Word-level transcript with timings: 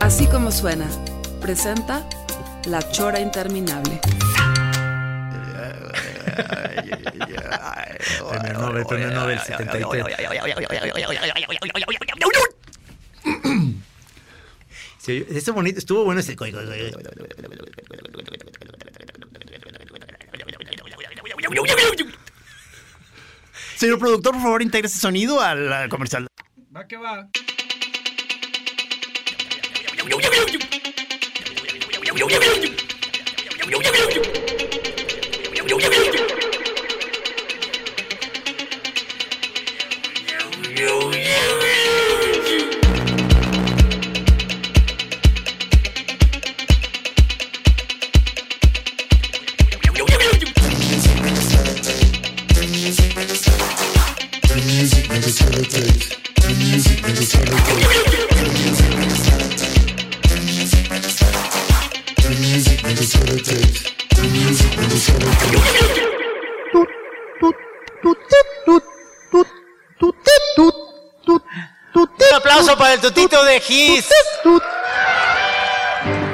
Así 0.00 0.26
como 0.26 0.50
suena, 0.50 0.86
presenta 1.40 2.06
La 2.66 2.80
Chora 2.90 3.20
Interminable. 3.20 4.00
Premio 8.30 8.52
Nobel, 8.54 8.86
premio 8.86 9.10
Nobel 9.10 9.38
73. 9.40 10.04
Sí, 14.98 15.24
estuvo 15.28 15.56
bonito, 15.56 15.78
estuvo 15.78 16.04
bueno 16.04 16.20
ese. 16.20 16.34
Señor 23.76 23.98
productor, 23.98 24.32
por 24.32 24.42
favor, 24.42 24.62
integre 24.62 24.86
ese 24.86 24.98
sonido 24.98 25.40
al 25.40 25.72
al 25.72 25.88
comercial. 25.88 26.26
Va 26.74 26.86
que 26.86 26.96
va. 26.96 27.28
Un 30.06 30.10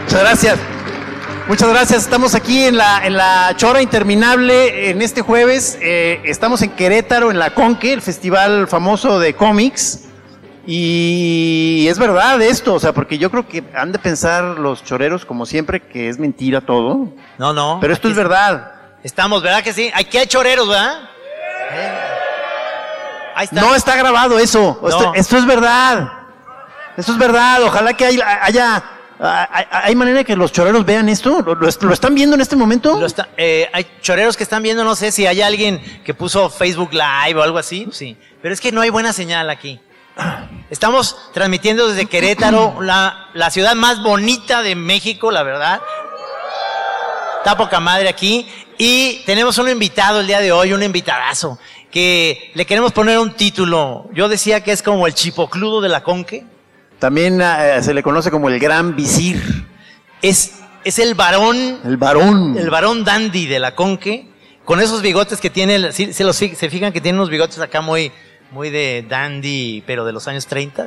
Muchas 0.02 0.20
gracias. 0.20 0.58
Muchas 1.46 1.68
gracias. 1.68 2.02
Estamos 2.02 2.34
aquí 2.34 2.64
en 2.64 2.76
la, 2.76 3.06
en 3.06 3.16
la 3.16 3.54
Chora 3.56 3.82
Interminable 3.82 4.90
en 4.90 5.00
este 5.00 5.22
jueves. 5.22 5.78
Eh, 5.80 6.20
estamos 6.24 6.62
en 6.62 6.70
Querétaro, 6.70 7.30
en 7.30 7.38
la 7.38 7.54
Conque, 7.54 7.92
el 7.92 8.02
festival 8.02 8.66
famoso 8.68 9.18
de 9.18 9.34
cómics. 9.34 10.06
Y 10.66 11.86
es 11.88 11.98
verdad 11.98 12.40
esto, 12.42 12.74
o 12.74 12.80
sea, 12.80 12.92
porque 12.92 13.18
yo 13.18 13.30
creo 13.30 13.48
que 13.48 13.64
han 13.74 13.92
de 13.92 13.98
pensar 13.98 14.44
los 14.58 14.84
choreros, 14.84 15.24
como 15.24 15.46
siempre, 15.46 15.80
que 15.80 16.08
es 16.08 16.18
mentira 16.18 16.60
todo. 16.60 17.08
No, 17.38 17.52
no. 17.52 17.78
Pero 17.80 17.92
esto 17.92 18.08
es 18.08 18.14
verdad. 18.14 18.72
Estamos, 19.02 19.42
¿verdad 19.42 19.62
que 19.62 19.72
sí? 19.72 19.90
Aquí 19.94 20.18
hay 20.18 20.26
choreros, 20.26 20.68
¿verdad? 20.68 21.00
Ahí 23.34 23.44
está. 23.44 23.60
No 23.60 23.74
está 23.74 23.96
grabado 23.96 24.38
eso. 24.38 24.80
Esto 25.14 25.36
es 25.38 25.46
verdad. 25.46 26.19
Esto 27.00 27.12
es 27.12 27.18
verdad. 27.18 27.62
Ojalá 27.62 27.94
que 27.94 28.04
hay- 28.06 28.20
haya. 28.42 28.82
¿Hay, 29.22 29.94
manera 29.96 30.18
de 30.18 30.24
que 30.24 30.34
los 30.34 30.50
choreros 30.50 30.86
vean 30.86 31.10
esto? 31.10 31.42
¿Lo, 31.42 31.54
lo 31.54 31.68
est- 31.68 31.82
lo 31.82 31.92
están 31.92 32.14
viendo 32.14 32.34
en 32.36 32.40
este 32.40 32.56
momento? 32.56 32.98
Lo 32.98 33.04
está- 33.04 33.28
eh, 33.36 33.68
hay 33.72 33.86
choreros 34.00 34.34
que 34.34 34.42
están 34.44 34.62
viendo, 34.62 34.82
no 34.82 34.96
sé 34.96 35.12
si 35.12 35.26
hay 35.26 35.42
alguien 35.42 35.78
que 36.04 36.14
puso 36.14 36.48
Facebook 36.48 36.90
Live 36.92 37.38
o 37.38 37.42
algo 37.42 37.58
así. 37.58 37.86
Sí. 37.92 38.16
Pero 38.40 38.54
es 38.54 38.62
que 38.62 38.72
no 38.72 38.80
hay 38.80 38.88
buena 38.88 39.12
señal 39.12 39.50
aquí. 39.50 39.78
Estamos 40.70 41.16
transmitiendo 41.34 41.86
desde 41.88 42.06
Querétaro, 42.06 42.76
la, 42.80 43.28
la 43.34 43.50
ciudad 43.50 43.74
más 43.74 44.02
bonita 44.02 44.62
de 44.62 44.74
México, 44.74 45.30
la 45.30 45.42
verdad. 45.42 45.82
Está 47.38 47.56
poca 47.58 47.78
madre 47.80 48.08
aquí. 48.08 48.46
Y 48.78 49.22
tenemos 49.26 49.58
un 49.58 49.68
invitado 49.68 50.20
el 50.20 50.26
día 50.26 50.40
de 50.40 50.52
hoy, 50.52 50.72
un 50.72 50.82
invitadazo, 50.82 51.58
que 51.90 52.50
le 52.54 52.64
queremos 52.64 52.92
poner 52.92 53.18
un 53.18 53.34
título. 53.34 54.08
Yo 54.14 54.28
decía 54.30 54.62
que 54.64 54.72
es 54.72 54.82
como 54.82 55.06
el 55.06 55.12
chipocludo 55.14 55.82
de 55.82 55.90
la 55.90 56.02
conque. 56.02 56.46
También 57.00 57.40
eh, 57.42 57.78
se 57.82 57.92
le 57.94 58.02
conoce 58.02 58.30
como 58.30 58.48
el 58.48 58.58
gran 58.60 58.94
visir, 58.94 59.66
Es, 60.22 60.52
es 60.84 60.98
el 60.98 61.14
varón 61.14 61.80
el 61.84 61.96
varón. 61.96 62.56
el 62.58 62.70
varón 62.70 63.04
dandy 63.04 63.46
de 63.46 63.58
la 63.58 63.74
conque, 63.74 64.28
con 64.64 64.80
esos 64.80 65.02
bigotes 65.02 65.40
que 65.40 65.50
tiene, 65.50 65.92
¿sí- 65.92 66.12
se, 66.12 66.22
los, 66.24 66.36
se 66.36 66.48
fijan 66.70 66.92
que 66.92 67.00
tiene 67.00 67.16
unos 67.18 67.30
bigotes 67.30 67.58
acá 67.58 67.80
muy, 67.80 68.12
muy 68.50 68.70
de 68.70 69.04
dandy, 69.08 69.82
pero 69.86 70.04
de 70.04 70.12
los 70.12 70.28
años 70.28 70.46
30. 70.46 70.86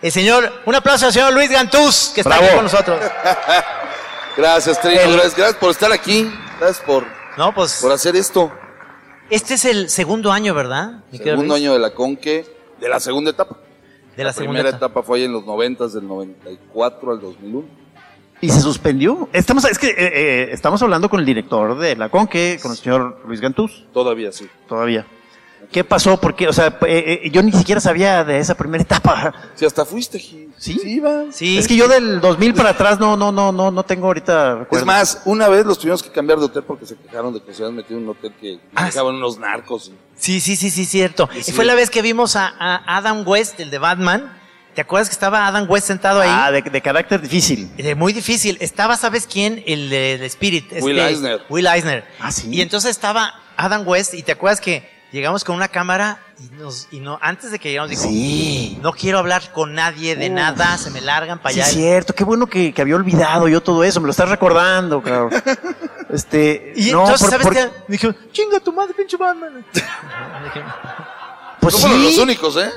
El 0.00 0.10
señor, 0.12 0.52
un 0.64 0.74
aplauso 0.74 1.06
al 1.06 1.12
señor 1.12 1.32
Luis 1.32 1.50
Gantús, 1.50 2.12
que 2.14 2.20
está 2.22 2.30
Bravo. 2.38 2.44
aquí 2.46 2.54
con 2.54 2.64
nosotros. 2.64 3.00
Gracias, 4.36 4.80
Trino. 4.80 5.00
El- 5.00 5.12
Gracias, 5.12 5.36
gracias 5.36 5.56
por 5.58 5.70
estar 5.70 5.92
aquí. 5.92 6.30
Gracias 6.58 6.84
por, 6.86 7.04
No, 7.36 7.52
pues, 7.54 7.78
por 7.82 7.92
hacer 7.92 8.16
esto. 8.16 8.50
este 9.30 9.54
es 9.54 9.64
el 9.64 9.90
segundo 9.90 10.32
año, 10.32 10.54
¿verdad? 10.54 11.02
Segundo 11.12 11.42
Luis? 11.54 11.62
año 11.62 11.72
de 11.74 11.78
la 11.80 11.90
Conque, 11.92 12.46
de 12.80 12.88
la 12.88 12.98
segunda 13.00 13.30
etapa. 13.32 13.56
De 14.16 14.24
la, 14.24 14.32
segunda 14.32 14.60
primera 14.60 14.68
etapa. 14.68 14.86
etapa 14.86 15.02
fue 15.02 15.18
ahí 15.18 15.24
en 15.24 15.32
los 15.32 15.46
90, 15.46 15.88
del 15.88 16.06
94 16.06 17.12
al 17.12 17.20
2001. 17.20 17.64
Y 18.40 18.50
se 18.50 18.60
suspendió. 18.60 19.28
Estamos, 19.32 19.64
es 19.64 19.78
que 19.78 19.88
eh, 19.88 19.94
eh, 19.98 20.48
estamos 20.50 20.82
hablando 20.82 21.08
con 21.08 21.20
el 21.20 21.26
director 21.26 21.78
de 21.78 21.94
la 21.94 22.08
Conque, 22.08 22.58
con 22.60 22.72
el 22.72 22.76
señor 22.76 23.20
Luis 23.26 23.40
Gantús, 23.40 23.86
Todavía 23.92 24.32
sí. 24.32 24.48
todavía. 24.68 25.06
¿Qué 25.72 25.84
pasó? 25.84 26.20
Porque, 26.20 26.46
o 26.48 26.52
sea, 26.52 26.78
eh, 26.86 27.22
eh, 27.24 27.30
yo 27.30 27.42
ni 27.42 27.50
siquiera 27.50 27.80
sabía 27.80 28.22
de 28.24 28.38
esa 28.38 28.54
primera 28.54 28.82
etapa. 28.84 29.32
Sí, 29.54 29.64
hasta 29.64 29.84
fuiste, 29.86 30.18
Gil. 30.18 30.52
¿Sí? 30.58 30.78
Sí, 30.80 31.00
va. 31.00 31.24
Sí, 31.32 31.56
Es 31.58 31.66
que 31.66 31.74
yo 31.76 31.88
del 31.88 32.20
2000 32.20 32.54
para 32.54 32.70
atrás 32.70 33.00
no, 33.00 33.16
no, 33.16 33.32
no, 33.32 33.50
no, 33.52 33.70
no 33.70 33.82
tengo 33.82 34.06
ahorita 34.06 34.52
Es 34.52 34.58
recuerdos. 34.60 34.86
más, 34.86 35.22
una 35.24 35.48
vez 35.48 35.64
los 35.66 35.78
tuvimos 35.78 36.02
que 36.02 36.10
cambiar 36.10 36.38
de 36.38 36.44
hotel 36.44 36.62
porque 36.64 36.84
se 36.86 36.94
quejaron 36.96 37.32
de 37.34 37.42
que 37.42 37.54
se 37.54 37.62
habían 37.62 37.76
metido 37.76 37.98
en 37.98 38.04
un 38.04 38.10
hotel 38.10 38.32
que 38.40 38.60
Ah, 38.74 38.84
dejaban 38.84 39.14
unos 39.16 39.38
narcos. 39.38 39.88
y- 39.88 39.94
sí, 40.16 40.40
sí, 40.40 40.54
sí, 40.56 40.70
sí, 40.70 40.84
cierto. 40.84 41.28
Y 41.34 41.42
sí. 41.42 41.52
fue 41.52 41.64
la 41.64 41.74
vez 41.74 41.88
que 41.90 42.02
vimos 42.02 42.36
a, 42.36 42.46
a 42.58 42.98
Adam 42.98 43.26
West, 43.26 43.58
el 43.58 43.70
de 43.70 43.78
Batman. 43.78 44.38
¿Te 44.74 44.82
acuerdas 44.82 45.08
que 45.08 45.14
estaba 45.14 45.46
Adam 45.46 45.68
West 45.68 45.86
sentado 45.86 46.20
ahí? 46.20 46.30
Ah, 46.32 46.50
de, 46.50 46.62
de 46.62 46.80
carácter 46.80 47.20
difícil. 47.20 47.70
Eh, 47.76 47.94
muy 47.94 48.12
difícil. 48.12 48.56
Estaba, 48.60 48.96
¿sabes 48.96 49.26
quién? 49.26 49.62
El 49.66 49.90
de 49.90 50.16
de 50.18 50.26
Spirit. 50.26 50.70
Will 50.80 50.98
este, 50.98 51.10
Eisner. 51.10 51.40
Will 51.50 51.66
Eisner. 51.66 52.04
Ah, 52.20 52.30
¿sí? 52.30 52.48
Y 52.50 52.60
entonces 52.62 52.90
estaba 52.90 53.34
Adam 53.56 53.86
West 53.86 54.14
y 54.14 54.22
te 54.22 54.32
acuerdas 54.32 54.60
que 54.62 54.88
llegamos 55.12 55.44
con 55.44 55.54
una 55.56 55.68
cámara 55.68 56.18
y, 56.40 56.54
nos, 56.56 56.88
y 56.90 57.00
no, 57.00 57.18
antes 57.22 57.50
de 57.52 57.58
que 57.58 57.70
llegamos 57.70 57.90
dijo, 57.90 58.02
Sí. 58.02 58.78
no 58.82 58.92
quiero 58.92 59.18
hablar 59.18 59.52
con 59.52 59.74
nadie 59.74 60.16
de 60.16 60.28
Uf. 60.28 60.32
nada, 60.34 60.76
se 60.78 60.90
me 60.90 61.00
largan 61.00 61.38
para 61.38 61.54
Sí, 61.54 61.60
allá. 61.60 61.68
es 61.70 61.74
cierto. 61.76 62.14
Qué 62.14 62.24
bueno 62.24 62.46
que, 62.46 62.72
que 62.72 62.82
había 62.82 62.96
olvidado 62.96 63.46
yo 63.48 63.62
todo 63.62 63.84
eso. 63.84 64.00
Me 64.00 64.06
lo 64.06 64.10
estás 64.12 64.28
recordando, 64.28 65.02
cabrón. 65.02 65.30
Este, 66.12 66.74
Y 66.76 66.90
no, 66.92 67.04
entonces, 67.04 67.20
por- 67.22 67.30
¿sabes 67.30 67.46
por- 67.46 67.54
qué? 67.54 67.70
Dije, 67.88 68.14
chinga 68.32 68.60
tu 68.60 68.70
madre, 68.70 68.92
pinche 68.92 69.16
Batman. 69.16 69.64
Dije, 69.72 70.62
Pues 71.58 71.74
no 71.74 71.80
fueron 71.80 72.02
los 72.02 72.14
sí. 72.14 72.20
únicos, 72.20 72.56
¿eh? 72.58 72.70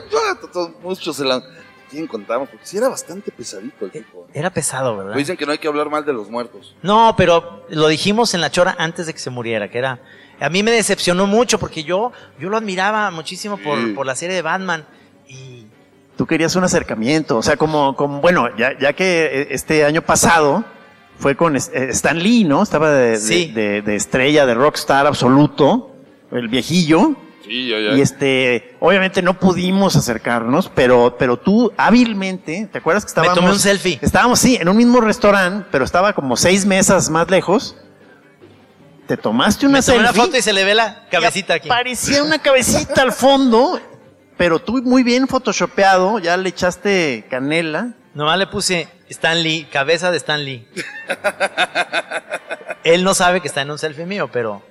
Muchos 0.82 1.16
se 1.18 1.26
la... 1.26 1.42
¿Quién 1.90 2.08
contamos? 2.08 2.50
Porque 2.50 2.66
sí 2.66 2.78
era 2.78 2.88
bastante 2.90 3.32
pesadito 3.32 3.86
el 3.86 3.92
tipo. 3.92 4.26
Era 4.34 4.50
pesado, 4.50 4.96
¿verdad? 4.98 5.14
Pues 5.14 5.26
dicen 5.28 5.38
que 5.38 5.46
no 5.46 5.52
hay 5.52 5.58
que 5.58 5.68
hablar 5.68 5.90
mal 5.90 6.04
de 6.06 6.14
los 6.14 6.30
muertos. 6.30 6.76
No, 6.82 7.14
pero 7.18 7.66
lo 7.70 7.88
dijimos 7.88 8.34
en 8.34 8.42
la 8.42 8.50
chora 8.50 8.76
antes 8.80 9.06
de 9.06 9.14
que 9.14 9.20
se 9.20 9.30
muriera, 9.30 9.70
que 9.70 9.78
era... 9.80 10.00
A 10.40 10.50
mí 10.50 10.64
me 10.64 10.72
decepcionó 10.72 11.28
mucho 11.28 11.58
porque 11.60 11.84
yo, 11.84 12.12
yo 12.40 12.50
lo 12.50 12.58
admiraba 12.58 13.10
muchísimo 13.12 13.58
por, 13.58 13.80
Sí. 13.80 13.88
por 13.94 14.06
la 14.06 14.16
serie 14.16 14.36
de 14.36 14.42
Batman. 14.42 14.86
Y 15.28 15.66
Tú 16.18 16.26
querías 16.26 16.56
un 16.56 16.64
acercamiento. 16.64 17.38
O 17.38 17.44
sea, 17.44 17.58
como, 17.58 17.96
como 17.96 18.22
bueno, 18.22 18.48
ya, 18.58 18.78
ya 18.80 18.94
que 18.94 19.26
eh, 19.26 19.48
este 19.52 19.84
año 19.86 20.02
pasado 20.02 20.64
fue 21.20 21.36
con 21.36 21.56
eh, 21.56 21.60
Stan 21.90 22.18
Lee, 22.18 22.44
¿no? 22.46 22.64
Estaba 22.64 22.90
de, 22.92 23.12
de- 23.12 23.18
Sí. 23.18 23.52
de- 23.54 23.82
de 23.82 23.96
estrella, 23.96 24.46
de 24.46 24.54
rockstar 24.54 25.08
absoluto, 25.08 25.94
el 26.32 26.48
viejillo. 26.48 27.16
Sí, 27.46 27.68
ya, 27.70 27.80
ya. 27.80 27.98
Y 27.98 28.02
este, 28.02 28.76
obviamente 28.80 29.22
no 29.22 29.38
pudimos 29.40 29.96
acercarnos, 29.96 30.72
pero, 30.74 31.16
pero 31.20 31.38
tú 31.38 31.72
hábilmente, 31.78 32.68
¿te 32.72 32.78
acuerdas 32.80 33.04
que 33.06 33.10
Me 33.10 33.12
estábamos? 33.12 33.36
tomé 33.36 33.52
un 33.52 33.60
selfie. 33.60 34.00
Estábamos, 34.02 34.40
sí, 34.40 34.58
en 34.60 34.68
un 34.68 34.76
mismo 34.78 35.00
restaurante, 35.02 35.68
pero 35.72 35.86
estaba 35.86 36.14
como 36.14 36.36
seis 36.38 36.66
mesas 36.66 37.10
más 37.10 37.30
lejos. 37.30 37.78
Te 39.08 39.18
tomaste 39.18 39.66
una 39.68 39.80
me 39.80 39.84
tomé 39.84 39.98
selfie. 39.98 40.12
una 40.12 40.26
foto 40.26 40.38
y 40.38 40.42
se 40.42 40.54
le 40.54 40.64
ve 40.64 40.74
la 40.74 41.06
cabecita 41.10 41.56
aquí. 41.56 41.70
Parecía 41.70 42.24
una 42.24 42.40
cabecita 42.40 43.02
al 43.02 43.12
fondo. 43.12 43.80
pero 44.38 44.60
tú 44.60 44.82
muy 44.84 45.04
bien 45.04 45.28
photoshopeado, 45.28 46.20
ya 46.20 46.36
le 46.38 46.50
echaste 46.50 47.26
canela. 47.30 47.94
Nomás 48.14 48.40
le 48.40 48.48
puse 48.48 48.88
Stan 49.10 49.42
Lee, 49.42 49.68
cabeza 49.72 50.12
de 50.12 50.18
Stan 50.18 50.44
Lee. 50.44 50.68
Él 52.84 53.04
no 53.04 53.14
sabe 53.14 53.42
que 53.42 53.48
está 53.48 53.62
en 53.62 53.72
un 53.72 53.78
selfie 53.78 54.06
mío, 54.06 54.30
pero 54.32 54.64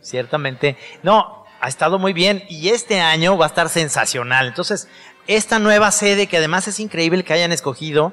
ciertamente. 0.00 0.76
No, 1.02 1.44
ha 1.60 1.68
estado 1.68 1.98
muy 1.98 2.12
bien 2.12 2.44
y 2.48 2.68
este 2.68 3.00
año 3.00 3.36
va 3.36 3.46
a 3.46 3.48
estar 3.48 3.68
sensacional. 3.68 4.46
Entonces, 4.48 4.88
esta 5.26 5.58
nueva 5.58 5.90
sede, 5.90 6.26
que 6.26 6.38
además 6.38 6.68
es 6.68 6.80
increíble 6.80 7.24
que 7.24 7.32
hayan 7.32 7.52
escogido, 7.52 8.12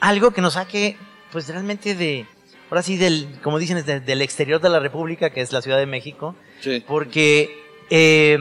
algo 0.00 0.32
que 0.32 0.40
nos 0.40 0.54
saque, 0.54 0.96
pues 1.30 1.48
realmente 1.48 1.94
de, 1.94 2.26
ahora 2.72 2.82
sí, 2.82 2.96
del, 2.96 3.28
como 3.42 3.58
dicen, 3.58 3.84
de- 3.84 4.00
del 4.00 4.22
exterior 4.22 4.58
de 4.58 4.70
la 4.70 4.80
República, 4.80 5.28
que 5.28 5.42
es 5.42 5.52
la 5.52 5.60
Ciudad 5.60 5.76
de 5.76 5.84
México, 5.84 6.34
Sí. 6.62 6.82
porque 6.88 7.60
eh, 7.90 8.38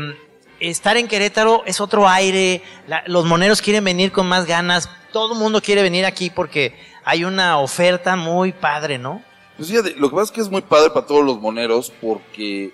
estar 0.61 0.95
en 0.95 1.09
Querétaro 1.09 1.63
es 1.65 1.81
otro 1.81 2.07
aire, 2.07 2.61
la- 2.87 3.03
los 3.07 3.25
moneros 3.25 3.61
quieren 3.61 3.83
venir 3.83 4.13
con 4.13 4.25
más 4.27 4.45
ganas, 4.45 4.89
todo 5.11 5.33
el 5.33 5.39
mundo 5.39 5.59
quiere 5.61 5.81
venir 5.81 6.05
aquí 6.05 6.29
porque 6.29 6.73
hay 7.03 7.25
una 7.25 7.57
oferta 7.57 8.15
muy 8.15 8.53
padre, 8.53 8.97
¿no? 8.97 9.21
Pues 9.57 9.67
fíjate, 9.67 9.95
lo 9.97 10.09
que 10.09 10.15
pasa 10.15 10.25
es 10.25 10.31
que 10.31 10.39
es 10.39 10.49
muy 10.49 10.61
padre 10.61 10.91
para 10.91 11.05
todos 11.05 11.25
los 11.25 11.41
moneros 11.41 11.91
porque 11.99 12.71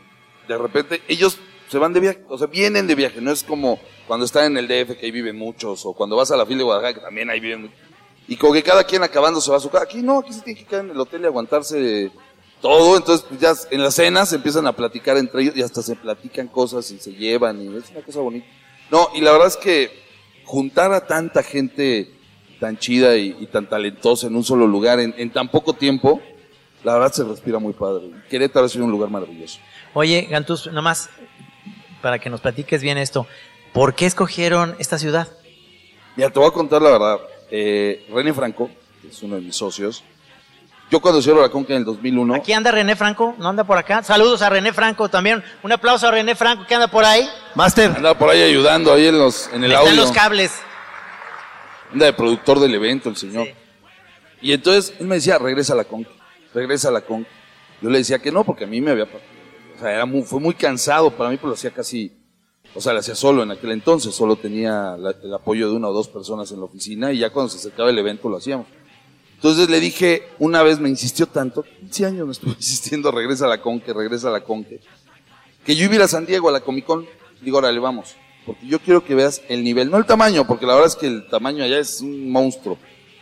de 0.47 0.57
repente 0.59 1.01
ellos 1.07 1.39
se 1.69 1.79
van 1.79 1.91
de 1.93 2.01
viaje, 2.01 2.19
o 2.29 2.37
sea, 2.37 2.45
vienen 2.45 2.85
de 2.85 2.93
viaje, 2.93 3.19
no 3.19 3.31
es 3.31 3.41
como 3.41 3.79
cuando 4.05 4.27
están 4.27 4.45
en 4.45 4.57
el 4.57 4.67
DF 4.67 4.95
que 4.99 5.07
ahí 5.07 5.11
viven 5.11 5.35
muchos, 5.35 5.83
o 5.87 5.93
cuando 5.93 6.15
vas 6.15 6.29
a 6.29 6.37
la 6.37 6.45
fila 6.45 6.59
de 6.59 6.63
Guadalajara 6.65 6.93
que 6.93 7.01
también 7.03 7.31
ahí 7.31 7.39
viven 7.39 7.61
muchos. 7.63 7.77
Y 8.27 8.35
como 8.35 8.53
que 8.53 8.63
cada 8.63 8.83
quien 8.83 9.03
acabando 9.03 9.39
se 9.39 9.49
va 9.51 9.57
a 9.57 9.59
su 9.59 9.69
casa. 9.69 9.85
Aquí 9.85 10.01
no, 10.01 10.19
aquí 10.19 10.33
se 10.33 10.41
tiene 10.41 10.59
que 10.59 10.65
quedar 10.65 10.85
en 10.85 10.91
el 10.91 10.99
hotel 10.99 11.21
y 11.21 11.25
aguantarse 11.25 12.11
todo. 12.61 12.97
Entonces, 12.97 13.25
pues 13.27 13.39
ya 13.39 13.53
en 13.71 13.81
las 13.81 13.95
cenas 13.95 14.33
empiezan 14.33 14.67
a 14.67 14.73
platicar 14.73 15.17
entre 15.17 15.43
ellos 15.43 15.55
y 15.55 15.61
hasta 15.61 15.81
se 15.81 15.95
platican 15.95 16.47
cosas 16.47 16.91
y 16.91 16.99
se 16.99 17.13
llevan 17.13 17.61
y 17.61 17.77
es 17.77 17.89
una 17.91 18.01
cosa 18.01 18.19
bonita. 18.19 18.45
No, 18.91 19.09
y 19.15 19.21
la 19.21 19.31
verdad 19.31 19.47
es 19.47 19.57
que 19.57 19.91
juntar 20.45 20.91
a 20.93 21.07
tanta 21.07 21.43
gente 21.43 22.11
tan 22.59 22.77
chida 22.77 23.15
y, 23.15 23.35
y 23.39 23.47
tan 23.47 23.69
talentosa 23.69 24.27
en 24.27 24.35
un 24.35 24.43
solo 24.43 24.67
lugar 24.67 24.99
en, 24.99 25.13
en 25.17 25.31
tan 25.31 25.49
poco 25.49 25.73
tiempo, 25.73 26.21
la 26.83 26.93
verdad 26.93 27.11
se 27.13 27.23
respira 27.23 27.59
muy 27.59 27.73
padre. 27.73 28.11
Querétaro 28.29 28.65
ha 28.65 28.69
sido 28.69 28.85
un 28.85 28.91
lugar 28.91 29.09
maravilloso. 29.09 29.59
Oye, 29.93 30.27
Gantus, 30.29 30.67
nomás 30.71 31.09
para 32.01 32.19
que 32.19 32.29
nos 32.29 32.41
platiques 32.41 32.81
bien 32.81 32.97
esto, 32.97 33.27
¿por 33.73 33.95
qué 33.95 34.05
escogieron 34.05 34.75
esta 34.79 34.97
ciudad? 34.97 35.27
Mira, 36.15 36.29
te 36.29 36.39
voy 36.39 36.47
a 36.47 36.51
contar 36.51 36.81
la 36.81 36.91
verdad. 36.91 37.19
Eh, 37.49 38.05
René 38.13 38.33
Franco, 38.33 38.69
que 39.01 39.09
es 39.09 39.23
uno 39.23 39.35
de 39.35 39.41
mis 39.41 39.55
socios, 39.55 40.03
yo 40.89 41.01
cuando 41.01 41.19
hicieron 41.19 41.41
la 41.41 41.49
Conca 41.49 41.73
en 41.73 41.79
el 41.79 41.85
2001, 41.85 42.35
Aquí 42.35 42.53
anda 42.53 42.71
René 42.71 42.95
Franco, 42.95 43.35
¿no 43.37 43.49
anda 43.49 43.65
por 43.65 43.77
acá? 43.77 44.03
Saludos 44.03 44.41
a 44.41 44.49
René 44.49 44.71
Franco 44.71 45.09
también. 45.09 45.43
Un 45.61 45.71
aplauso 45.73 46.07
a 46.07 46.11
René 46.11 46.33
Franco 46.33 46.65
que 46.65 46.75
anda 46.75 46.87
por 46.87 47.03
ahí. 47.03 47.27
Master, 47.55 47.91
andaba 47.91 48.17
por 48.17 48.29
ahí 48.29 48.41
ayudando 48.41 48.93
ahí 48.93 49.07
en, 49.07 49.17
los, 49.17 49.47
en 49.51 49.63
el 49.65 49.71
Están 49.71 49.87
audio. 49.87 50.01
los 50.01 50.11
cables. 50.13 50.51
Anda 51.91 52.05
de 52.05 52.13
productor 52.13 52.59
del 52.59 52.73
evento, 52.73 53.09
el 53.09 53.17
señor. 53.17 53.47
Sí. 53.47 53.53
Y 54.41 54.53
entonces 54.53 54.93
él 54.99 55.07
me 55.07 55.15
decía, 55.15 55.37
regresa 55.37 55.73
a 55.73 55.75
la 55.75 55.83
Conca, 55.83 56.11
regresa 56.53 56.87
a 56.87 56.91
la 56.91 57.01
Conca. 57.01 57.29
Yo 57.81 57.89
le 57.89 57.97
decía 57.97 58.19
que 58.19 58.31
no, 58.31 58.43
porque 58.43 58.63
a 58.63 58.67
mí 58.67 58.79
me 58.81 58.91
había... 58.91 59.03
O 59.03 59.79
sea, 59.79 59.91
era 59.93 60.05
muy, 60.05 60.23
fue 60.23 60.39
muy 60.39 60.53
cansado 60.53 61.11
para 61.11 61.29
mí, 61.29 61.37
pero 61.37 61.49
lo 61.49 61.53
hacía 61.55 61.71
casi... 61.71 62.11
O 62.75 62.81
sea, 62.81 62.93
lo 62.93 62.99
hacía 62.99 63.15
solo 63.15 63.43
en 63.43 63.51
aquel 63.51 63.71
entonces, 63.71 64.13
solo 64.13 64.35
tenía 64.35 64.95
la- 64.97 65.15
el 65.23 65.33
apoyo 65.33 65.69
de 65.69 65.75
una 65.75 65.87
o 65.89 65.93
dos 65.93 66.07
personas 66.07 66.51
en 66.51 66.59
la 66.59 66.65
oficina 66.65 67.11
y 67.11 67.19
ya 67.19 67.31
cuando 67.31 67.49
se 67.49 67.57
acercaba 67.57 67.89
el 67.89 67.97
evento 67.97 68.29
lo 68.29 68.37
hacíamos. 68.37 68.67
Entonces 69.35 69.69
le 69.69 69.79
dije, 69.79 70.23
una 70.39 70.63
vez 70.63 70.79
me 70.79 70.89
insistió 70.89 71.27
tanto, 71.27 71.63
15 71.63 72.05
años 72.05 72.25
me 72.27 72.31
estuvo 72.33 72.51
insistiendo, 72.57 73.11
regresa 73.11 73.45
a 73.45 73.49
la 73.49 73.61
Conque, 73.61 73.93
regresa 73.93 74.29
a 74.29 74.31
la 74.31 74.41
Conque, 74.43 74.79
que 75.65 75.75
yo 75.75 75.85
iba 75.85 75.93
a 75.93 75.95
ir 75.97 76.01
a 76.03 76.07
San 76.07 76.25
Diego, 76.25 76.49
a 76.49 76.51
la 76.51 76.61
Comic 76.61 76.85
Con. 76.85 77.05
Digo, 77.41 77.57
órale, 77.59 77.79
vamos, 77.79 78.15
porque 78.45 78.65
yo 78.67 78.79
quiero 78.79 79.03
que 79.03 79.13
veas 79.15 79.41
el 79.47 79.63
nivel, 79.63 79.89
no 79.91 79.97
el 79.97 80.05
tamaño, 80.05 80.45
porque 80.47 80.65
la 80.65 80.73
verdad 80.73 80.87
es 80.87 80.95
que 80.95 81.07
el 81.07 81.27
tamaño 81.27 81.63
allá 81.63 81.79
es 81.79 82.01
un 82.01 82.29
monstruo. 82.31 82.77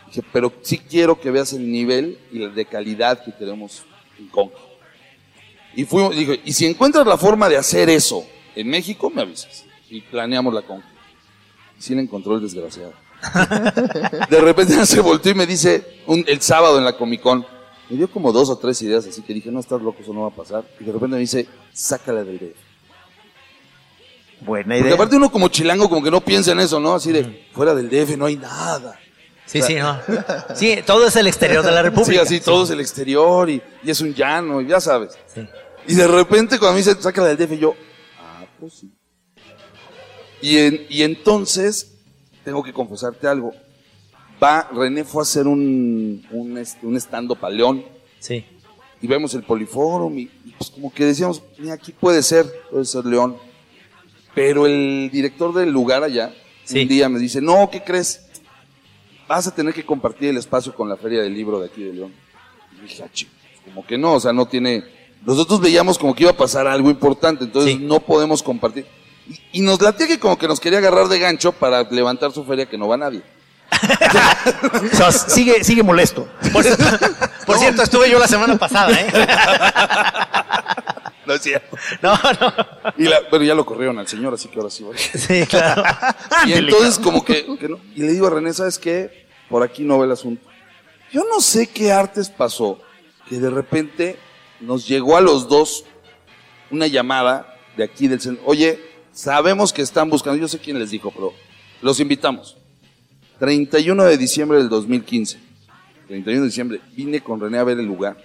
Dije, 0.08 0.22
pero 0.32 0.52
sí 0.62 0.78
quiero 0.78 1.20
que 1.20 1.30
veas 1.30 1.52
el 1.52 1.70
nivel 1.70 2.18
y 2.32 2.38
la 2.38 2.48
de 2.48 2.64
calidad 2.64 3.22
que 3.24 3.32
tenemos 3.32 3.82
en 4.18 4.28
Conque. 4.28 4.56
Y 5.74 5.84
fuimos, 5.84 6.14
dije, 6.16 6.40
y 6.44 6.52
si 6.52 6.64
encuentras 6.66 7.06
la 7.06 7.18
forma 7.18 7.48
de 7.48 7.56
hacer 7.58 7.90
eso 7.90 8.26
en 8.56 8.68
México, 8.68 9.10
me 9.10 9.22
avisas. 9.22 9.64
Y 9.88 10.00
planeamos 10.00 10.52
la. 10.52 10.60
Y 10.60 11.82
sí 11.82 11.94
la 11.94 12.00
encontró 12.02 12.34
el 12.34 12.42
desgraciado. 12.42 12.92
De 14.30 14.40
repente 14.40 14.84
se 14.86 15.00
volteó 15.00 15.32
y 15.32 15.34
me 15.34 15.46
dice, 15.46 16.02
un- 16.06 16.24
el 16.26 16.40
sábado 16.42 16.78
en 16.78 16.84
la 16.84 16.96
Comic 16.96 17.20
Con, 17.22 17.46
me 17.88 17.96
dio 17.96 18.10
como 18.10 18.32
dos 18.32 18.50
o 18.50 18.58
tres 18.58 18.80
ideas, 18.82 19.06
así 19.06 19.22
que 19.22 19.32
dije, 19.34 19.50
no 19.50 19.60
estás 19.60 19.80
loco, 19.80 19.98
eso 20.02 20.12
no 20.12 20.22
va 20.22 20.28
a 20.28 20.34
pasar. 20.34 20.64
Y 20.80 20.84
de 20.84 20.92
repente 20.92 21.14
me 21.14 21.20
dice, 21.20 21.46
sácala 21.72 22.24
del 22.24 22.38
DF. 22.38 22.56
buena 24.40 24.64
Porque 24.74 24.80
idea. 24.80 24.94
aparte 24.94 25.16
uno 25.16 25.30
como 25.30 25.48
chilango 25.48 25.88
como 25.88 26.02
que 26.02 26.10
no 26.10 26.20
piensa 26.20 26.52
en 26.52 26.60
eso, 26.60 26.78
¿no? 26.80 26.94
Así 26.94 27.12
de, 27.12 27.46
fuera 27.52 27.74
del 27.74 27.88
DF 27.88 28.16
no 28.16 28.26
hay 28.26 28.36
nada. 28.36 28.98
Sí, 29.46 29.62
sí, 29.62 29.76
no. 29.76 29.98
Sí, 30.56 30.78
todo 30.84 31.06
es 31.06 31.14
el 31.16 31.26
exterior 31.28 31.64
de 31.64 31.70
la 31.70 31.78
Sí, 31.78 31.84
República. 31.84 32.22
así, 32.22 32.40
todo 32.40 32.64
es 32.64 32.70
el 32.70 32.80
exterior 32.80 33.48
y, 33.48 33.62
y 33.84 33.90
es 33.90 34.00
un 34.00 34.12
llano, 34.14 34.60
y 34.60 34.66
ya 34.66 34.80
sabes. 34.80 35.16
Sí. 35.32 35.46
Y 35.88 35.94
de 35.94 36.06
repente 36.08 36.58
cuando 36.58 36.72
me 36.74 36.78
dice, 36.78 37.00
sácala 37.00 37.28
del 37.28 37.36
DF, 37.36 37.52
yo, 37.58 37.76
pues. 38.70 38.92
Y, 40.42 40.58
en- 40.58 40.86
y 40.88 41.02
entonces, 41.02 41.92
tengo 42.44 42.62
que 42.62 42.72
confesarte 42.72 43.26
algo. 43.26 43.52
Va, 44.42 44.68
René 44.72 45.04
fue 45.04 45.22
a 45.22 45.24
hacer 45.24 45.46
un, 45.46 46.24
un, 46.30 46.62
un 46.82 46.96
stand-up 46.96 47.38
a 47.44 47.48
León 47.50 47.84
Sí. 48.18 48.44
y 49.00 49.06
vemos 49.06 49.32
el 49.34 49.42
Poliforum 49.44 50.18
y, 50.18 50.22
y 50.44 50.54
pues 50.58 50.70
como 50.70 50.92
que 50.92 51.04
decíamos, 51.06 51.42
mira, 51.58 51.72
aquí 51.74 51.92
puede 51.92 52.22
ser, 52.22 52.44
puede 52.70 52.84
ser 52.84 53.06
León. 53.06 53.36
Pero 54.34 54.66
el 54.66 55.08
director 55.10 55.54
del 55.54 55.70
lugar 55.70 56.02
allá, 56.02 56.34
Sí. 56.64 56.82
un 56.82 56.88
día 56.88 57.08
me 57.08 57.18
dice, 57.18 57.40
no, 57.40 57.70
¿qué 57.70 57.82
crees? 57.82 58.26
Vas 59.28 59.46
a 59.46 59.54
tener 59.54 59.72
que 59.72 59.86
compartir 59.86 60.28
el 60.28 60.36
espacio 60.36 60.74
con 60.74 60.88
la 60.88 60.96
Feria 60.96 61.22
del 61.22 61.32
Libro 61.32 61.58
de 61.60 61.66
aquí 61.68 61.82
de 61.82 61.94
León. 61.94 62.12
Y 62.78 62.82
dije, 62.82 63.02
ah, 63.04 63.10
chico, 63.12 63.30
como 63.64 63.86
que 63.86 63.96
no, 63.96 64.14
o 64.14 64.20
sea, 64.20 64.32
no 64.34 64.46
tiene... 64.46 64.84
Nosotros 65.24 65.60
veíamos 65.60 65.98
como 65.98 66.14
que 66.14 66.22
iba 66.24 66.30
a 66.32 66.36
pasar 66.36 66.66
algo 66.66 66.90
importante, 66.90 67.44
entonces 67.44 67.72
Sí. 67.74 67.78
no 67.80 68.00
podemos 68.00 68.42
compartir. 68.42 68.86
Y, 69.28 69.58
y 69.58 69.60
nos 69.62 69.80
latía 69.82 70.06
que 70.06 70.20
como 70.20 70.38
que 70.38 70.46
nos 70.46 70.60
quería 70.60 70.78
agarrar 70.78 71.08
de 71.08 71.18
gancho 71.18 71.50
para 71.52 71.82
levantar 71.84 72.30
su 72.32 72.44
feria 72.44 72.66
que 72.66 72.78
no 72.78 72.86
va 72.88 72.96
nadie. 72.96 73.22
O 74.92 74.96
sea, 74.96 75.10
sigue, 75.12 75.64
sigue 75.64 75.82
molesto. 75.82 76.28
Por, 76.52 76.64
por 77.46 77.58
cierto, 77.58 77.82
estuve 77.82 78.08
yo 78.10 78.18
la 78.18 78.28
semana 78.28 78.56
pasada, 78.56 78.92
¿eh? 78.92 79.08
No 81.26 81.34
es 81.34 81.42
cierto. 81.42 81.76
No, 82.02 82.14
no. 82.14 82.54
Y 82.96 83.04
la- 83.04 83.20
pero 83.30 83.42
ya 83.42 83.54
lo 83.54 83.66
corrieron 83.66 83.98
al 83.98 84.06
señor, 84.06 84.34
así 84.34 84.48
que 84.48 84.58
ahora 84.58 84.70
sí 84.70 84.84
voy. 84.84 84.96
Sí, 84.96 85.44
claro. 85.46 85.82
Y 86.46 86.52
entonces 86.52 86.98
como 87.00 87.24
que, 87.24 87.44
que 87.58 87.68
no. 87.68 87.78
Y 87.96 88.02
le 88.02 88.12
digo 88.12 88.28
a 88.28 88.30
René, 88.30 88.52
¿sabes 88.54 88.78
qué? 88.78 89.26
Por 89.48 89.62
aquí 89.64 89.82
no 89.82 89.98
va 89.98 90.04
el 90.04 90.12
asunto. 90.12 90.46
Yo 91.12 91.24
no 91.28 91.40
sé 91.40 91.66
qué 91.68 91.90
artes 91.92 92.28
pasó, 92.30 92.78
que 93.28 93.36
de 93.40 93.50
repente 93.50 94.16
nos 94.60 94.86
llegó 94.88 95.16
a 95.16 95.20
los 95.20 95.48
dos 95.48 95.84
una 96.70 96.86
llamada 96.86 97.54
de 97.76 97.84
aquí 97.84 98.08
del 98.08 98.20
centro. 98.20 98.42
Oye, 98.46 98.78
sabemos 99.12 99.72
que 99.72 99.82
están 99.82 100.10
buscando, 100.10 100.38
yo 100.40 100.48
sé 100.48 100.58
quién 100.58 100.78
les 100.78 100.90
dijo, 100.90 101.10
pero 101.10 101.32
los 101.82 102.00
invitamos. 102.00 102.56
31 103.38 104.04
de 104.04 104.16
diciembre 104.18 104.58
del 104.58 104.68
2015. 104.68 105.38
31 106.08 106.40
de 106.42 106.46
diciembre, 106.46 106.80
vine 106.96 107.20
con 107.20 107.40
René 107.40 107.58
a 107.58 107.64
ver 107.64 107.78
el 107.78 107.86
lugar. 107.86 108.16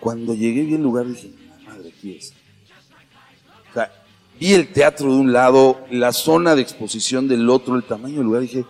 Cuando 0.00 0.34
llegué 0.34 0.62
vi 0.62 0.74
el 0.74 0.82
lugar 0.82 1.06
dije, 1.06 1.30
madre, 1.66 1.92
aquí 1.96 2.16
es. 2.16 2.32
O 3.70 3.74
sea, 3.74 3.90
vi 4.38 4.52
el 4.54 4.68
teatro 4.72 5.06
de 5.12 5.16
un 5.18 5.32
lado, 5.32 5.84
la 5.90 6.12
zona 6.12 6.54
de 6.54 6.62
exposición 6.62 7.26
del 7.26 7.48
otro, 7.50 7.74
el 7.74 7.82
tamaño 7.84 8.16
del 8.16 8.24
lugar, 8.24 8.42
dije, 8.42 8.64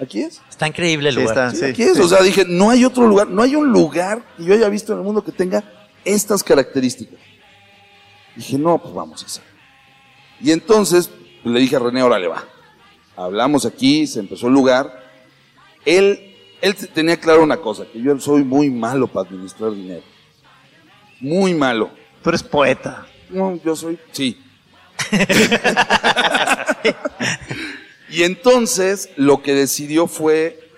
aquí 0.00 0.20
es. 0.20 0.42
Está 0.50 0.66
increíble 0.68 1.08
el 1.08 1.14
Sí, 1.14 1.20
lugar. 1.22 1.36
está. 1.36 1.50
Sí, 1.52 1.56
Sí, 1.58 1.64
aquí 1.64 1.82
es. 1.84 1.96
sí. 1.96 2.02
O 2.02 2.08
sea, 2.08 2.22
dije, 2.22 2.44
no 2.46 2.68
hay 2.68 2.84
otro 2.84 3.06
lugar, 3.06 3.28
no 3.28 3.42
hay 3.42 3.54
un 3.56 3.68
lugar 3.70 4.22
que 4.36 4.44
yo 4.44 4.52
haya 4.54 4.68
visto 4.68 4.92
en 4.92 4.98
el 4.98 5.04
mundo 5.04 5.24
que 5.24 5.32
tenga 5.32 5.64
estas 6.06 6.42
características. 6.42 7.18
Dije, 8.34 8.56
no, 8.56 8.78
pues 8.78 8.94
vamos 8.94 9.22
a 9.22 9.26
hacer. 9.26 9.44
Y 10.40 10.52
entonces 10.52 11.10
pues, 11.42 11.52
le 11.52 11.60
dije 11.60 11.76
a 11.76 11.80
René, 11.80 12.02
órale 12.02 12.28
va. 12.28 12.44
Hablamos 13.16 13.66
aquí, 13.66 14.06
se 14.06 14.20
empezó 14.20 14.46
el 14.46 14.54
lugar. 14.54 15.04
Él, 15.84 16.34
él 16.60 16.74
tenía 16.94 17.18
claro 17.18 17.42
una 17.42 17.56
cosa, 17.58 17.84
que 17.90 18.00
yo 18.00 18.18
soy 18.20 18.44
muy 18.44 18.70
malo 18.70 19.06
para 19.06 19.28
administrar 19.28 19.72
dinero. 19.72 20.02
Muy 21.20 21.54
malo. 21.54 21.90
Tú 22.22 22.30
eres 22.30 22.42
poeta. 22.42 23.06
No, 23.30 23.60
yo 23.62 23.74
soy, 23.74 23.98
sí. 24.12 24.38
y 28.10 28.22
entonces 28.22 29.10
lo 29.16 29.42
que 29.42 29.54
decidió 29.54 30.06
fue, 30.06 30.70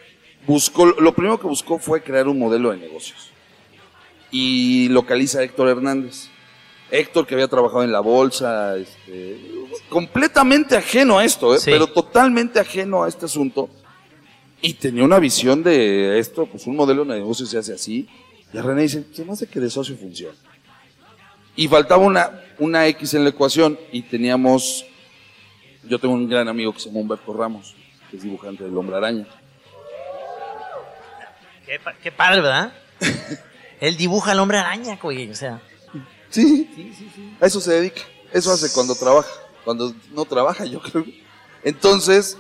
buscó, 0.46 0.86
lo 0.86 1.12
primero 1.14 1.38
que 1.38 1.46
buscó 1.46 1.78
fue 1.78 2.02
crear 2.02 2.28
un 2.28 2.38
modelo 2.38 2.70
de 2.70 2.78
negocios. 2.78 3.27
Y 4.30 4.88
localiza 4.88 5.40
a 5.40 5.42
Héctor 5.42 5.68
Hernández. 5.68 6.28
Héctor 6.90 7.26
que 7.26 7.34
había 7.34 7.48
trabajado 7.48 7.84
en 7.84 7.92
la 7.92 8.00
bolsa, 8.00 8.76
este, 8.76 9.38
completamente 9.90 10.74
ajeno 10.74 11.18
a 11.18 11.24
esto, 11.24 11.54
¿eh? 11.54 11.58
Sí. 11.58 11.70
pero 11.70 11.86
totalmente 11.86 12.58
ajeno 12.58 13.04
a 13.04 13.08
este 13.08 13.26
asunto. 13.26 13.68
Y 14.60 14.74
tenía 14.74 15.04
una 15.04 15.18
visión 15.18 15.62
de 15.62 16.18
esto, 16.18 16.46
pues 16.46 16.66
un 16.66 16.76
modelo 16.76 17.04
de 17.04 17.16
negocio 17.16 17.46
se 17.46 17.58
hace 17.58 17.74
así. 17.74 18.08
Y 18.52 18.58
a 18.58 18.62
René 18.62 18.82
dice, 18.82 19.04
¿qué 19.14 19.24
más 19.24 19.40
de 19.40 19.46
que 19.46 19.60
de 19.60 19.68
socio 19.68 19.96
funciona? 19.96 20.34
Y 21.54 21.68
faltaba 21.68 22.02
una, 22.02 22.42
una 22.58 22.86
X 22.86 23.14
en 23.14 23.24
la 23.24 23.30
ecuación 23.30 23.78
y 23.92 24.02
teníamos 24.02 24.86
Yo 25.84 25.98
tengo 25.98 26.14
un 26.14 26.28
gran 26.28 26.48
amigo 26.48 26.72
que 26.72 26.80
se 26.80 26.86
llama 26.86 27.00
Humberto 27.00 27.32
Ramos, 27.32 27.74
que 28.10 28.16
es 28.16 28.22
dibujante 28.22 28.64
del 28.64 28.76
Hombre 28.76 28.96
Araña. 28.96 29.26
Qué, 31.66 31.78
qué 32.02 32.12
padre, 32.12 32.40
¿verdad? 32.40 32.72
Él 33.80 33.96
dibuja 33.96 34.32
al 34.32 34.40
hombre 34.40 34.58
araña, 34.58 34.98
güey. 35.00 35.30
O 35.30 35.34
sea, 35.34 35.60
Sí, 36.30 36.68
a 37.40 37.46
eso 37.46 37.60
se 37.60 37.72
dedica. 37.72 38.02
Eso 38.32 38.52
hace 38.52 38.72
cuando 38.72 38.94
trabaja. 38.94 39.30
Cuando 39.64 39.94
no 40.12 40.24
trabaja, 40.24 40.64
yo 40.64 40.80
creo. 40.80 41.04
Entonces, 41.64 42.36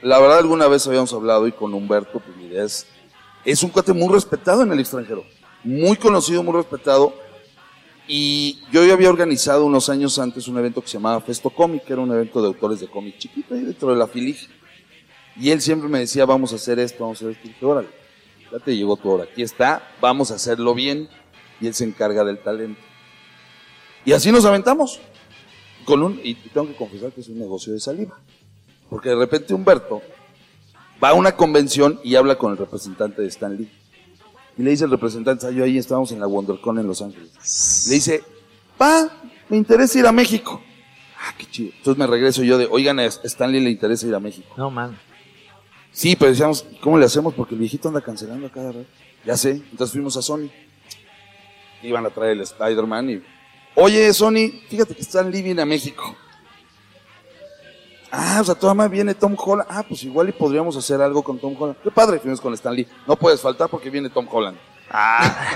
la 0.00 0.18
verdad, 0.18 0.38
alguna 0.38 0.68
vez 0.68 0.86
habíamos 0.86 1.12
hablado 1.12 1.46
y 1.46 1.52
con 1.52 1.74
Humberto, 1.74 2.20
pues 2.20 2.36
mi 2.36 2.46
idea 2.46 2.64
es, 2.64 2.86
es 3.44 3.62
un 3.62 3.70
cuate 3.70 3.92
muy 3.92 4.12
respetado 4.12 4.62
en 4.62 4.72
el 4.72 4.80
extranjero. 4.80 5.24
Muy 5.64 5.96
conocido, 5.96 6.42
muy 6.42 6.54
respetado. 6.54 7.14
Y 8.08 8.60
yo 8.72 8.84
ya 8.84 8.94
había 8.94 9.10
organizado 9.10 9.64
unos 9.64 9.88
años 9.88 10.18
antes 10.18 10.48
un 10.48 10.58
evento 10.58 10.80
que 10.80 10.88
se 10.88 10.94
llamaba 10.94 11.20
Festo 11.20 11.50
Cómic, 11.50 11.84
que 11.84 11.92
era 11.92 12.02
un 12.02 12.12
evento 12.12 12.40
de 12.40 12.48
autores 12.48 12.80
de 12.80 12.88
cómic 12.88 13.16
chiquito 13.18 13.54
ahí 13.54 13.62
dentro 13.62 13.90
de 13.90 13.96
la 13.96 14.08
Filig. 14.08 14.38
Y 15.36 15.50
él 15.50 15.60
siempre 15.60 15.88
me 15.88 16.00
decía, 16.00 16.24
vamos 16.26 16.52
a 16.52 16.56
hacer 16.56 16.78
esto, 16.78 17.04
vamos 17.04 17.18
a 17.22 17.26
hacer 17.26 17.36
esto. 17.36 17.46
Y 17.46 17.52
dije, 17.52 17.64
órale, 17.64 17.88
ya 18.52 18.58
te 18.58 18.76
llegó 18.76 18.96
tu 18.96 19.10
hora. 19.10 19.24
Aquí 19.24 19.42
está, 19.42 19.82
vamos 20.00 20.30
a 20.30 20.34
hacerlo 20.34 20.74
bien. 20.74 21.08
Y 21.60 21.66
él 21.68 21.74
se 21.74 21.84
encarga 21.84 22.24
del 22.24 22.38
talento. 22.38 22.80
Y 24.04 24.12
así 24.12 24.30
nos 24.32 24.44
aventamos. 24.44 25.00
Con 25.84 26.02
un, 26.02 26.20
y 26.22 26.34
tengo 26.34 26.66
que 26.68 26.76
confesar 26.76 27.12
que 27.12 27.22
es 27.22 27.28
un 27.28 27.38
negocio 27.38 27.72
de 27.72 27.80
saliva. 27.80 28.18
Porque 28.90 29.08
de 29.08 29.16
repente 29.16 29.54
Humberto 29.54 30.02
va 31.02 31.10
a 31.10 31.14
una 31.14 31.32
convención 31.32 31.98
y 32.04 32.14
habla 32.14 32.36
con 32.36 32.52
el 32.52 32.58
representante 32.58 33.22
de 33.22 33.28
Stan 33.28 33.56
Lee. 33.56 33.70
Y 34.58 34.62
le 34.62 34.70
dice 34.70 34.84
el 34.84 34.90
representante, 34.90 35.52
yo 35.54 35.64
ahí 35.64 35.78
estábamos 35.78 36.12
en 36.12 36.20
la 36.20 36.26
WonderCon 36.26 36.78
en 36.78 36.86
Los 36.86 37.00
Ángeles. 37.00 37.30
Le 37.88 37.94
dice, 37.94 38.22
pa, 38.76 39.08
me 39.48 39.56
interesa 39.56 39.98
ir 39.98 40.06
a 40.06 40.12
México. 40.12 40.60
Ah, 41.18 41.34
qué 41.38 41.46
chido. 41.46 41.72
Entonces 41.76 41.98
me 41.98 42.06
regreso 42.06 42.42
yo 42.42 42.58
de, 42.58 42.68
oigan, 42.70 42.98
a 42.98 43.04
Stan 43.04 43.50
Lee 43.50 43.60
le 43.60 43.70
interesa 43.70 44.06
ir 44.06 44.14
a 44.14 44.20
México. 44.20 44.54
no, 44.56 44.70
man. 44.70 44.98
Sí, 45.92 46.16
pero 46.16 46.30
decíamos, 46.30 46.64
¿cómo 46.80 46.98
le 46.98 47.04
hacemos? 47.06 47.34
Porque 47.34 47.54
el 47.54 47.60
viejito 47.60 47.88
anda 47.88 48.00
cancelando 48.00 48.46
a 48.46 48.50
cada 48.50 48.72
rato. 48.72 48.86
Ya 49.24 49.36
sé, 49.36 49.50
entonces 49.70 49.92
fuimos 49.92 50.16
a 50.16 50.22
Sony. 50.22 50.48
Iban 51.82 52.06
a 52.06 52.10
traer 52.10 52.32
el 52.32 52.40
Spider-Man 52.40 53.10
y, 53.10 53.22
oye, 53.74 54.12
Sony, 54.12 54.50
fíjate 54.68 54.94
que 54.94 55.02
Stan 55.02 55.30
Lee 55.30 55.42
viene 55.42 55.62
a 55.62 55.66
México. 55.66 56.16
Ah, 58.10 58.38
o 58.40 58.44
sea, 58.44 58.54
toda 58.54 58.74
más 58.74 58.90
viene 58.90 59.14
Tom 59.14 59.34
Holland. 59.38 59.68
Ah, 59.70 59.82
pues 59.88 60.02
igual 60.04 60.28
y 60.28 60.32
podríamos 60.32 60.76
hacer 60.76 61.00
algo 61.00 61.22
con 61.22 61.38
Tom 61.38 61.54
Holland. 61.58 61.78
Qué 61.82 61.90
padre, 61.90 62.18
fuimos 62.18 62.40
con 62.40 62.52
Stan 62.54 62.74
Lee. 62.74 62.86
No 63.06 63.16
puedes 63.16 63.40
faltar 63.40 63.68
porque 63.70 63.88
viene 63.88 64.10
Tom 64.10 64.26
Holland. 64.30 64.56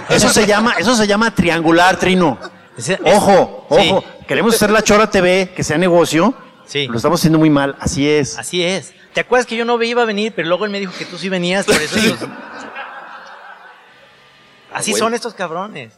Eso 0.09 0.31
se 0.31 0.47
llama, 0.47 0.73
eso 0.79 0.95
se 0.97 1.07
llama 1.07 1.35
triangular, 1.35 1.99
Trino. 1.99 2.39
Ojo, 3.05 3.67
Sí. 3.71 3.91
ojo. 3.91 4.05
Queremos 4.27 4.55
hacer 4.55 4.71
la 4.71 4.83
Chora 4.83 5.11
TV, 5.11 5.53
que 5.55 5.63
sea 5.63 5.77
negocio. 5.77 6.35
Sí. 6.65 6.87
Lo 6.89 6.97
estamos 6.97 7.21
haciendo 7.21 7.39
muy 7.39 7.51
mal, 7.51 7.77
así 7.79 8.09
es. 8.09 8.39
Así 8.39 8.63
es. 8.63 8.95
¿Te 9.17 9.21
acuerdas 9.23 9.47
que 9.47 9.57
yo 9.57 9.65
no 9.65 9.83
iba 9.83 10.03
a 10.03 10.05
venir, 10.05 10.35
pero 10.37 10.47
luego 10.47 10.67
él 10.67 10.71
me 10.71 10.79
dijo 10.79 10.93
que 10.99 11.07
tú 11.07 11.17
sí 11.17 11.31
venías, 11.31 11.65
por 11.65 11.81
eso 11.81 11.99
yo- 11.99 12.15
Así 14.75 14.91
bueno. 14.91 15.07
son 15.07 15.15
estos 15.15 15.33
cabrones. 15.33 15.95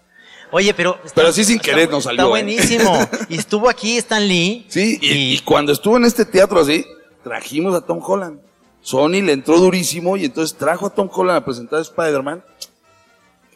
Oye, 0.53 0.73
pero... 0.73 0.95
está- 1.05 1.17
Pero 1.17 1.33
sí 1.33 1.43
sin 1.45 1.59
querer 1.59 1.91
nos 1.91 2.05
salió, 2.05 2.23
Está 2.23 2.27
¿eh? 2.27 2.31
buenísimo. 2.31 2.97
Y 3.29 3.37
estuvo 3.37 3.69
aquí 3.69 3.97
Stan 3.99 4.25
Lee. 4.25 4.67
Sí, 4.69 5.01
y, 5.03 5.35
y 5.35 5.39
cuando 5.41 5.73
estuvo 5.73 5.97
en 5.97 6.05
este 6.05 6.25
teatro 6.27 6.61
así, 6.61 6.87
trajimos 7.25 7.75
a 7.75 7.81
Tom 7.81 7.99
Holland. 8.01 8.39
Sony 8.83 9.21
le 9.21 9.33
entró 9.33 9.59
durísimo 9.59 10.17
y 10.17 10.27
entonces 10.27 10.57
trajo 10.57 10.87
a 10.87 10.91
Tom 10.91 11.11
Holland 11.13 11.39
a 11.39 11.45
presentar 11.45 11.81
a 11.81 11.83
Spider-Man. 11.83 12.45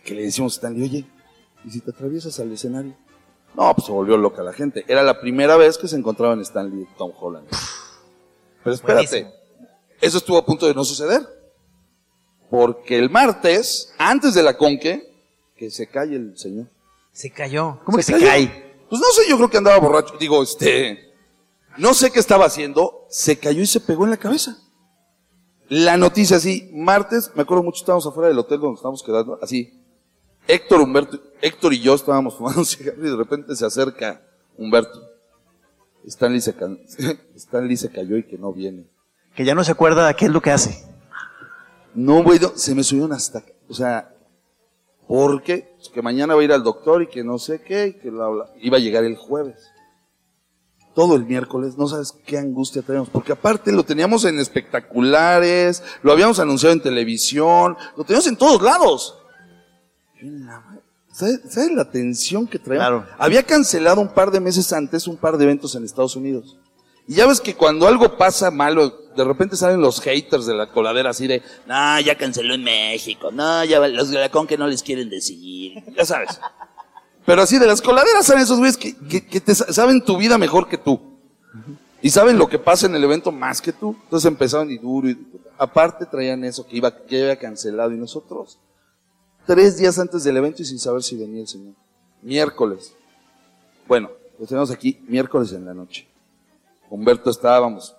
Que 0.04 0.14
le 0.14 0.22
decimos 0.22 0.54
a 0.54 0.56
Stanley, 0.56 0.82
oye, 0.82 1.04
¿y 1.64 1.70
si 1.70 1.78
te 1.80 1.92
atraviesas 1.92 2.40
al 2.40 2.50
escenario? 2.52 2.96
No, 3.54 3.72
pues 3.76 3.86
se 3.86 3.92
volvió 3.92 4.16
loca 4.16 4.42
la 4.42 4.52
gente. 4.52 4.84
Era 4.88 5.04
la 5.04 5.20
primera 5.20 5.56
vez 5.56 5.78
que 5.78 5.86
se 5.86 5.94
encontraban 5.94 6.40
Stanley 6.40 6.82
y 6.82 6.98
Tom 6.98 7.12
Holland. 7.16 7.46
Pero 8.64 8.74
espérate, 8.74 9.06
Buenísimo. 9.08 9.41
Eso 10.02 10.18
estuvo 10.18 10.36
a 10.36 10.44
punto 10.44 10.66
de 10.66 10.74
no 10.74 10.84
suceder. 10.84 11.26
Porque 12.50 12.98
el 12.98 13.08
martes, 13.08 13.94
antes 13.96 14.34
de 14.34 14.42
la 14.42 14.58
conque, 14.58 15.10
que 15.56 15.70
se 15.70 15.86
calle 15.86 16.16
el 16.16 16.36
señor. 16.36 16.66
Se 17.12 17.30
cayó. 17.30 17.80
¿Cómo 17.84 17.96
que 17.96 18.02
se 18.02 18.12
cayó. 18.12 18.26
cae? 18.26 18.74
Pues 18.90 19.00
no 19.00 19.08
sé, 19.12 19.22
yo 19.28 19.36
creo 19.38 19.48
que 19.48 19.56
andaba 19.56 19.78
borracho. 19.78 20.14
Digo, 20.18 20.42
este. 20.42 21.14
No 21.78 21.94
sé 21.94 22.10
qué 22.10 22.18
estaba 22.18 22.44
haciendo. 22.44 23.06
Se 23.08 23.38
cayó 23.38 23.62
y 23.62 23.66
se 23.66 23.80
pegó 23.80 24.04
en 24.04 24.10
la 24.10 24.18
cabeza. 24.18 24.58
La 25.68 25.96
noticia 25.96 26.36
así, 26.36 26.68
martes, 26.74 27.30
me 27.34 27.42
acuerdo 27.42 27.62
mucho, 27.62 27.78
estábamos 27.78 28.06
afuera 28.06 28.28
del 28.28 28.38
hotel 28.38 28.60
donde 28.60 28.74
estábamos 28.74 29.02
quedando, 29.02 29.38
así. 29.40 29.80
Héctor, 30.46 30.82
Humberto, 30.82 31.18
Héctor 31.40 31.72
y 31.72 31.80
yo 31.80 31.94
estábamos 31.94 32.34
fumando 32.36 32.60
un 32.60 32.66
cigarro 32.66 32.98
y 33.06 33.08
de 33.08 33.16
repente 33.16 33.56
se 33.56 33.64
acerca 33.64 34.20
Humberto. 34.58 35.00
Stanley 36.06 36.42
se, 36.42 36.54
Stanley 37.36 37.76
se 37.78 37.90
cayó 37.90 38.18
y 38.18 38.24
que 38.24 38.36
no 38.36 38.52
viene. 38.52 38.84
Que 39.34 39.44
ya 39.44 39.54
no 39.54 39.64
se 39.64 39.72
acuerda 39.72 40.06
de 40.06 40.14
qué 40.14 40.26
es 40.26 40.30
lo 40.30 40.42
que 40.42 40.50
hace. 40.50 40.84
No, 41.94 42.22
güey, 42.22 42.38
no, 42.38 42.52
se 42.54 42.74
me 42.74 42.82
subió 42.82 43.04
una 43.04 43.16
hasta, 43.16 43.42
o 43.68 43.74
sea, 43.74 44.14
porque 45.06 45.74
pues, 45.76 45.90
que 45.90 46.00
mañana 46.00 46.34
va 46.34 46.40
a 46.40 46.44
ir 46.44 46.52
al 46.52 46.62
doctor 46.62 47.02
y 47.02 47.06
que 47.06 47.22
no 47.22 47.38
sé 47.38 47.60
qué, 47.60 47.88
y 47.88 47.92
que 47.94 48.10
bla, 48.10 48.28
bla. 48.28 48.46
iba 48.60 48.78
a 48.78 48.80
llegar 48.80 49.04
el 49.04 49.16
jueves. 49.16 49.70
Todo 50.94 51.16
el 51.16 51.24
miércoles, 51.24 51.76
no 51.78 51.88
sabes 51.88 52.12
qué 52.26 52.38
angustia 52.38 52.82
tenemos, 52.82 53.08
porque 53.08 53.32
aparte 53.32 53.72
lo 53.72 53.82
teníamos 53.82 54.24
en 54.24 54.38
espectaculares, 54.38 55.82
lo 56.02 56.12
habíamos 56.12 56.38
anunciado 56.38 56.74
en 56.74 56.82
televisión, 56.82 57.76
lo 57.96 58.04
teníamos 58.04 58.26
en 58.26 58.36
todos 58.36 58.62
lados. 58.62 59.18
¿Sabes, 61.10 61.40
sabes 61.48 61.72
la 61.72 61.90
tensión 61.90 62.46
que 62.46 62.58
traía? 62.58 62.80
Claro. 62.80 63.06
Había 63.18 63.42
cancelado 63.42 64.00
un 64.00 64.12
par 64.12 64.30
de 64.30 64.40
meses 64.40 64.72
antes 64.72 65.06
un 65.06 65.16
par 65.16 65.36
de 65.36 65.44
eventos 65.44 65.74
en 65.74 65.84
Estados 65.84 66.16
Unidos. 66.16 66.58
Y 67.08 67.14
ya 67.14 67.26
ves 67.26 67.40
que 67.40 67.54
cuando 67.54 67.86
algo 67.86 68.16
pasa 68.16 68.50
malo, 68.50 68.88
de 69.16 69.24
repente 69.24 69.56
salen 69.56 69.80
los 69.80 70.00
haters 70.00 70.46
de 70.46 70.54
la 70.54 70.68
coladera 70.70 71.10
así 71.10 71.26
de, 71.26 71.42
no, 71.66 72.00
ya 72.00 72.16
canceló 72.16 72.54
en 72.54 72.64
México, 72.64 73.30
no, 73.32 73.64
ya 73.64 73.86
los 73.88 74.10
de 74.10 74.30
que 74.48 74.56
no 74.56 74.66
les 74.66 74.82
quieren 74.82 75.10
decir, 75.10 75.82
ya 75.96 76.04
sabes. 76.04 76.40
Pero 77.26 77.42
así 77.42 77.58
de 77.58 77.66
las 77.66 77.82
coladeras 77.82 78.26
salen 78.26 78.42
esos 78.44 78.58
güeyes 78.58 78.76
que, 78.76 78.96
que, 78.96 79.26
que 79.26 79.40
te 79.40 79.54
sa- 79.54 79.72
saben 79.72 80.04
tu 80.04 80.16
vida 80.16 80.38
mejor 80.38 80.68
que 80.68 80.78
tú. 80.78 81.00
Y 82.00 82.10
saben 82.10 82.36
lo 82.36 82.48
que 82.48 82.58
pasa 82.58 82.86
en 82.86 82.96
el 82.96 83.04
evento 83.04 83.30
más 83.30 83.60
que 83.60 83.72
tú. 83.72 83.96
Entonces 84.04 84.26
empezaron 84.26 84.68
y 84.72 84.78
duro 84.78 85.08
y 85.08 85.16
aparte 85.56 86.04
traían 86.04 86.42
eso 86.44 86.66
que 86.66 86.76
iba, 86.76 86.90
que 87.04 87.22
había 87.22 87.38
cancelado 87.38 87.92
y 87.92 87.96
nosotros 87.96 88.58
tres 89.46 89.76
días 89.76 89.98
antes 90.00 90.24
del 90.24 90.36
evento 90.36 90.62
y 90.62 90.64
sin 90.64 90.78
saber 90.80 91.02
si 91.02 91.16
venía 91.16 91.42
el 91.42 91.46
señor. 91.48 91.74
Miércoles. 92.22 92.92
Bueno, 93.86 94.10
lo 94.38 94.46
tenemos 94.46 94.70
aquí 94.72 94.98
miércoles 95.06 95.52
en 95.52 95.64
la 95.64 95.74
noche. 95.74 96.08
Humberto 96.92 97.30
estábamos 97.30 97.96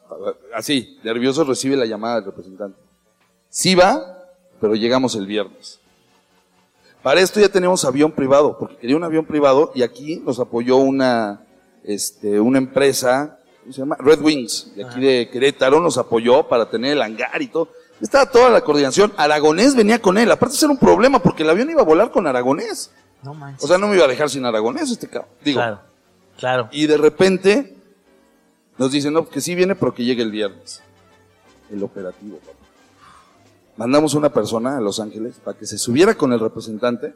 así, 0.53 0.99
nervioso, 1.03 1.43
recibe 1.43 1.75
la 1.75 1.87
llamada 1.87 2.17
del 2.17 2.25
representante. 2.25 2.77
Sí 3.49 3.73
va, 3.73 4.19
pero 4.61 4.75
llegamos 4.75 5.15
el 5.15 5.25
viernes. 5.25 5.79
Para 7.01 7.19
esto 7.19 7.39
ya 7.39 7.49
tenemos 7.49 7.83
avión 7.85 8.11
privado, 8.11 8.55
porque 8.59 8.77
quería 8.77 8.95
un 8.95 9.03
avión 9.03 9.25
privado 9.25 9.71
y 9.73 9.81
aquí 9.81 10.17
nos 10.17 10.39
apoyó 10.39 10.77
una, 10.77 11.41
este, 11.83 12.39
una 12.39 12.59
empresa, 12.59 13.39
¿cómo 13.61 13.73
se 13.73 13.79
llama? 13.79 13.97
Red 13.97 14.21
Wings, 14.21 14.75
de 14.75 14.85
aquí 14.85 15.01
de 15.01 15.27
Querétaro, 15.27 15.79
nos 15.79 15.97
apoyó 15.97 16.47
para 16.47 16.69
tener 16.69 16.91
el 16.91 17.01
hangar 17.01 17.41
y 17.41 17.47
todo. 17.47 17.69
Estaba 17.99 18.27
toda 18.27 18.51
la 18.51 18.61
coordinación. 18.61 19.11
Aragonés 19.17 19.75
venía 19.75 19.99
con 19.99 20.19
él. 20.19 20.31
Aparte, 20.31 20.53
ese 20.53 20.65
era 20.65 20.71
un 20.71 20.77
problema 20.77 21.17
porque 21.17 21.41
el 21.41 21.49
avión 21.49 21.67
iba 21.67 21.81
a 21.81 21.85
volar 21.85 22.11
con 22.11 22.27
Aragonés. 22.27 22.91
No 23.23 23.33
manches. 23.33 23.63
O 23.63 23.67
sea, 23.67 23.79
no 23.79 23.87
me 23.87 23.95
iba 23.95 24.05
a 24.05 24.07
dejar 24.07 24.29
sin 24.29 24.45
Aragonés 24.45 24.91
este 24.91 25.07
cabrón. 25.07 25.31
Digo, 25.43 25.57
claro, 25.57 25.79
claro. 26.37 26.69
y 26.71 26.85
de 26.85 26.97
repente 26.97 27.72
nos 28.77 28.91
dicen, 28.91 29.13
no, 29.13 29.27
que 29.27 29.41
sí 29.41 29.55
viene, 29.55 29.75
pero 29.75 29.93
que 29.93 30.03
llegue 30.03 30.23
el 30.23 30.31
viernes. 30.31 30.81
El 31.71 31.83
operativo. 31.83 32.39
Mandamos 33.77 34.13
una 34.13 34.31
persona 34.31 34.77
a 34.77 34.81
Los 34.81 34.99
Ángeles 34.99 35.35
para 35.43 35.57
que 35.57 35.65
se 35.65 35.77
subiera 35.77 36.15
con 36.15 36.31
el 36.33 36.39
representante 36.39 37.15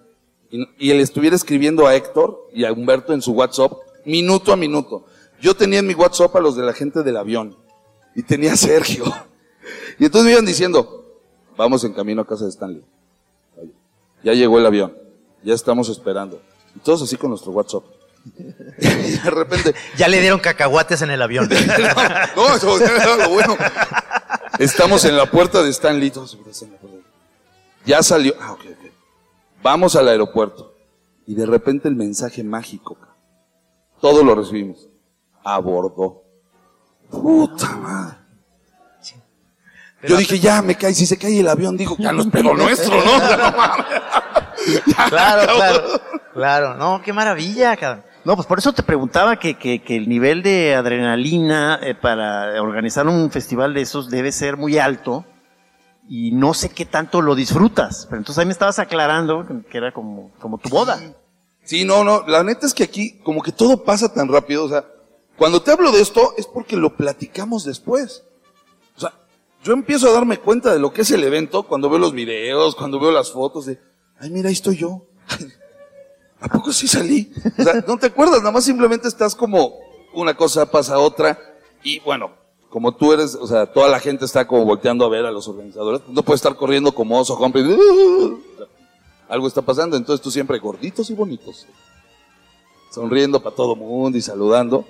y, 0.49 0.67
y 0.77 0.91
él 0.91 0.99
estuviera 0.99 1.35
escribiendo 1.35 1.85
a 1.85 1.95
Héctor 1.95 2.47
y 2.53 2.65
a 2.65 2.71
Humberto 2.71 3.13
en 3.13 3.21
su 3.21 3.33
WhatsApp, 3.33 3.73
minuto 4.05 4.51
a 4.51 4.55
minuto. 4.55 5.05
Yo 5.39 5.55
tenía 5.55 5.79
en 5.79 5.87
mi 5.87 5.93
WhatsApp 5.93 6.35
a 6.35 6.39
los 6.39 6.55
de 6.55 6.63
la 6.63 6.73
gente 6.73 7.03
del 7.03 7.17
avión 7.17 7.55
y 8.15 8.23
tenía 8.23 8.53
a 8.53 8.57
Sergio. 8.57 9.05
Y 9.99 10.05
entonces 10.05 10.25
me 10.25 10.31
iban 10.31 10.45
diciendo, 10.45 11.21
vamos 11.55 11.83
en 11.83 11.93
camino 11.93 12.21
a 12.21 12.27
casa 12.27 12.45
de 12.45 12.51
Stanley. 12.51 12.83
Ya 14.23 14.33
llegó 14.33 14.57
el 14.57 14.65
avión, 14.65 14.97
ya 15.43 15.53
estamos 15.53 15.89
esperando. 15.89 16.41
Y 16.75 16.79
todos 16.79 17.01
así 17.01 17.17
con 17.17 17.29
nuestro 17.29 17.51
WhatsApp. 17.51 17.83
Y 18.79 19.17
de 19.23 19.29
repente, 19.29 19.75
Ya 19.97 20.07
le 20.07 20.19
dieron 20.19 20.39
cacahuates 20.39 21.01
en 21.01 21.11
el 21.11 21.21
avión. 21.21 21.49
no, 22.35 22.55
eso 22.55 22.79
era 22.79 23.15
lo 23.15 23.29
bueno. 23.29 23.57
Estamos 24.59 25.05
en 25.05 25.17
la 25.17 25.25
puerta 25.29 25.61
de 25.61 25.69
Stanley. 25.69 26.11
Ya 27.85 28.03
salió. 28.03 28.35
Ah, 28.39 28.53
ok, 28.53 28.61
ok. 28.61 28.91
Vamos 29.61 29.95
al 29.95 30.07
aeropuerto. 30.07 30.75
Y 31.25 31.35
de 31.35 31.45
repente 31.45 31.87
el 31.87 31.95
mensaje 31.95 32.43
mágico. 32.43 32.97
Todo 34.01 34.23
lo 34.23 34.35
recibimos. 34.35 34.87
Abordó. 35.43 36.23
Puta 37.09 37.75
madre. 37.77 38.17
Yo 40.03 40.17
dije, 40.17 40.39
ya 40.39 40.61
me 40.61 40.75
cae. 40.75 40.93
Si 40.93 41.05
se 41.05 41.17
cae 41.17 41.39
el 41.39 41.47
avión, 41.47 41.75
dijo, 41.75 41.95
ya 41.97 42.11
no 42.11 42.21
es 42.21 42.27
pedo 42.27 42.53
nuestro, 42.53 43.03
¿no? 43.03 43.11
No 44.67 45.09
claro, 45.09 45.55
claro. 45.55 46.01
Claro. 46.33 46.73
No, 46.75 47.01
qué 47.01 47.13
maravilla, 47.13 47.77
cabrón. 47.77 48.03
No, 48.27 48.35
pues 48.35 48.45
por 48.45 48.59
eso 48.59 48.73
te 48.73 48.83
preguntaba 48.83 49.39
que, 49.39 49.57
que, 49.57 49.81
el 49.87 50.09
nivel 50.09 50.43
de 50.43 50.75
adrenalina 50.75 51.79
eh, 51.81 51.95
para 51.95 52.61
organizar 52.61 53.07
un 53.07 53.31
festival 53.31 53.73
de 53.73 53.79
esos 53.79 54.09
debe 54.09 54.33
ser 54.33 54.57
muy 54.57 54.77
alto 54.77 55.23
y 56.09 56.31
no 56.33 56.53
sé 56.53 56.67
qué 56.67 56.83
tanto 56.83 57.21
lo 57.21 57.35
disfrutas. 57.35 58.05
Pero 58.09 58.17
entonces 58.17 58.39
ahí 58.39 58.45
me 58.45 58.51
estabas 58.51 58.79
aclarando 58.79 59.45
que 59.71 59.77
era 59.77 59.93
como, 59.93 60.33
como 60.39 60.57
tu 60.57 60.67
boda. 60.67 60.99
Sí, 61.63 61.85
no, 61.85 62.03
no, 62.03 62.27
la 62.27 62.43
neta 62.43 62.67
es 62.67 62.73
que 62.73 62.83
aquí 62.83 63.17
como 63.19 63.41
que 63.41 63.53
todo 63.53 63.85
pasa 63.85 64.13
tan 64.13 64.27
rápido, 64.27 64.65
o 64.65 64.67
sea, 64.67 64.85
cuando 65.37 65.61
te 65.61 65.71
hablo 65.71 65.93
de 65.93 66.01
esto 66.01 66.33
es 66.35 66.47
porque 66.47 66.75
lo 66.75 66.97
platicamos 66.97 67.63
después. 67.63 68.25
O 68.97 68.99
sea, 68.99 69.13
yo 69.63 69.71
empiezo 69.71 70.09
a 70.09 70.11
darme 70.11 70.37
cuenta 70.37 70.73
de 70.73 70.79
lo 70.79 70.91
que 70.91 71.03
es 71.03 71.11
el 71.11 71.23
evento 71.23 71.63
cuando 71.63 71.89
veo 71.89 71.99
los 71.99 72.11
videos, 72.11 72.75
cuando 72.75 72.99
veo 72.99 73.11
las 73.11 73.31
fotos 73.31 73.67
de, 73.67 73.79
ay, 74.19 74.31
mira, 74.31 74.49
ahí 74.49 74.53
estoy 74.53 74.75
yo. 74.75 75.05
¿A 76.39 76.47
poco 76.47 76.71
sí 76.71 76.87
salí? 76.87 77.31
O 77.57 77.63
sea, 77.63 77.83
no 77.87 77.97
te 77.97 78.07
acuerdas, 78.07 78.39
nada 78.39 78.51
más 78.51 78.63
simplemente 78.63 79.07
estás 79.07 79.35
como 79.35 79.73
una 80.13 80.35
cosa 80.35 80.69
pasa 80.69 80.99
otra 80.99 81.39
y 81.83 81.99
bueno, 81.99 82.31
como 82.69 82.95
tú 82.95 83.13
eres, 83.13 83.35
o 83.35 83.47
sea, 83.47 83.65
toda 83.71 83.87
la 83.87 83.99
gente 83.99 84.25
está 84.25 84.47
como 84.47 84.65
volteando 84.65 85.05
a 85.05 85.09
ver 85.09 85.25
a 85.25 85.31
los 85.31 85.47
organizadores, 85.47 86.01
no 86.07 86.23
puedes 86.23 86.39
estar 86.39 86.55
corriendo 86.55 86.91
como 86.93 87.19
oso, 87.19 87.37
Humphrey, 87.37 87.65
algo 89.29 89.47
está 89.47 89.61
pasando, 89.61 89.97
entonces 89.97 90.23
tú 90.23 90.31
siempre 90.31 90.59
gorditos 90.59 91.09
y 91.09 91.13
bonitos, 91.13 91.65
sonriendo 92.91 93.41
para 93.41 93.55
todo 93.55 93.75
mundo 93.75 94.17
y 94.17 94.21
saludando. 94.21 94.85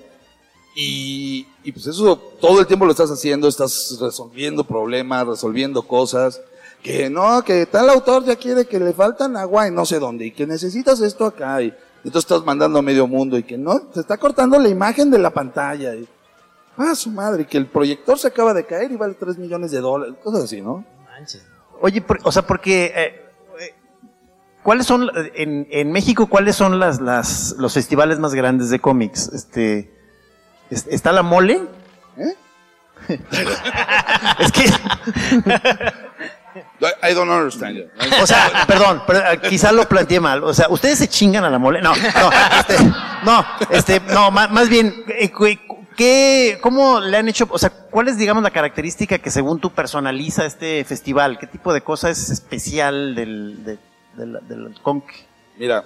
Y 0.79 1.45
pues 1.71 1.87
eso 1.87 2.17
todo 2.39 2.59
el 2.59 2.67
tiempo 2.67 2.85
lo 2.85 2.91
estás 2.91 3.09
haciendo, 3.09 3.47
estás 3.47 3.97
resolviendo 3.99 4.63
problemas, 4.63 5.25
resolviendo 5.25 5.81
cosas, 5.81 6.39
que 6.84 7.10
no, 7.10 7.41
que 7.43 7.65
tal 7.65 7.89
autor 7.89 8.24
ya 8.25 8.36
quiere 8.36 8.65
que 8.65 8.79
le 8.79 8.93
faltan 8.93 9.36
agua 9.36 9.67
y 9.67 9.72
no 9.72 9.86
sé 9.86 10.00
dónde, 10.00 10.25
y 10.27 10.31
que 10.31 10.46
necesitas 10.48 11.01
esto 11.01 11.25
acá, 11.25 11.62
y 11.62 11.74
entonces 12.03 12.29
estás 12.31 12.46
mandando 12.46 12.79
a 12.79 12.81
medio 12.81 13.07
mundo, 13.07 13.38
y 13.38 13.43
que 13.43 13.57
no, 13.57 13.81
se 13.93 14.00
está 14.00 14.17
cortando 14.17 14.57
la 14.60 14.69
imagen 14.69 15.10
de 15.12 15.19
la 15.19 15.29
pantalla, 15.31 15.96
y, 15.96 16.07
ah, 16.77 16.96
su 16.96 17.10
madre, 17.12 17.46
que 17.46 17.57
el 17.57 17.65
proyector 17.67 18.17
se 18.17 18.27
acaba 18.27 18.53
de 18.53 18.65
caer 18.65 18.91
y 18.91 18.96
vale 18.96 19.15
3 19.15 19.38
millones 19.38 19.72
de 19.72 19.79
dólares, 19.81 20.15
cosas 20.24 20.43
así, 20.46 20.62
¿no? 20.62 20.86
Oye, 21.81 22.01
por- 22.01 22.19
o 22.24 22.31
sea, 22.31 22.43
porque, 22.43 22.86
eh, 22.96 23.22
eh, 23.60 23.75
¿cuáles 24.63 24.86
son, 24.86 25.10
en, 25.36 25.67
en 25.69 25.91
México, 25.91 26.27
cuáles 26.27 26.55
son 26.55 26.79
las, 26.79 27.01
las, 27.01 27.55
los 27.57 27.74
festivales 27.74 28.19
más 28.19 28.34
grandes 28.34 28.69
de 28.69 28.79
cómics? 28.79 29.27
Este, 29.34 29.91
es- 30.69 30.88
¿Está 30.88 31.12
la 31.12 31.24
mole? 31.24 31.62
¿Eh? 32.17 32.36
es 34.39 34.51
que, 34.51 34.65
I, 37.03 37.13
don't 37.13 37.29
understand 37.29 37.89
o 38.21 38.27
sea, 38.27 38.65
perdón, 38.67 39.01
pero, 39.07 39.19
eh, 39.19 39.39
quizá 39.49 39.71
lo 39.71 39.87
planteé 39.87 40.19
mal. 40.19 40.43
O 40.43 40.53
sea, 40.53 40.67
¿ustedes 40.69 40.99
se 40.99 41.07
chingan 41.07 41.43
a 41.43 41.49
la 41.49 41.57
mole? 41.59 41.81
No, 41.81 41.93
no, 41.95 42.29
este, 42.59 42.77
no, 43.23 43.45
este, 43.69 43.99
no, 44.13 44.31
más, 44.31 44.51
más 44.51 44.69
bien, 44.69 44.93
eh, 45.07 45.31
cu- 45.31 45.45
¿qué, 45.95 46.59
¿cómo 46.61 46.99
le 46.99 47.17
han 47.17 47.27
hecho? 47.27 47.47
O 47.49 47.57
sea, 47.57 47.69
¿cuál 47.69 48.07
es, 48.07 48.17
digamos, 48.17 48.43
la 48.43 48.51
característica 48.51 49.17
que 49.19 49.31
según 49.31 49.59
tú 49.59 49.71
personaliza 49.71 50.45
este 50.45 50.83
festival? 50.85 51.37
¿Qué 51.39 51.47
tipo 51.47 51.73
de 51.73 51.81
cosa 51.81 52.09
es 52.09 52.29
especial 52.29 53.15
del, 53.15 53.63
de, 53.63 53.77
del, 54.15 54.39
del 54.47 54.81
conc? 54.81 55.03
Mira, 55.57 55.83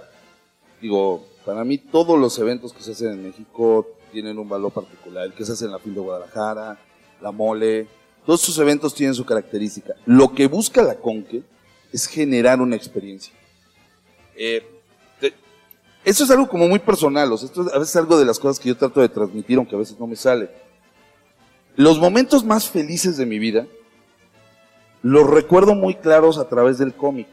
digo, 0.81 1.25
para 1.45 1.63
mí 1.63 1.77
todos 1.77 2.19
los 2.19 2.37
eventos 2.39 2.73
que 2.73 2.83
se 2.83 2.91
hacen 2.91 3.13
en 3.13 3.23
México 3.23 3.87
tienen 4.11 4.37
un 4.37 4.49
valor 4.49 4.71
particular. 4.73 5.25
El 5.25 5.33
que 5.33 5.45
se 5.45 5.53
hace 5.53 5.65
en 5.65 5.71
la 5.71 5.79
FIL 5.79 5.95
de 5.95 6.01
Guadalajara, 6.01 6.77
la 7.21 7.31
Mole, 7.31 7.87
todos 8.25 8.41
sus 8.41 8.57
eventos 8.59 8.93
tienen 8.93 9.13
su 9.15 9.25
característica. 9.25 9.93
Lo 10.05 10.33
que 10.33 10.47
busca 10.47 10.81
la 10.83 10.95
Conque 10.95 11.43
es 11.91 12.07
generar 12.07 12.61
una 12.61 12.75
experiencia. 12.75 13.33
Eh, 14.35 14.65
te- 15.19 15.33
eso 16.05 16.23
es 16.23 16.31
algo 16.31 16.47
como 16.47 16.67
muy 16.67 16.79
personal, 16.79 17.31
o 17.31 17.37
sea, 17.37 17.47
esto 17.47 17.67
es 17.67 17.73
a 17.73 17.79
veces 17.79 17.95
algo 17.95 18.17
de 18.17 18.25
las 18.25 18.39
cosas 18.39 18.59
que 18.59 18.69
yo 18.69 18.77
trato 18.77 19.01
de 19.01 19.09
transmitir, 19.09 19.57
aunque 19.57 19.75
a 19.75 19.79
veces 19.79 19.99
no 19.99 20.07
me 20.07 20.15
sale. 20.15 20.49
Los 21.75 21.99
momentos 21.99 22.43
más 22.45 22.69
felices 22.69 23.17
de 23.17 23.25
mi 23.25 23.39
vida 23.39 23.65
los 25.03 25.27
recuerdo 25.29 25.73
muy 25.73 25.95
claros 25.95 26.37
a 26.37 26.47
través 26.47 26.77
del 26.77 26.93
cómic. 26.93 27.27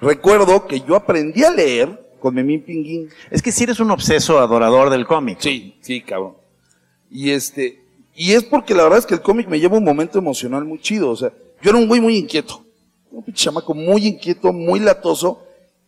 Recuerdo 0.00 0.66
que 0.66 0.80
yo 0.80 0.96
aprendí 0.96 1.42
a 1.44 1.50
leer 1.50 2.10
con 2.20 2.34
Memín 2.34 2.62
Pinguín. 2.62 3.08
Es 3.30 3.40
que 3.40 3.52
si 3.52 3.64
eres 3.64 3.80
un 3.80 3.90
obseso 3.90 4.38
adorador 4.38 4.90
del 4.90 5.06
cómic. 5.06 5.38
Sí, 5.40 5.76
sí, 5.80 6.02
cabrón. 6.02 6.36
Y 7.10 7.30
este, 7.30 7.83
y 8.14 8.32
es 8.32 8.44
porque 8.44 8.74
la 8.74 8.84
verdad 8.84 9.00
es 9.00 9.06
que 9.06 9.14
el 9.14 9.22
cómic 9.22 9.48
me 9.48 9.58
lleva 9.58 9.76
un 9.76 9.84
momento 9.84 10.18
emocional 10.18 10.64
muy 10.64 10.78
chido. 10.80 11.10
O 11.10 11.16
sea, 11.16 11.32
yo 11.60 11.70
era 11.70 11.78
un 11.78 11.88
güey 11.88 12.00
muy 12.00 12.16
inquieto. 12.16 12.64
Un 13.10 13.24
pinche 13.24 13.44
chamaco 13.44 13.74
muy 13.74 14.06
inquieto, 14.06 14.52
muy 14.52 14.78
latoso. 14.78 15.42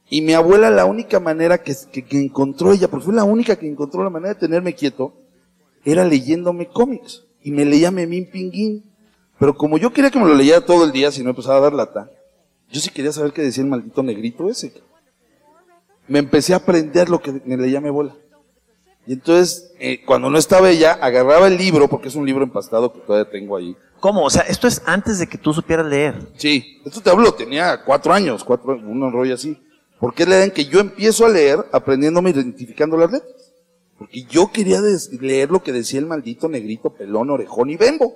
Y 0.09 0.23
mi 0.23 0.33
abuela 0.33 0.71
la 0.71 0.85
única 0.85 1.21
manera 1.21 1.59
que, 1.63 1.75
que, 1.93 2.19
encontró 2.19 2.73
ella, 2.73 2.89
porque 2.89 3.07
fue 3.07 3.15
la 3.15 3.25
única 3.25 3.57
que 3.57 3.69
encontró 3.69 4.03
la 4.03 4.11
manera 4.11 4.35
de 4.35 4.41
tenerme 4.41 4.75
quieto, 4.75 5.15
era 5.85 6.05
leyéndome 6.05 6.67
cómics. 6.67 7.25
Y 7.43 7.53
me 7.53 7.65
leía 7.65 7.91
Memín 7.91 8.29
Pinguín. 8.31 8.85
Pero 9.39 9.55
como 9.55 9.79
yo 9.79 9.93
quería 9.93 10.11
que 10.11 10.19
me 10.19 10.27
lo 10.27 10.35
leyera 10.35 10.65
todo 10.65 10.85
el 10.85 10.93
día, 10.93 11.13
si 11.13 11.23
no 11.23 11.31
empezaba 11.31 11.59
a 11.59 11.61
dar 11.61 11.73
lata, 11.73 12.11
yo 12.71 12.81
sí 12.81 12.91
quería 12.91 13.13
saber 13.13 13.33
qué 13.33 13.43
decía 13.43 13.63
el 13.63 13.71
maldito 13.71 14.03
negrito 14.03 14.49
ese. 14.49 14.73
Me 16.09 16.19
empecé 16.19 16.55
a 16.55 16.59
aprender 16.59 17.09
lo 17.09 17.21
que 17.21 17.41
me 17.45 17.57
leía 17.57 17.81
mi 17.81 17.89
abuela. 17.89 18.17
Y 19.07 19.13
entonces, 19.13 19.73
eh, 19.79 20.03
cuando 20.05 20.29
no 20.29 20.37
estaba 20.37 20.69
ella, 20.69 20.95
agarraba 20.95 21.47
el 21.47 21.57
libro, 21.57 21.89
porque 21.89 22.09
es 22.09 22.17
un 22.17 22.27
libro 22.27 22.43
empastado 22.43 22.93
que 22.93 22.99
todavía 23.01 23.31
tengo 23.31 23.57
ahí. 23.57 23.77
¿Cómo? 24.01 24.25
O 24.25 24.31
sea, 24.31 24.43
esto 24.43 24.67
es 24.67 24.83
antes 24.85 25.19
de 25.19 25.29
que 25.29 25.39
tú 25.39 25.55
supieras 25.55 25.87
leer. 25.87 26.15
Sí, 26.37 26.81
esto 26.85 27.01
te 27.01 27.11
hablo, 27.11 27.33
tenía 27.33 27.85
cuatro 27.85 28.13
años, 28.13 28.43
cuatro, 28.43 28.77
un 28.77 29.13
rollo 29.13 29.35
así. 29.35 29.57
Porque 30.01 30.25
es 30.25 30.29
la 30.29 30.37
edad 30.37 30.45
en 30.45 30.51
que 30.51 30.67
yo 30.67 30.81
empiezo 30.81 31.25
a 31.25 31.31
leer 31.31 31.65
aprendiéndome, 31.73 32.31
identificando 32.31 32.97
las 32.97 33.13
letras. 33.13 33.53
Porque 33.99 34.25
yo 34.25 34.51
quería 34.53 34.81
leer 35.21 35.51
lo 35.51 35.63
que 35.63 35.73
decía 35.73 36.01
el 36.01 36.07
maldito 36.07 36.49
negrito, 36.49 36.91
pelón, 36.91 37.31
orejón 37.31 37.71
y 37.71 37.77
bembo. 37.77 38.15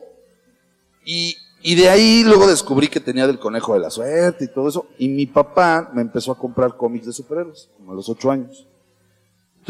Y, 1.05 1.37
y 1.63 1.75
de 1.77 1.89
ahí 1.89 2.23
luego 2.25 2.47
descubrí 2.47 2.89
que 2.89 3.01
tenía 3.01 3.27
del 3.27 3.39
conejo 3.39 3.73
de 3.73 3.81
la 3.81 3.91
suerte 3.91 4.45
y 4.45 4.49
todo 4.49 4.69
eso. 4.69 4.87
Y 4.99 5.09
mi 5.09 5.27
papá 5.27 5.91
me 5.95 6.03
empezó 6.03 6.33
a 6.33 6.39
comprar 6.39 6.77
cómics 6.77 7.07
de 7.07 7.13
superhéroes, 7.13 7.71
como 7.79 7.93
a 7.93 7.95
los 7.95 8.09
ocho 8.11 8.31
años. 8.31 8.67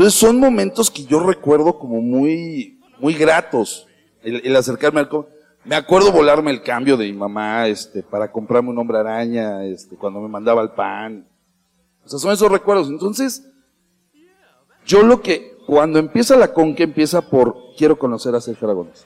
Entonces 0.01 0.19
son 0.19 0.41
momentos 0.41 0.91
que 0.91 1.05
yo 1.05 1.21
recuerdo 1.21 1.79
como 1.79 2.01
muy, 2.01 2.81
muy 3.01 3.13
gratos. 3.13 3.87
El, 4.23 4.41
el 4.47 4.57
acercarme 4.57 5.01
al. 5.01 5.11
Me 5.67 5.77
acuerdo 5.77 6.11
volarme 6.11 6.51
el 6.53 6.63
cambio 6.63 6.97
de 6.97 7.05
mi 7.05 7.13
mamá, 7.13 7.69
este, 7.69 8.03
para 8.03 8.33
comprarme 8.33 8.71
un 8.71 8.79
hombre 8.79 8.97
araña, 8.97 9.63
este, 9.67 9.97
cuando 9.97 10.23
me 10.23 10.29
mandaba 10.29 10.63
el 10.63 10.71
pan. 10.71 11.29
O 12.03 12.09
sea, 12.09 12.19
son 12.19 12.33
esos 12.33 12.51
recuerdos. 12.51 12.89
Entonces, 12.89 13.45
yo 14.87 15.03
lo 15.03 15.21
que, 15.21 15.59
cuando 15.67 15.99
empieza 15.99 16.35
la 16.35 16.55
conque, 16.55 16.85
empieza 16.85 17.21
por, 17.21 17.55
quiero 17.77 17.99
conocer 17.99 18.35
a 18.35 18.41
Sergio 18.41 18.69
Aragonés. 18.69 19.05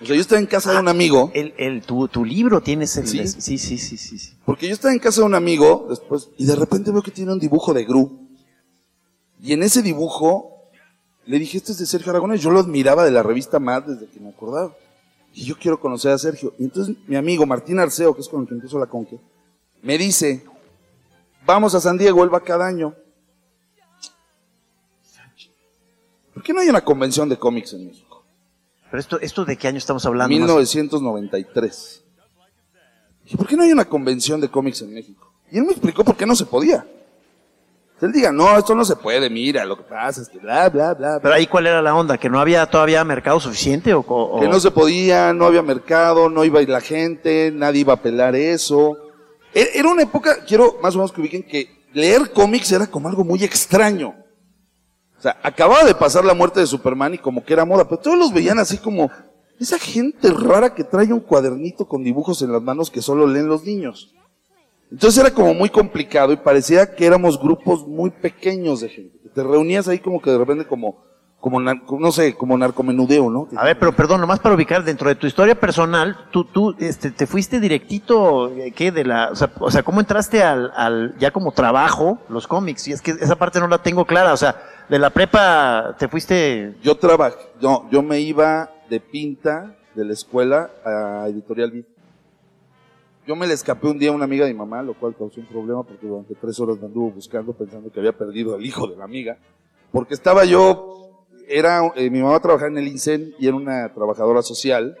O 0.00 0.06
sea, 0.06 0.14
yo 0.16 0.22
estaba 0.22 0.40
en 0.40 0.46
casa 0.46 0.72
de 0.72 0.78
un 0.78 0.88
amigo. 0.88 1.30
El, 1.34 1.52
el, 1.58 1.82
tu, 1.82 2.08
tu 2.08 2.24
libro 2.24 2.62
tienes 2.62 2.96
el... 2.96 3.06
Sí. 3.06 3.18
sí, 3.26 3.58
sí, 3.58 3.76
sí, 3.76 3.98
sí, 3.98 4.18
sí. 4.18 4.32
Porque 4.46 4.66
yo 4.66 4.72
estaba 4.72 4.94
en 4.94 4.98
casa 4.98 5.20
de 5.20 5.26
un 5.26 5.34
amigo 5.34 5.88
después 5.90 6.30
y 6.38 6.46
de 6.46 6.56
repente 6.56 6.90
veo 6.90 7.02
que 7.02 7.10
tiene 7.10 7.34
un 7.34 7.38
dibujo 7.38 7.74
de 7.74 7.84
Gru. 7.84 8.27
Y 9.40 9.52
en 9.52 9.62
ese 9.62 9.82
dibujo 9.82 10.58
le 11.26 11.38
dije, 11.38 11.58
este 11.58 11.72
es 11.72 11.78
de 11.78 11.86
Sergio 11.86 12.10
Aragonés. 12.10 12.40
Yo 12.40 12.50
lo 12.50 12.60
admiraba 12.60 13.04
de 13.04 13.10
la 13.10 13.22
revista 13.22 13.58
Mad 13.58 13.82
desde 13.82 14.06
que 14.06 14.18
me 14.18 14.30
acordaba. 14.30 14.74
Y 15.34 15.44
yo 15.44 15.56
quiero 15.58 15.78
conocer 15.78 16.12
a 16.12 16.18
Sergio. 16.18 16.54
Y 16.58 16.64
entonces 16.64 16.96
mi 17.06 17.16
amigo 17.16 17.44
Martín 17.46 17.78
Arceo, 17.78 18.14
que 18.14 18.22
es 18.22 18.28
con 18.28 18.42
el 18.42 18.48
que 18.48 18.54
empezó 18.54 18.78
la 18.78 18.86
conque, 18.86 19.20
me 19.82 19.98
dice, 19.98 20.44
vamos 21.44 21.74
a 21.74 21.80
San 21.80 21.98
Diego, 21.98 22.24
él 22.24 22.32
va 22.32 22.40
cada 22.40 22.66
año. 22.66 22.94
¿Por 26.32 26.42
qué 26.42 26.52
no 26.52 26.60
hay 26.60 26.68
una 26.68 26.84
convención 26.84 27.28
de 27.28 27.36
cómics 27.36 27.72
en 27.74 27.86
México? 27.86 28.24
Pero 28.90 29.00
esto, 29.00 29.20
esto 29.20 29.44
de 29.44 29.56
qué 29.56 29.68
año 29.68 29.78
estamos 29.78 30.06
hablando? 30.06 30.34
más? 30.34 30.40
1993. 30.40 32.04
Dije, 33.24 33.36
¿por 33.36 33.46
qué 33.46 33.56
no 33.56 33.64
hay 33.64 33.72
una 33.72 33.84
convención 33.84 34.40
de 34.40 34.48
cómics 34.48 34.80
en 34.80 34.94
México? 34.94 35.30
Y 35.50 35.58
él 35.58 35.64
me 35.64 35.72
explicó 35.72 36.04
por 36.04 36.16
qué 36.16 36.24
no 36.24 36.34
se 36.34 36.46
podía. 36.46 36.86
Él 38.00 38.12
diga, 38.12 38.30
no, 38.30 38.56
esto 38.56 38.74
no 38.76 38.84
se 38.84 38.94
puede, 38.94 39.28
mira, 39.28 39.64
lo 39.64 39.76
que 39.76 39.82
pasa 39.82 40.22
es 40.22 40.28
que 40.28 40.38
bla, 40.38 40.68
bla, 40.68 40.94
bla, 40.94 41.18
Pero 41.20 41.34
ahí 41.34 41.46
cuál 41.48 41.66
era 41.66 41.82
la 41.82 41.94
onda, 41.96 42.16
que 42.16 42.30
no 42.30 42.38
había 42.38 42.64
todavía 42.66 43.02
mercado 43.04 43.40
suficiente 43.40 43.92
o, 43.92 44.00
o- 44.06 44.40
que 44.40 44.46
no 44.48 44.60
se 44.60 44.70
podía, 44.70 45.32
no 45.32 45.46
había 45.46 45.62
mercado, 45.62 46.28
no 46.30 46.44
iba 46.44 46.60
a 46.60 46.62
ir 46.62 46.68
la 46.68 46.80
gente, 46.80 47.50
nadie 47.52 47.80
iba 47.80 47.94
a 47.94 48.00
pelar 48.02 48.36
eso. 48.36 48.96
E- 49.52 49.70
Era 49.74 49.88
una 49.88 50.02
época, 50.02 50.44
quiero 50.46 50.76
más 50.80 50.94
o 50.94 50.98
menos 50.98 51.10
que 51.12 51.20
ubiquen, 51.20 51.42
que 51.42 51.88
leer 51.92 52.30
cómics 52.32 52.70
era 52.70 52.86
como 52.86 53.08
algo 53.08 53.24
muy 53.24 53.42
extraño. 53.42 54.14
O 55.18 55.20
sea, 55.20 55.36
acababa 55.42 55.82
de 55.82 55.96
pasar 55.96 56.24
la 56.24 56.34
muerte 56.34 56.60
de 56.60 56.66
Superman 56.68 57.14
y 57.14 57.18
como 57.18 57.44
que 57.44 57.52
era 57.52 57.64
moda, 57.64 57.88
pero 57.88 58.00
todos 58.00 58.16
los 58.16 58.32
veían 58.32 58.60
así 58.60 58.78
como, 58.78 59.10
esa 59.58 59.76
gente 59.80 60.30
rara 60.30 60.72
que 60.72 60.84
trae 60.84 61.12
un 61.12 61.18
cuadernito 61.18 61.88
con 61.88 62.04
dibujos 62.04 62.42
en 62.42 62.52
las 62.52 62.62
manos 62.62 62.92
que 62.92 63.02
solo 63.02 63.26
leen 63.26 63.48
los 63.48 63.64
niños. 63.64 64.14
Entonces 64.90 65.20
era 65.20 65.34
como 65.34 65.54
muy 65.54 65.68
complicado 65.68 66.32
y 66.32 66.36
parecía 66.36 66.94
que 66.94 67.06
éramos 67.06 67.38
grupos 67.40 67.86
muy 67.86 68.10
pequeños 68.10 68.80
de 68.80 68.88
gente. 68.88 69.18
Te 69.34 69.42
reunías 69.42 69.86
ahí 69.88 69.98
como 69.98 70.20
que 70.20 70.30
de 70.30 70.38
repente 70.38 70.66
como, 70.66 71.04
como, 71.40 71.60
no 71.60 72.12
sé, 72.12 72.34
como 72.34 72.56
narcomenudeo, 72.56 73.30
¿no? 73.30 73.48
A 73.56 73.64
ver, 73.64 73.78
pero 73.78 73.94
perdón, 73.94 74.20
nomás 74.20 74.40
para 74.40 74.54
ubicar 74.54 74.82
dentro 74.84 75.08
de 75.08 75.14
tu 75.14 75.26
historia 75.26 75.58
personal, 75.60 76.16
tú, 76.30 76.44
tú, 76.44 76.74
este, 76.78 77.10
te 77.10 77.26
fuiste 77.26 77.60
directito, 77.60 78.50
eh, 78.56 78.72
¿qué? 78.72 78.90
De 78.90 79.04
la, 79.04 79.30
o 79.30 79.36
sea, 79.36 79.52
o 79.60 79.70
sea, 79.70 79.82
¿cómo 79.82 80.00
entraste 80.00 80.42
al, 80.42 80.72
al, 80.74 81.16
ya 81.18 81.30
como 81.30 81.52
trabajo, 81.52 82.18
los 82.28 82.46
cómics? 82.48 82.88
Y 82.88 82.92
es 82.92 83.02
que 83.02 83.12
esa 83.12 83.36
parte 83.36 83.60
no 83.60 83.68
la 83.68 83.82
tengo 83.82 84.06
clara, 84.06 84.32
o 84.32 84.36
sea, 84.36 84.56
de 84.88 84.98
la 84.98 85.10
prepa 85.10 85.96
te 85.98 86.08
fuiste. 86.08 86.74
Yo 86.82 86.96
trabajé, 86.96 87.36
no, 87.60 87.88
yo 87.90 88.02
me 88.02 88.20
iba 88.20 88.70
de 88.88 89.00
pinta 89.00 89.76
de 89.94 90.04
la 90.04 90.14
escuela 90.14 90.70
a 90.84 91.26
Editorial 91.28 91.70
Vid. 91.70 91.84
Yo 93.28 93.36
me 93.36 93.46
le 93.46 93.52
escapé 93.52 93.86
un 93.88 93.98
día 93.98 94.08
a 94.08 94.14
una 94.14 94.24
amiga 94.24 94.46
de 94.46 94.54
mi 94.54 94.58
mamá, 94.58 94.82
lo 94.82 94.94
cual 94.94 95.14
causó 95.14 95.38
un 95.38 95.46
problema 95.46 95.82
porque 95.82 96.06
durante 96.06 96.34
tres 96.34 96.58
horas 96.60 96.78
me 96.78 96.86
anduvo 96.86 97.10
buscando 97.10 97.52
pensando 97.52 97.92
que 97.92 98.00
había 98.00 98.16
perdido 98.16 98.54
al 98.54 98.64
hijo 98.64 98.86
de 98.86 98.96
la 98.96 99.04
amiga. 99.04 99.36
Porque 99.92 100.14
estaba 100.14 100.46
yo, 100.46 101.26
era, 101.46 101.92
eh, 101.94 102.08
mi 102.08 102.22
mamá 102.22 102.40
trabajaba 102.40 102.70
en 102.70 102.78
el 102.78 102.88
INSEN 102.88 103.34
y 103.38 103.46
era 103.46 103.54
una 103.54 103.92
trabajadora 103.92 104.40
social. 104.40 104.96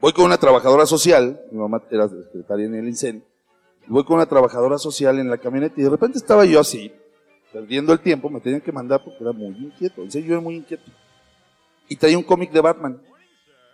Voy 0.00 0.12
con 0.12 0.24
una 0.24 0.38
trabajadora 0.38 0.86
social, 0.86 1.40
mi 1.52 1.58
mamá 1.60 1.80
era 1.88 2.08
secretaria 2.08 2.66
en 2.66 2.74
el 2.74 2.88
INSEN, 2.88 3.22
voy 3.86 4.02
con 4.02 4.16
una 4.16 4.26
trabajadora 4.26 4.78
social 4.78 5.20
en 5.20 5.30
la 5.30 5.38
camioneta 5.38 5.80
y 5.80 5.84
de 5.84 5.90
repente 5.90 6.18
estaba 6.18 6.44
yo 6.46 6.58
así, 6.58 6.90
perdiendo 7.52 7.92
el 7.92 8.00
tiempo, 8.00 8.28
me 8.28 8.40
tenían 8.40 8.60
que 8.60 8.72
mandar 8.72 9.04
porque 9.04 9.22
era 9.22 9.30
muy 9.30 9.56
inquieto, 9.56 10.02
en 10.02 10.08
yo 10.08 10.32
era 10.32 10.40
muy 10.40 10.56
inquieto. 10.56 10.90
Y 11.88 11.94
traía 11.94 12.18
un 12.18 12.24
cómic 12.24 12.50
de 12.50 12.60
Batman, 12.60 13.00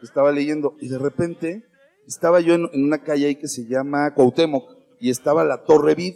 estaba 0.02 0.30
leyendo, 0.30 0.74
y 0.78 0.88
de 0.88 0.98
repente 0.98 1.64
estaba 2.06 2.40
yo 2.40 2.54
en, 2.54 2.68
en 2.72 2.84
una 2.84 2.98
calle 2.98 3.26
ahí 3.26 3.36
que 3.36 3.48
se 3.48 3.66
llama 3.66 4.14
Cuauhtémoc, 4.14 4.74
y 5.00 5.10
estaba 5.10 5.44
la 5.44 5.64
Torre 5.64 5.94
Vid. 5.94 6.14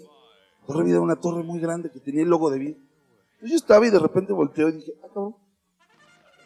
Torre 0.66 0.84
Vid 0.84 0.92
era 0.92 1.00
una 1.00 1.16
torre 1.16 1.42
muy 1.42 1.60
grande 1.60 1.90
que 1.90 2.00
tenía 2.00 2.22
el 2.22 2.28
logo 2.28 2.50
de 2.50 2.58
Vid. 2.58 2.76
Entonces 3.34 3.50
yo 3.50 3.56
estaba 3.56 3.86
y 3.86 3.90
de 3.90 3.98
repente 3.98 4.32
volteo 4.32 4.68
y 4.68 4.72
dije, 4.72 4.92
ah, 5.02 5.08
cabrón. 5.08 5.36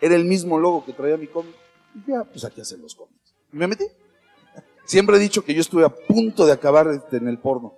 Era 0.00 0.16
el 0.16 0.24
mismo 0.24 0.58
logo 0.58 0.84
que 0.84 0.92
traía 0.92 1.16
mi 1.16 1.28
cómic. 1.28 1.54
Y 1.94 2.10
ya, 2.10 2.24
pues 2.24 2.44
aquí 2.44 2.60
hacen 2.60 2.82
los 2.82 2.94
cómics. 2.94 3.34
Y 3.52 3.56
me 3.56 3.66
metí. 3.66 3.84
Siempre 4.84 5.16
he 5.16 5.20
dicho 5.20 5.44
que 5.44 5.54
yo 5.54 5.60
estuve 5.60 5.84
a 5.84 5.88
punto 5.88 6.44
de 6.44 6.52
acabar 6.52 6.88
este, 6.88 7.18
en 7.18 7.28
el 7.28 7.38
porno. 7.38 7.74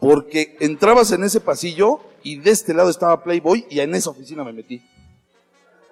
Porque 0.00 0.56
entrabas 0.60 1.12
en 1.12 1.24
ese 1.24 1.40
pasillo 1.40 2.00
y 2.22 2.38
de 2.38 2.50
este 2.50 2.74
lado 2.74 2.90
estaba 2.90 3.22
Playboy 3.22 3.66
y 3.70 3.80
en 3.80 3.94
esa 3.94 4.10
oficina 4.10 4.44
me 4.44 4.52
metí. 4.52 4.82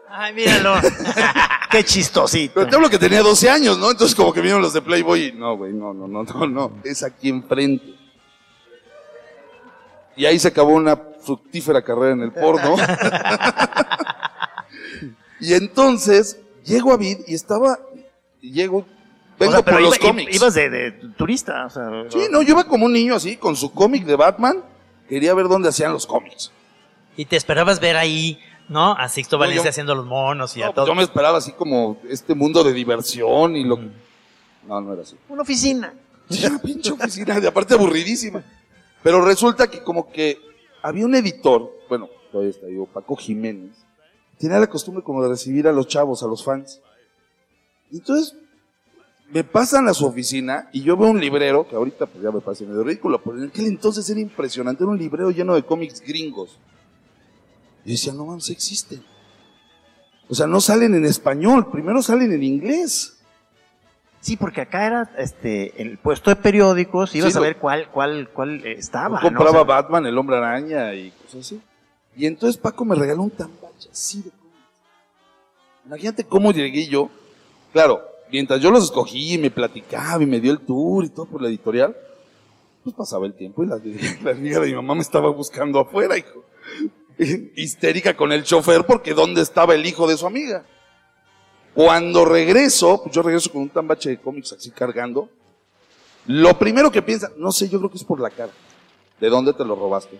Ay, 0.08 0.34
míralo. 0.34 0.74
Qué 1.72 1.82
chistosito. 1.84 2.52
Pero 2.54 2.68
te 2.68 2.76
hablo 2.76 2.90
que 2.90 2.98
tenía 2.98 3.22
12 3.22 3.48
años, 3.50 3.78
¿no? 3.78 3.90
Entonces 3.90 4.14
como 4.14 4.32
que 4.32 4.40
vinieron 4.40 4.60
los 4.62 4.72
de 4.74 4.82
Playboy 4.82 5.28
y 5.28 5.32
no, 5.32 5.56
güey, 5.56 5.72
no, 5.72 5.92
no, 5.94 6.06
no, 6.06 6.22
no, 6.22 6.46
no. 6.46 6.72
Es 6.84 7.02
aquí 7.02 7.30
enfrente. 7.30 7.94
Y 10.16 10.26
ahí 10.26 10.38
se 10.38 10.48
acabó 10.48 10.74
una 10.74 10.94
fructífera 10.96 11.82
carrera 11.82 12.12
en 12.12 12.20
el 12.20 12.32
porno. 12.32 12.76
y 15.40 15.54
entonces 15.54 16.38
llego 16.64 16.92
a 16.92 16.96
Vid 16.96 17.18
y 17.26 17.34
estaba, 17.34 17.78
llego, 18.40 18.86
vengo 19.38 19.52
O 19.52 19.56
sea, 19.56 19.64
pero 19.64 19.76
por 19.78 19.82
los 19.86 19.96
iba- 19.98 20.08
cómics. 20.08 20.36
Ibas 20.36 20.54
de, 20.54 20.70
de 20.70 20.90
turista, 21.16 21.66
o 21.66 21.70
sea. 21.70 21.90
Sí, 22.10 22.26
no, 22.30 22.42
yo 22.42 22.50
iba 22.52 22.64
como 22.64 22.86
un 22.86 22.92
niño 22.92 23.14
así, 23.16 23.36
con 23.36 23.56
su 23.56 23.72
cómic 23.72 24.04
de 24.04 24.16
Batman. 24.16 24.62
Quería 25.08 25.34
ver 25.34 25.48
dónde 25.48 25.68
hacían 25.68 25.92
los 25.92 26.06
cómics. 26.06 26.52
y 27.16 27.24
te 27.26 27.36
esperabas 27.36 27.80
ver 27.80 27.96
ahí, 27.96 28.38
¿no? 28.68 28.92
A 28.92 29.08
Sixto 29.08 29.36
No, 29.36 29.40
Valencia 29.40 29.64
yo- 29.64 29.70
haciendo 29.70 29.94
los 29.94 30.06
monos 30.06 30.56
y 30.56 30.60
No, 30.60 30.66
a 30.66 30.68
pues 30.68 30.74
todo. 30.76 30.86
yo 30.86 30.94
me 30.94 31.02
esperaba 31.02 31.38
así 31.38 31.52
como 31.52 31.98
este 32.08 32.34
mundo 32.34 32.62
de 32.64 32.72
diversión 32.72 33.56
y 33.56 33.64
lo 33.64 33.78
No, 34.66 34.80
no 34.80 34.92
era 34.92 35.02
así. 35.02 35.16
Una 35.28 35.42
oficina. 35.42 35.92
Sí, 36.30 36.46
una 36.46 36.58
pinche 36.60 36.92
oficina, 36.92 37.40
de 37.40 37.48
aparte 37.48 37.74
aburridísima. 37.74 38.42
Pero 39.02 39.24
resulta 39.24 39.68
que 39.68 39.82
como 39.82 40.10
que 40.10 40.38
había 40.82 41.04
un 41.04 41.14
editor, 41.14 41.70
bueno, 41.88 42.08
todavía 42.30 42.50
está 42.50 42.66
digo, 42.66 42.86
Paco 42.86 43.16
Jiménez, 43.16 43.72
tenía 44.38 44.58
la 44.58 44.68
costumbre 44.68 45.02
como 45.02 45.22
de 45.22 45.28
recibir 45.28 45.66
a 45.68 45.72
los 45.72 45.88
chavos, 45.88 46.22
a 46.22 46.26
los 46.26 46.44
fans. 46.44 46.80
Entonces 47.92 48.34
me 49.30 49.44
pasan 49.44 49.88
a 49.88 49.94
su 49.94 50.06
oficina 50.06 50.68
y 50.72 50.82
yo 50.82 50.96
veo 50.96 51.08
un 51.10 51.20
librero, 51.20 51.66
que 51.66 51.74
ahorita 51.74 52.06
pues 52.06 52.22
ya 52.22 52.30
me 52.30 52.40
parece 52.40 52.64
medio 52.66 52.84
ridículo, 52.84 53.20
pero 53.22 53.38
en 53.38 53.48
aquel 53.48 53.66
entonces 53.66 54.08
era 54.10 54.20
impresionante, 54.20 54.84
era 54.84 54.90
un 54.92 54.98
librero 54.98 55.30
lleno 55.30 55.54
de 55.54 55.62
cómics 55.64 56.00
gringos. 56.00 56.58
Y 57.84 57.92
decía, 57.92 58.12
no 58.12 58.26
mames, 58.26 58.50
existen. 58.50 59.02
O 60.28 60.34
sea, 60.34 60.46
no 60.46 60.60
salen 60.60 60.94
en 60.94 61.04
español, 61.04 61.70
primero 61.70 62.02
salen 62.02 62.32
en 62.32 62.42
inglés. 62.42 63.18
Sí, 64.20 64.36
porque 64.36 64.60
acá 64.60 64.86
era 64.86 65.10
este 65.18 65.82
el 65.82 65.98
puesto 65.98 66.30
de 66.30 66.36
periódicos, 66.36 67.14
ibas 67.16 67.32
Sí, 67.32 67.38
a 67.38 67.42
ver 67.42 67.56
cuál 67.56 67.88
cuál 67.90 68.30
cuál 68.32 68.64
eh, 68.64 68.76
estaba. 68.78 69.20
Yo 69.20 69.30
¿no? 69.30 69.36
compraba 69.36 69.62
O 69.62 69.66
sea, 69.66 69.74
Batman, 69.74 70.06
el 70.06 70.16
hombre 70.16 70.36
araña 70.36 70.94
y 70.94 71.10
cosas 71.10 71.40
así. 71.40 71.60
Y 72.16 72.26
entonces 72.26 72.56
Paco 72.56 72.84
me 72.84 72.94
regaló 72.94 73.22
un 73.22 73.30
tambache 73.30 73.88
así 73.90 74.22
de. 74.22 74.30
Imagínate 75.86 76.24
cómo 76.24 76.52
llegué 76.52 76.86
yo. 76.86 77.10
Claro, 77.72 78.00
mientras 78.30 78.60
yo 78.60 78.70
los 78.70 78.84
escogí 78.84 79.34
y 79.34 79.38
me 79.38 79.50
platicaba 79.50 80.22
y 80.22 80.26
me 80.26 80.38
dio 80.38 80.52
el 80.52 80.60
tour 80.60 81.04
y 81.04 81.08
todo 81.08 81.26
por 81.26 81.42
la 81.42 81.48
editorial, 81.48 81.96
pues 82.84 82.94
pasaba 82.94 83.26
el 83.26 83.34
tiempo 83.34 83.64
y 83.64 83.66
la, 83.66 83.80
la 84.22 84.30
amiga 84.30 84.60
de 84.60 84.68
mi 84.68 84.74
mamá 84.74 84.94
me 84.94 85.00
estaba 85.00 85.30
buscando 85.30 85.80
afuera, 85.80 86.16
hijo. 86.16 86.44
Histérica 87.56 88.16
con 88.16 88.32
el 88.32 88.44
chofer 88.44 88.84
porque 88.84 89.14
¿dónde 89.14 89.42
estaba 89.42 89.74
el 89.74 89.84
hijo 89.86 90.06
de 90.06 90.16
su 90.16 90.26
amiga? 90.26 90.64
Cuando 91.74 92.24
regreso, 92.24 93.02
pues 93.02 93.14
yo 93.14 93.22
regreso 93.22 93.50
con 93.50 93.62
un 93.62 93.70
tambache 93.70 94.10
de 94.10 94.18
cómics 94.18 94.52
así 94.52 94.70
cargando. 94.70 95.28
Lo 96.26 96.58
primero 96.58 96.90
que 96.92 97.02
piensa, 97.02 97.30
no 97.36 97.50
sé, 97.50 97.68
yo 97.68 97.78
creo 97.78 97.90
que 97.90 97.96
es 97.96 98.04
por 98.04 98.20
la 98.20 98.30
cara. 98.30 98.52
¿De 99.20 99.28
dónde 99.28 99.52
te 99.54 99.64
lo 99.64 99.74
robaste? 99.74 100.18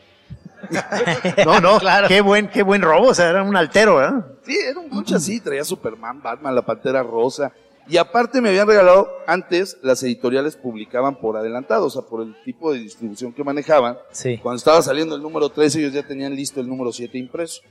No, 1.44 1.60
no, 1.60 1.78
Claro. 1.80 2.06
qué 2.08 2.20
buen 2.20 2.48
qué 2.48 2.62
buen 2.62 2.82
robo, 2.82 3.08
o 3.08 3.14
sea, 3.14 3.28
era 3.28 3.42
un 3.42 3.56
altero, 3.56 3.96
¿verdad? 3.96 4.24
Sí, 4.46 4.56
era 4.56 4.78
un 4.78 4.88
coche 4.88 5.16
así, 5.16 5.40
traía 5.40 5.64
Superman, 5.64 6.22
Batman, 6.22 6.54
la 6.54 6.62
Pantera 6.62 7.02
Rosa. 7.02 7.52
Y 7.88 7.96
aparte 7.96 8.40
me 8.40 8.50
habían 8.50 8.68
regalado, 8.68 9.08
antes 9.26 9.76
las 9.82 10.02
editoriales 10.02 10.56
publicaban 10.56 11.16
por 11.16 11.36
adelantado, 11.36 11.86
o 11.86 11.90
sea, 11.90 12.02
por 12.02 12.22
el 12.22 12.34
tipo 12.44 12.72
de 12.72 12.78
distribución 12.78 13.32
que 13.32 13.42
manejaban. 13.42 13.98
Sí. 14.12 14.38
Cuando 14.38 14.58
estaba 14.58 14.80
saliendo 14.82 15.16
el 15.16 15.22
número 15.22 15.48
13, 15.48 15.80
ellos 15.80 15.92
ya 15.92 16.06
tenían 16.06 16.34
listo 16.34 16.60
el 16.60 16.68
número 16.68 16.92
7 16.92 17.18
impreso. 17.18 17.62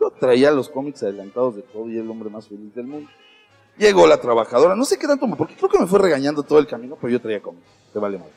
Yo 0.00 0.10
traía 0.10 0.50
los 0.50 0.68
cómics 0.68 1.02
adelantados 1.02 1.56
de 1.56 1.62
todo 1.62 1.88
y 1.88 1.96
el 1.96 2.08
hombre 2.10 2.28
más 2.28 2.46
feliz 2.46 2.74
del 2.74 2.86
mundo. 2.86 3.10
Llegó 3.78 4.06
la 4.06 4.20
trabajadora, 4.20 4.74
no 4.76 4.84
sé 4.84 4.98
qué 4.98 5.06
tanto, 5.06 5.26
porque 5.36 5.54
creo 5.54 5.68
que 5.68 5.78
me 5.78 5.86
fue 5.86 5.98
regañando 5.98 6.42
todo 6.42 6.58
el 6.58 6.66
camino, 6.66 6.96
pero 7.00 7.12
yo 7.12 7.20
traía 7.20 7.40
cómics, 7.40 7.66
te 7.92 7.98
vale 7.98 8.18
mal. 8.18 8.28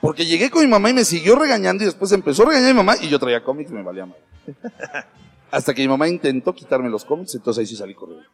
Porque 0.00 0.26
llegué 0.26 0.50
con 0.50 0.62
mi 0.62 0.68
mamá 0.68 0.90
y 0.90 0.94
me 0.94 1.04
siguió 1.04 1.36
regañando 1.36 1.82
y 1.82 1.86
después 1.86 2.12
empezó 2.12 2.42
a 2.42 2.46
regañar 2.46 2.70
a 2.70 2.72
mi 2.74 2.76
mamá 2.76 2.94
y 3.00 3.08
yo 3.08 3.18
traía 3.18 3.42
cómics 3.42 3.70
y 3.70 3.74
me 3.74 3.82
valía 3.82 4.06
mal. 4.06 4.18
Hasta 5.50 5.72
que 5.72 5.82
mi 5.82 5.88
mamá 5.88 6.08
intentó 6.08 6.54
quitarme 6.54 6.90
los 6.90 7.04
cómics, 7.04 7.34
entonces 7.34 7.60
ahí 7.60 7.66
sí 7.66 7.76
salí 7.76 7.94
corriendo. 7.94 8.28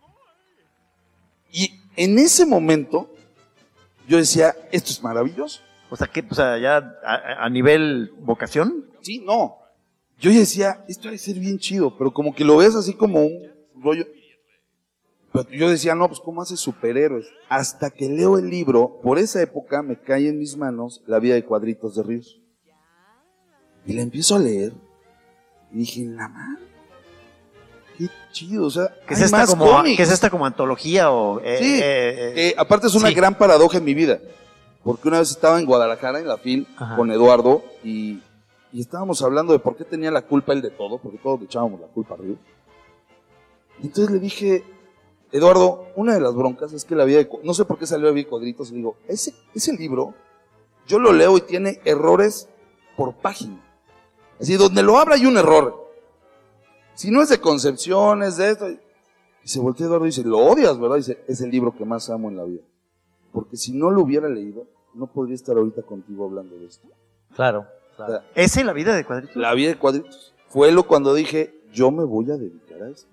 Y 1.53 1.79
en 1.95 2.19
ese 2.19 2.45
momento, 2.45 3.15
yo 4.09 4.17
decía, 4.17 4.57
esto 4.73 4.91
es 4.91 5.03
maravilloso. 5.03 5.61
O 5.91 5.97
sea, 5.97 6.09
que 6.09 6.25
o 6.29 6.35
sea, 6.35 6.59
ya 6.59 6.79
a, 7.05 7.45
a 7.45 7.51
nivel 7.51 8.13
vocación, 8.19 8.87
Sí, 9.03 9.19
no. 9.19 9.59
Yo 10.19 10.31
decía, 10.31 10.85
esto 10.89 11.09
debe 11.09 11.19
ser 11.19 11.39
bien 11.39 11.59
chido, 11.59 11.97
pero 11.99 12.13
como 12.13 12.35
que 12.35 12.45
lo 12.45 12.57
ves 12.57 12.75
así 12.75 12.95
como 12.95 13.25
un 13.25 13.51
rollo. 13.75 14.07
Pero 15.33 15.51
yo 15.51 15.69
decía, 15.69 15.95
no, 15.95 16.07
pues 16.07 16.21
¿cómo 16.21 16.43
hace 16.43 16.57
superhéroes? 16.57 17.27
Hasta 17.49 17.91
que 17.91 18.09
leo 18.09 18.39
el 18.39 18.49
libro, 18.49 19.01
por 19.03 19.19
esa 19.19 19.43
época 19.43 19.83
me 19.83 19.99
cae 19.99 20.29
en 20.29 20.39
mis 20.39 20.57
manos 20.57 21.03
La 21.07 21.19
vida 21.19 21.35
de 21.35 21.45
cuadritos 21.45 21.97
de 21.97 22.03
Ríos. 22.03 22.41
Y 23.85 23.95
la 23.95 24.03
empiezo 24.03 24.37
a 24.37 24.39
leer. 24.39 24.73
Y 25.73 25.79
dije, 25.79 26.05
la 26.05 26.29
madre. 26.29 26.72
Qué 27.99 28.09
chido, 28.33 28.67
o 28.67 28.71
sea, 28.71 28.89
que 29.07 29.15
es 29.15 29.21
hay 29.21 29.25
esta 29.27 29.37
más 29.39 29.51
como 29.51 29.67
cómics. 29.67 29.97
que 29.97 30.03
es 30.03 30.11
esta 30.11 30.31
como 30.31 30.47
antología 30.47 31.11
o 31.11 31.41
eh, 31.41 31.59
Sí, 31.59 31.75
eh, 31.75 31.81
eh, 31.83 32.33
Eh, 32.49 32.55
aparte 32.57 32.87
es 32.87 32.95
una 32.95 33.09
sí. 33.09 33.15
gran 33.15 33.37
paradoja 33.37 33.79
en 33.79 33.85
mi 33.85 33.95
vida. 33.95 34.19
Porque 34.83 35.09
una 35.09 35.19
vez 35.21 35.31
estaba 35.31 35.61
en 35.61 35.67
Guadalajara, 35.67 36.19
en 36.19 36.27
la 36.27 36.39
FIL, 36.39 36.67
Ajá. 36.77 36.97
con 36.97 37.11
Eduardo, 37.13 37.63
y, 37.85 38.21
y 38.73 38.81
estábamos 38.81 39.23
hablando 39.23 39.53
de 39.53 39.59
por 39.61 39.77
qué 39.77 39.85
tenía 39.85 40.11
la 40.11 40.23
culpa 40.23 40.53
él 40.53 40.63
de 40.63 40.71
todo, 40.71 40.99
porque 40.99 41.19
todos 41.19 41.39
le 41.41 41.47
echábamos 41.47 41.81
la 41.81 41.87
culpa 41.87 42.15
a 42.15 42.17
Río. 42.17 42.37
Y 43.81 43.87
entonces 43.87 44.13
le 44.13 44.19
dije, 44.19 44.65
Eduardo, 45.31 45.87
una 45.97 46.15
de 46.15 46.21
las 46.21 46.35
broncas 46.35 46.73
es 46.73 46.85
que 46.85 46.95
la 46.97 47.05
vida 47.05 47.19
de... 47.19 47.31
No 47.45 47.55
sé 47.55 47.65
por 47.65 47.79
qué 47.79 47.87
salió 47.87 48.07
la 48.07 48.13
vida 48.13 48.25
de 48.25 48.31
cuadritos, 48.31 48.69
y 48.71 48.73
le 48.73 48.79
digo, 48.79 48.97
ese, 49.09 49.33
ese 49.55 49.73
libro, 49.75 50.15
yo 50.89 50.99
lo 50.99 51.13
leo 51.13 51.37
y 51.37 51.43
tiene 51.43 51.81
errores 51.85 52.49
por 52.97 53.15
página. 53.15 53.61
Así, 54.41 54.57
donde 54.57 54.83
lo 54.83 54.99
abra 54.99 55.15
hay 55.15 55.27
un 55.27 55.37
error. 55.37 55.82
Si 56.95 57.11
no 57.11 57.23
es 57.23 57.29
de 57.29 57.41
concepción, 57.41 58.23
es 58.23 58.37
de 58.37 58.51
esto. 58.51 58.69
Y 58.71 59.49
se 59.49 59.61
voltea 59.61 59.87
Eduardo 59.87 60.07
y 60.07 60.11
dice, 60.11 60.23
lo 60.25 60.39
odias, 60.39 60.79
¿verdad? 60.79 60.97
Dice, 60.97 61.19
es 61.27 61.41
el 61.41 61.51
libro 61.51 61.75
que 61.77 61.85
más 61.85 62.09
amo 62.11 62.29
en 62.29 62.37
la 62.37 62.45
vida. 62.45 62.63
Porque 63.33 63.57
si 63.57 63.73
no 63.73 63.91
lo 63.91 64.03
hubiera 64.03 64.29
leído, 64.29 64.67
no 64.95 65.07
podría 65.07 65.35
estar 65.35 65.57
ahorita 65.57 65.83
contigo 65.83 66.25
hablando 66.25 66.57
de 66.57 66.67
esto. 66.67 66.87
Claro. 67.35 67.67
O 67.93 67.97
claro. 67.97 68.13
sea, 68.13 68.31
ese 68.35 68.65
la 68.65 68.73
vida 68.73 68.95
de 68.95 69.05
cuadritos. 69.05 69.37
la 69.37 69.55
vida 69.55 69.71
de 69.71 69.79
cuadritos. 69.79 70.35
Fue 70.49 70.71
lo 70.71 70.85
cuando 70.85 71.15
dije, 71.15 71.55
yo 71.73 71.91
me 71.91 72.05
voy 72.05 72.31
a 72.31 72.37
dedicar 72.37 72.83
a 72.83 72.91
esto. 72.91 73.09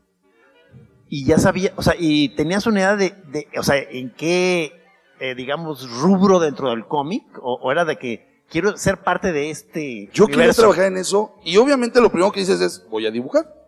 Y 1.07 1.25
ya 1.25 1.39
sabía, 1.39 1.73
o 1.75 1.81
sea, 1.81 1.95
y 1.97 2.29
tenías 2.29 2.67
una 2.67 2.81
idea 2.81 2.95
de, 2.95 3.15
de 3.31 3.47
o 3.57 3.63
sea, 3.63 3.77
en 3.77 4.11
qué, 4.11 4.73
eh, 5.19 5.33
digamos, 5.33 5.89
rubro 6.01 6.39
dentro 6.39 6.69
del 6.69 6.85
cómic, 6.85 7.23
o, 7.41 7.53
o 7.55 7.71
era 7.71 7.83
de 7.85 7.97
que 7.97 8.43
quiero 8.49 8.77
ser 8.77 8.97
parte 8.97 9.31
de 9.31 9.49
este 9.49 10.09
Yo 10.13 10.27
quería 10.27 10.51
trabajar 10.53 10.85
en 10.85 10.97
eso 10.97 11.35
y 11.43 11.57
obviamente 11.57 12.01
lo 12.01 12.11
primero 12.11 12.31
que 12.31 12.41
dices 12.41 12.61
es, 12.61 12.85
voy 12.89 13.07
a 13.07 13.11
dibujar. 13.11 13.58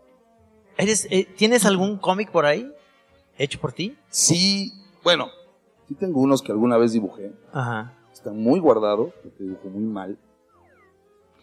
¿Eres, 0.81 1.07
eh, 1.11 1.27
¿Tienes 1.37 1.63
algún 1.65 1.97
cómic 1.97 2.31
por 2.31 2.43
ahí? 2.45 2.73
¿Hecho 3.37 3.59
por 3.59 3.71
ti? 3.71 3.95
Sí, 4.09 4.73
bueno, 5.03 5.29
sí 5.87 5.93
tengo 5.93 6.19
unos 6.19 6.41
que 6.41 6.51
alguna 6.51 6.75
vez 6.77 6.91
dibujé. 6.93 7.31
Ajá. 7.53 7.93
Están 8.11 8.41
muy 8.41 8.59
guardados, 8.59 9.13
porque 9.21 9.43
dibujo 9.43 9.69
muy 9.69 9.83
mal. 9.83 10.17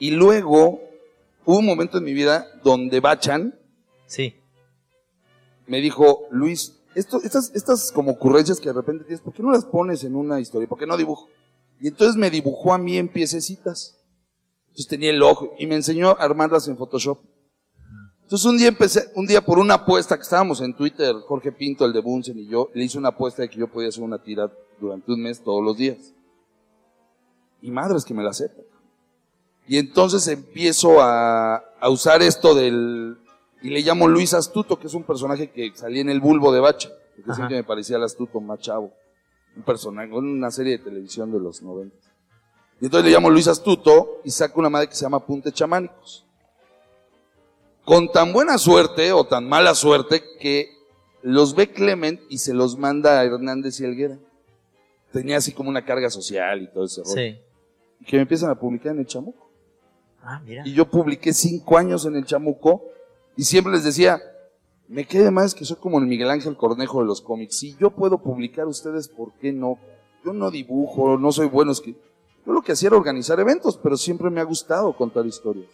Y 0.00 0.10
luego, 0.10 0.80
hubo 1.44 1.58
un 1.58 1.66
momento 1.66 1.98
en 1.98 2.04
mi 2.04 2.14
vida 2.14 2.46
donde 2.64 2.98
Bachan 2.98 3.54
Sí. 4.06 4.34
me 5.68 5.80
dijo, 5.80 6.26
Luis, 6.32 6.80
esto, 6.96 7.20
estas, 7.22 7.52
estas 7.54 7.92
como 7.92 8.10
ocurrencias 8.12 8.58
que 8.58 8.70
de 8.70 8.74
repente 8.74 9.04
tienes, 9.04 9.20
¿por 9.20 9.32
qué 9.34 9.42
no 9.44 9.52
las 9.52 9.64
pones 9.64 10.02
en 10.02 10.16
una 10.16 10.40
historia? 10.40 10.68
¿Por 10.68 10.78
qué 10.78 10.86
no 10.86 10.96
dibujo? 10.96 11.28
Y 11.80 11.86
entonces 11.86 12.16
me 12.16 12.28
dibujó 12.30 12.74
a 12.74 12.78
mí 12.78 12.96
en 12.96 13.08
piececitas. 13.08 14.00
Entonces 14.70 14.88
tenía 14.88 15.10
el 15.10 15.22
ojo 15.22 15.54
y 15.60 15.66
me 15.68 15.76
enseñó 15.76 16.10
a 16.10 16.24
armarlas 16.24 16.66
en 16.66 16.76
Photoshop. 16.76 17.20
Entonces 18.28 18.44
un 18.44 18.58
día 18.58 18.68
empecé, 18.68 19.10
un 19.14 19.26
día 19.26 19.40
por 19.40 19.58
una 19.58 19.72
apuesta 19.72 20.14
que 20.14 20.20
estábamos 20.20 20.60
en 20.60 20.74
Twitter, 20.74 21.14
Jorge 21.26 21.50
Pinto, 21.50 21.86
el 21.86 21.94
de 21.94 22.02
Bunsen 22.02 22.38
y 22.38 22.46
yo, 22.46 22.68
le 22.74 22.84
hice 22.84 22.98
una 22.98 23.08
apuesta 23.08 23.40
de 23.40 23.48
que 23.48 23.58
yo 23.58 23.68
podía 23.68 23.88
hacer 23.88 24.04
una 24.04 24.22
tira 24.22 24.52
durante 24.78 25.10
un 25.10 25.22
mes 25.22 25.42
todos 25.42 25.64
los 25.64 25.78
días. 25.78 26.12
Y 27.62 27.70
madre 27.70 27.96
es 27.96 28.04
que 28.04 28.12
me 28.12 28.22
la 28.22 28.28
acepta. 28.28 28.60
Y 29.66 29.78
entonces 29.78 30.28
empiezo 30.28 31.00
a, 31.00 31.56
a 31.56 31.88
usar 31.88 32.20
esto 32.20 32.54
del, 32.54 33.16
y 33.62 33.70
le 33.70 33.80
llamo 33.80 34.06
Luis 34.06 34.34
Astuto, 34.34 34.78
que 34.78 34.88
es 34.88 34.94
un 34.94 35.04
personaje 35.04 35.50
que 35.50 35.72
salía 35.74 36.02
en 36.02 36.10
el 36.10 36.20
bulbo 36.20 36.52
de 36.52 36.60
Bacha, 36.60 36.90
porque 37.16 37.30
Ajá. 37.30 37.34
siempre 37.34 37.56
me 37.56 37.64
parecía 37.64 37.96
el 37.96 38.02
Astuto 38.02 38.42
más 38.42 38.58
chavo. 38.58 38.92
Un 39.56 39.62
personaje, 39.62 40.12
una 40.12 40.50
serie 40.50 40.76
de 40.76 40.84
televisión 40.84 41.32
de 41.32 41.40
los 41.40 41.62
90. 41.62 41.96
Y 42.82 42.84
entonces 42.84 43.06
le 43.06 43.10
llamo 43.10 43.30
Luis 43.30 43.48
Astuto 43.48 44.20
y 44.22 44.30
saco 44.30 44.60
una 44.60 44.68
madre 44.68 44.90
que 44.90 44.94
se 44.94 45.06
llama 45.06 45.24
Punte 45.24 45.50
Chamánicos. 45.50 46.27
Con 47.88 48.12
tan 48.12 48.34
buena 48.34 48.58
suerte 48.58 49.12
o 49.12 49.24
tan 49.24 49.48
mala 49.48 49.74
suerte 49.74 50.22
que 50.38 50.68
los 51.22 51.54
ve 51.54 51.72
Clement 51.72 52.20
y 52.28 52.36
se 52.36 52.52
los 52.52 52.76
manda 52.76 53.18
a 53.18 53.24
Hernández 53.24 53.80
y 53.80 53.84
Helguera. 53.84 54.18
Tenía 55.10 55.38
así 55.38 55.52
como 55.52 55.70
una 55.70 55.82
carga 55.86 56.10
social 56.10 56.60
y 56.60 56.70
todo 56.70 56.84
ese 56.84 57.02
rollo. 57.02 57.14
Sí. 57.14 57.38
Y 58.00 58.04
que 58.04 58.16
me 58.16 58.22
empiezan 58.22 58.50
a 58.50 58.60
publicar 58.60 58.92
en 58.92 58.98
el 58.98 59.06
chamuco. 59.06 59.50
Ah, 60.22 60.38
mira. 60.44 60.64
Y 60.66 60.74
yo 60.74 60.84
publiqué 60.84 61.32
cinco 61.32 61.78
años 61.78 62.04
en 62.04 62.16
el 62.16 62.26
chamuco 62.26 62.82
y 63.38 63.44
siempre 63.44 63.72
les 63.72 63.84
decía, 63.84 64.20
me 64.86 65.06
quede 65.06 65.30
más 65.30 65.54
que 65.54 65.64
soy 65.64 65.78
como 65.78 65.98
el 65.98 66.04
Miguel 66.04 66.28
Ángel 66.28 66.58
Cornejo 66.58 67.00
de 67.00 67.06
los 67.06 67.22
cómics. 67.22 67.56
Si 67.56 67.74
yo 67.76 67.88
puedo 67.92 68.18
publicar, 68.18 68.66
ustedes, 68.66 69.08
¿por 69.08 69.32
qué 69.40 69.50
no? 69.50 69.78
Yo 70.26 70.34
no 70.34 70.50
dibujo, 70.50 71.16
no 71.16 71.32
soy 71.32 71.46
bueno. 71.46 71.72
Es 71.72 71.80
que 71.80 71.94
yo 72.44 72.52
lo 72.52 72.60
que 72.60 72.72
hacía 72.72 72.88
era 72.88 72.98
organizar 72.98 73.40
eventos, 73.40 73.78
pero 73.82 73.96
siempre 73.96 74.28
me 74.28 74.42
ha 74.42 74.44
gustado 74.44 74.94
contar 74.94 75.24
historias. 75.24 75.70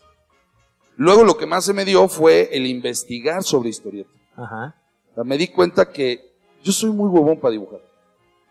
Luego 0.97 1.25
lo 1.25 1.37
que 1.37 1.47
más 1.47 1.65
se 1.65 1.73
me 1.73 1.85
dio 1.85 2.09
fue 2.09 2.49
el 2.53 2.67
investigar 2.67 3.43
sobre 3.43 3.71
historietas. 3.71 4.15
Ajá. 4.37 4.77
O 5.11 5.15
sea, 5.15 5.25
me 5.25 5.37
di 5.37 5.49
cuenta 5.49 5.91
que 5.91 6.35
yo 6.63 6.73
soy 6.73 6.91
muy 6.91 7.09
huevón 7.09 7.39
para 7.41 7.53
dibujar. 7.53 7.81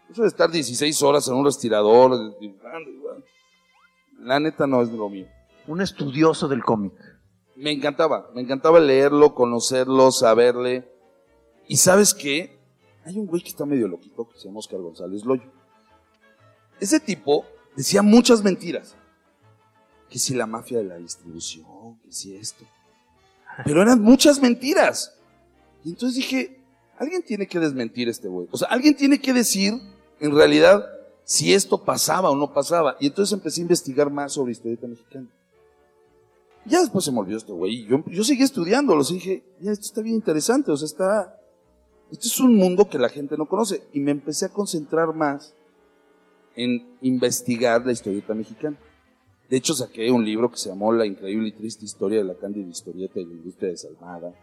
Eso 0.10 0.22
de 0.22 0.28
estar 0.28 0.52
16 0.52 1.02
horas 1.02 1.28
en 1.28 1.34
un 1.34 1.46
respirador, 1.46 2.40
dibujando. 2.40 2.90
La 4.20 4.40
neta 4.40 4.68
no 4.68 4.82
es 4.82 4.90
lo 4.90 5.10
mío. 5.10 5.28
Un 5.68 5.82
estudioso 5.82 6.48
del 6.48 6.64
cómic. 6.64 6.94
Me 7.56 7.72
encantaba, 7.72 8.30
me 8.34 8.42
encantaba 8.42 8.80
leerlo, 8.80 9.34
conocerlo, 9.34 10.12
saberle. 10.12 10.88
Y 11.68 11.78
sabes 11.78 12.14
qué? 12.14 12.58
Hay 13.06 13.18
un 13.18 13.26
güey 13.26 13.42
que 13.42 13.50
está 13.50 13.66
medio 13.66 13.88
loquito 13.88 14.30
que 14.30 14.38
se 14.38 14.48
llama 14.48 14.60
Oscar 14.60 14.80
González 14.80 15.26
Loyo. 15.26 15.52
Ese 16.80 17.00
tipo 17.00 17.46
decía 17.76 18.02
muchas 18.02 18.44
mentiras. 18.44 18.96
Que 20.14 20.20
si 20.20 20.36
la 20.36 20.46
mafia 20.46 20.78
de 20.78 20.84
la 20.84 20.98
distribución, 20.98 21.98
que 22.04 22.12
si 22.12 22.36
esto. 22.36 22.64
Pero 23.66 23.82
eran 23.82 24.00
muchas 24.00 24.40
mentiras. 24.40 25.18
Y 25.84 25.90
entonces 25.90 26.18
dije, 26.18 26.60
alguien 27.00 27.24
tiene 27.24 27.48
que 27.48 27.60
desmentir 27.60 28.08
este 28.08 28.28
güey. 28.28 28.48
O 28.52 28.58
sea, 28.60 28.68
alguien 28.68 28.96
tiene 28.96 29.20
que 29.20 29.34
decir, 29.34 29.74
en 30.20 30.36
realidad, 30.36 30.86
si 31.24 31.52
esto 31.52 31.84
pasaba 31.84 32.30
o 32.30 32.36
no 32.36 32.54
pasaba. 32.54 32.96
Y 33.00 33.08
entonces 33.08 33.34
empecé 33.34 33.62
a 33.62 33.64
investigar 33.64 34.12
más 34.12 34.34
sobre 34.34 34.52
historieta 34.52 34.86
mexicana. 34.86 35.28
Ya 36.68 36.82
después 36.82 37.04
se 37.06 37.12
me 37.12 37.18
olvidó 37.18 37.40
este 37.40 37.52
güey. 37.52 37.88
Yo, 37.88 38.04
yo 38.06 38.24
seguí 38.24 38.44
estudiándolo. 38.44 39.02
y 39.10 39.14
dije, 39.16 39.44
ya, 39.62 39.72
esto 39.72 39.88
está 39.88 40.02
bien 40.04 40.14
interesante. 40.14 40.72
O 40.72 40.78
sea, 40.78 40.86
está. 40.86 41.40
Esto 42.12 42.28
es 42.28 42.40
un 42.40 42.56
mundo 42.56 42.88
que 42.88 43.00
la 43.00 43.10
gente 43.10 43.36
no 43.36 43.48
conoce. 43.48 43.82
Y 43.94 44.00
me 44.00 44.12
empecé 44.12 44.46
a 44.46 44.50
concentrar 44.50 45.12
más 45.16 45.56
en 46.56 46.88
investigar 47.02 47.84
la 47.84 47.94
historieta 47.94 48.36
mexicana. 48.36 48.78
De 49.50 49.58
hecho, 49.58 49.74
saqué 49.74 50.12
un 50.12 50.26
libro 50.26 50.50
que 50.50 50.58
se 50.58 50.70
llamó 50.70 50.92
La 50.92 51.06
increíble 51.06 51.50
y 51.50 51.52
triste 51.52 51.86
historia 51.86 52.20
de 52.20 52.24
la 52.24 52.36
cándida 52.36 52.68
historieta 52.68 53.20
y 53.20 53.26
la 53.26 53.34
industria 53.34 53.70
desalmada. 53.70 54.34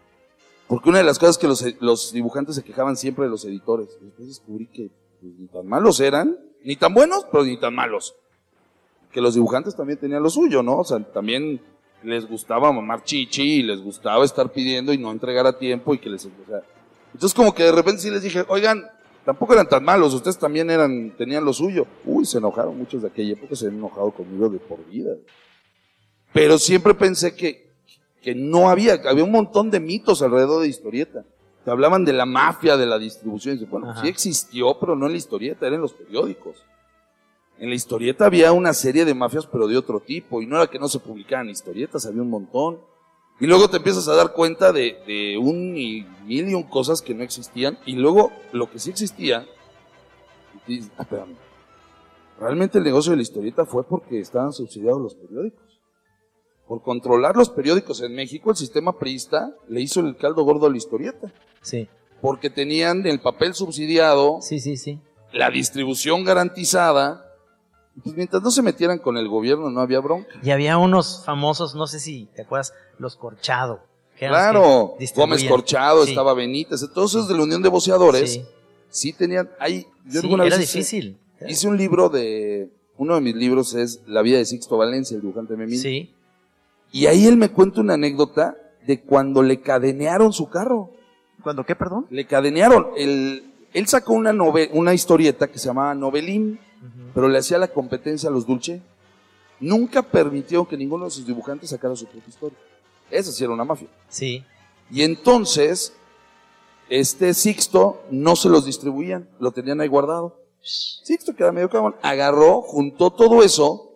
Porque 0.67 0.89
una 0.89 0.99
de 0.99 1.03
las 1.03 1.19
cosas 1.19 1.37
que 1.37 1.47
los, 1.47 1.65
los 1.81 2.13
dibujantes 2.13 2.55
se 2.55 2.63
quejaban 2.63 2.95
siempre 2.95 3.25
de 3.25 3.31
los 3.31 3.43
editores. 3.43 3.89
Después 4.01 4.27
descubrí 4.27 4.67
que 4.67 4.89
pues, 5.19 5.33
ni 5.37 5.47
tan 5.47 5.67
malos 5.67 5.99
eran, 5.99 6.37
ni 6.63 6.75
tan 6.75 6.93
buenos, 6.93 7.25
pero 7.31 7.43
ni 7.43 7.57
tan 7.57 7.75
malos. 7.75 8.15
Que 9.11 9.19
los 9.19 9.33
dibujantes 9.33 9.75
también 9.75 9.99
tenían 9.99 10.23
lo 10.23 10.29
suyo, 10.29 10.63
¿no? 10.63 10.77
O 10.77 10.83
sea, 10.85 11.03
también 11.11 11.59
les 12.03 12.25
gustaba 12.25 12.71
mamar 12.71 13.03
chichi 13.03 13.59
y 13.59 13.63
les 13.63 13.81
gustaba 13.81 14.23
estar 14.23 14.51
pidiendo 14.51 14.93
y 14.93 14.97
no 14.97 15.11
entregar 15.11 15.45
a 15.45 15.57
tiempo 15.57 15.93
y 15.93 15.99
que 15.99 16.09
les... 16.09 16.25
o 16.25 16.29
sea, 16.47 16.61
entonces 17.13 17.35
como 17.35 17.53
que 17.53 17.63
de 17.63 17.71
repente 17.71 18.01
sí 18.01 18.09
les 18.09 18.23
dije, 18.23 18.45
oigan, 18.47 18.89
tampoco 19.25 19.53
eran 19.53 19.67
tan 19.67 19.83
malos, 19.83 20.13
ustedes 20.13 20.37
también 20.37 20.69
eran, 20.69 21.11
tenían 21.17 21.45
lo 21.45 21.53
suyo. 21.53 21.85
Uy, 22.05 22.25
se 22.25 22.37
enojaron 22.37 22.77
muchos 22.77 23.01
de 23.01 23.07
aquella 23.07 23.33
época, 23.33 23.55
se 23.55 23.67
han 23.67 23.75
enojado 23.75 24.11
conmigo 24.11 24.49
de 24.49 24.59
por 24.59 24.85
vida. 24.85 25.15
Pero 26.33 26.57
siempre 26.57 26.93
pensé 26.93 27.35
que, 27.35 27.71
que 28.21 28.35
no 28.35 28.69
había, 28.69 28.93
había 29.05 29.23
un 29.23 29.31
montón 29.31 29.69
de 29.69 29.79
mitos 29.79 30.21
alrededor 30.21 30.61
de 30.61 30.69
historieta. 30.69 31.25
Que 31.63 31.69
hablaban 31.69 32.05
de 32.05 32.13
la 32.13 32.25
mafia, 32.25 32.75
de 32.75 32.87
la 32.87 32.97
distribución. 32.97 33.55
Y 33.55 33.59
dice, 33.59 33.69
bueno, 33.69 33.91
Ajá. 33.91 34.01
sí 34.01 34.07
existió, 34.07 34.79
pero 34.79 34.95
no 34.95 35.05
en 35.05 35.11
la 35.11 35.17
historieta, 35.17 35.67
era 35.67 35.75
en 35.75 35.81
los 35.81 35.93
periódicos. 35.93 36.63
En 37.59 37.69
la 37.69 37.75
historieta 37.75 38.25
había 38.25 38.51
una 38.51 38.73
serie 38.73 39.05
de 39.05 39.13
mafias, 39.13 39.45
pero 39.45 39.67
de 39.67 39.77
otro 39.77 39.99
tipo. 39.99 40.41
Y 40.41 40.47
no 40.47 40.55
era 40.55 40.67
que 40.67 40.79
no 40.79 40.87
se 40.87 40.99
publicaban 40.99 41.49
historietas, 41.49 42.05
había 42.07 42.23
un 42.23 42.29
montón. 42.31 42.79
Y 43.41 43.47
luego 43.47 43.69
te 43.69 43.77
empiezas 43.77 44.07
a 44.07 44.15
dar 44.15 44.31
cuenta 44.33 44.71
de, 44.71 44.97
de 45.07 45.37
un 45.37 45.75
y 45.75 46.05
mil 46.25 46.47
y 46.49 46.53
un 46.53 46.63
cosas 46.63 47.01
que 47.01 47.13
no 47.15 47.23
existían. 47.23 47.77
Y 47.85 47.95
luego 47.95 48.31
lo 48.53 48.69
que 48.69 48.79
sí 48.79 48.91
existía, 48.91 49.45
y 50.67 50.75
dices, 50.75 50.91
ah, 50.97 51.01
espérame. 51.01 51.35
Realmente 52.39 52.77
el 52.77 52.83
negocio 52.83 53.11
de 53.11 53.17
la 53.17 53.23
historieta 53.23 53.65
fue 53.65 53.83
porque 53.83 54.19
estaban 54.19 54.53
subsidiados 54.53 55.01
los 55.01 55.15
periódicos. 55.15 55.79
Por 56.67 56.81
controlar 56.83 57.35
los 57.35 57.49
periódicos 57.49 58.01
en 58.01 58.15
México, 58.15 58.51
el 58.51 58.55
sistema 58.55 58.97
priista 58.97 59.53
le 59.67 59.81
hizo 59.81 59.99
el 59.99 60.15
caldo 60.15 60.43
gordo 60.43 60.67
a 60.67 60.69
la 60.69 60.77
historieta. 60.77 61.33
Sí. 61.61 61.87
Porque 62.21 62.49
tenían 62.49 63.05
el 63.07 63.19
papel 63.19 63.53
subsidiado, 63.55 64.37
Sí, 64.41 64.59
sí, 64.59 64.77
sí. 64.77 64.99
la 65.33 65.49
distribución 65.49 66.23
garantizada. 66.23 67.25
Pues 68.03 68.15
mientras 68.15 68.41
no 68.41 68.51
se 68.51 68.61
metieran 68.61 68.99
con 68.99 69.17
el 69.17 69.27
gobierno, 69.27 69.69
no 69.69 69.81
había 69.81 69.99
bronca. 69.99 70.29
Y 70.41 70.51
había 70.51 70.77
unos 70.77 71.23
famosos, 71.25 71.75
no 71.75 71.87
sé 71.87 71.99
si 71.99 72.27
te 72.35 72.43
acuerdas, 72.43 72.73
los 72.97 73.15
Corchado. 73.17 73.81
que 74.17 74.25
eran 74.25 74.33
los 74.53 74.61
Claro, 74.61 74.95
que. 74.97 75.07
Gómez 75.15 75.43
Corchado, 75.43 76.03
Sí, 76.05 76.11
estaba 76.11 76.33
Benítez, 76.33 76.81
todos 76.93 77.11
esos 77.11 77.27
de 77.27 77.35
la 77.35 77.43
Unión 77.43 77.61
de 77.61 77.69
Voceadores, 77.69 78.31
Sí, 78.33 78.45
sí, 78.89 79.13
tenían, 79.13 79.49
ahí, 79.59 79.85
yo 80.05 80.21
Sí, 80.21 80.27
alguna 80.27 80.45
era 80.45 80.57
vez 80.57 80.69
hice- 80.69 80.77
difícil. 80.79 81.17
Hice 81.47 81.67
un 81.67 81.75
libro 81.77 82.07
de, 82.09 82.69
uno 82.97 83.15
de 83.15 83.21
mis 83.21 83.35
libros 83.35 83.73
es 83.73 84.01
La 84.05 84.21
vida 84.21 84.37
de 84.37 84.45
Sixto 84.45 84.77
Valencia, 84.77 85.15
el 85.15 85.21
dibujante 85.21 85.55
Memín. 85.57 85.79
Sí. 85.79 86.13
Y 86.91 87.07
ahí 87.07 87.25
él 87.25 87.35
me 87.37 87.49
cuenta 87.49 87.81
una 87.81 87.95
anécdota 87.95 88.55
de 88.85 89.01
cuando 89.01 89.41
le 89.43 89.59
cadenearon 89.61 90.33
su 90.33 90.49
carro. 90.49 90.91
¿Cuándo 91.41 91.65
qué, 91.65 91.75
perdón? 91.75 92.05
Le 92.11 92.25
cadenearon. 92.27 92.89
El, 92.95 93.51
él 93.73 93.87
sacó 93.87 94.13
una, 94.13 94.31
nove- 94.31 94.69
una 94.73 94.93
historieta 94.93 95.47
que 95.47 95.57
se 95.57 95.67
llamaba 95.67 95.95
Novelín, 95.95 96.59
pero 97.13 97.27
le 97.27 97.37
hacía 97.39 97.57
la 97.57 97.67
competencia 97.67 98.29
a 98.29 98.31
los 98.31 98.45
Dulce. 98.45 98.81
Nunca 99.59 100.01
permitió 100.01 100.67
que 100.67 100.75
ninguno 100.77 101.05
de 101.05 101.11
sus 101.11 101.25
dibujantes 101.25 101.69
sacara 101.69 101.95
su 101.95 102.05
propia 102.05 102.27
historia. 102.29 102.57
Esa 103.09 103.31
sí 103.31 103.43
era 103.43 103.53
una 103.53 103.63
mafia. 103.65 103.87
Sí. 104.09 104.43
Y 104.89 105.03
entonces, 105.03 105.93
este 106.89 107.33
Sixto 107.33 108.01
no 108.09 108.35
se 108.35 108.49
los 108.49 108.65
distribuían, 108.65 109.29
lo 109.39 109.51
tenían 109.51 109.79
ahí 109.81 109.87
guardado. 109.87 110.37
Sixto, 110.61 111.35
que 111.35 111.43
era 111.43 111.51
medio 111.51 111.69
cabrón, 111.69 111.95
agarró, 112.01 112.61
juntó 112.61 113.11
todo 113.11 113.43
eso, 113.43 113.91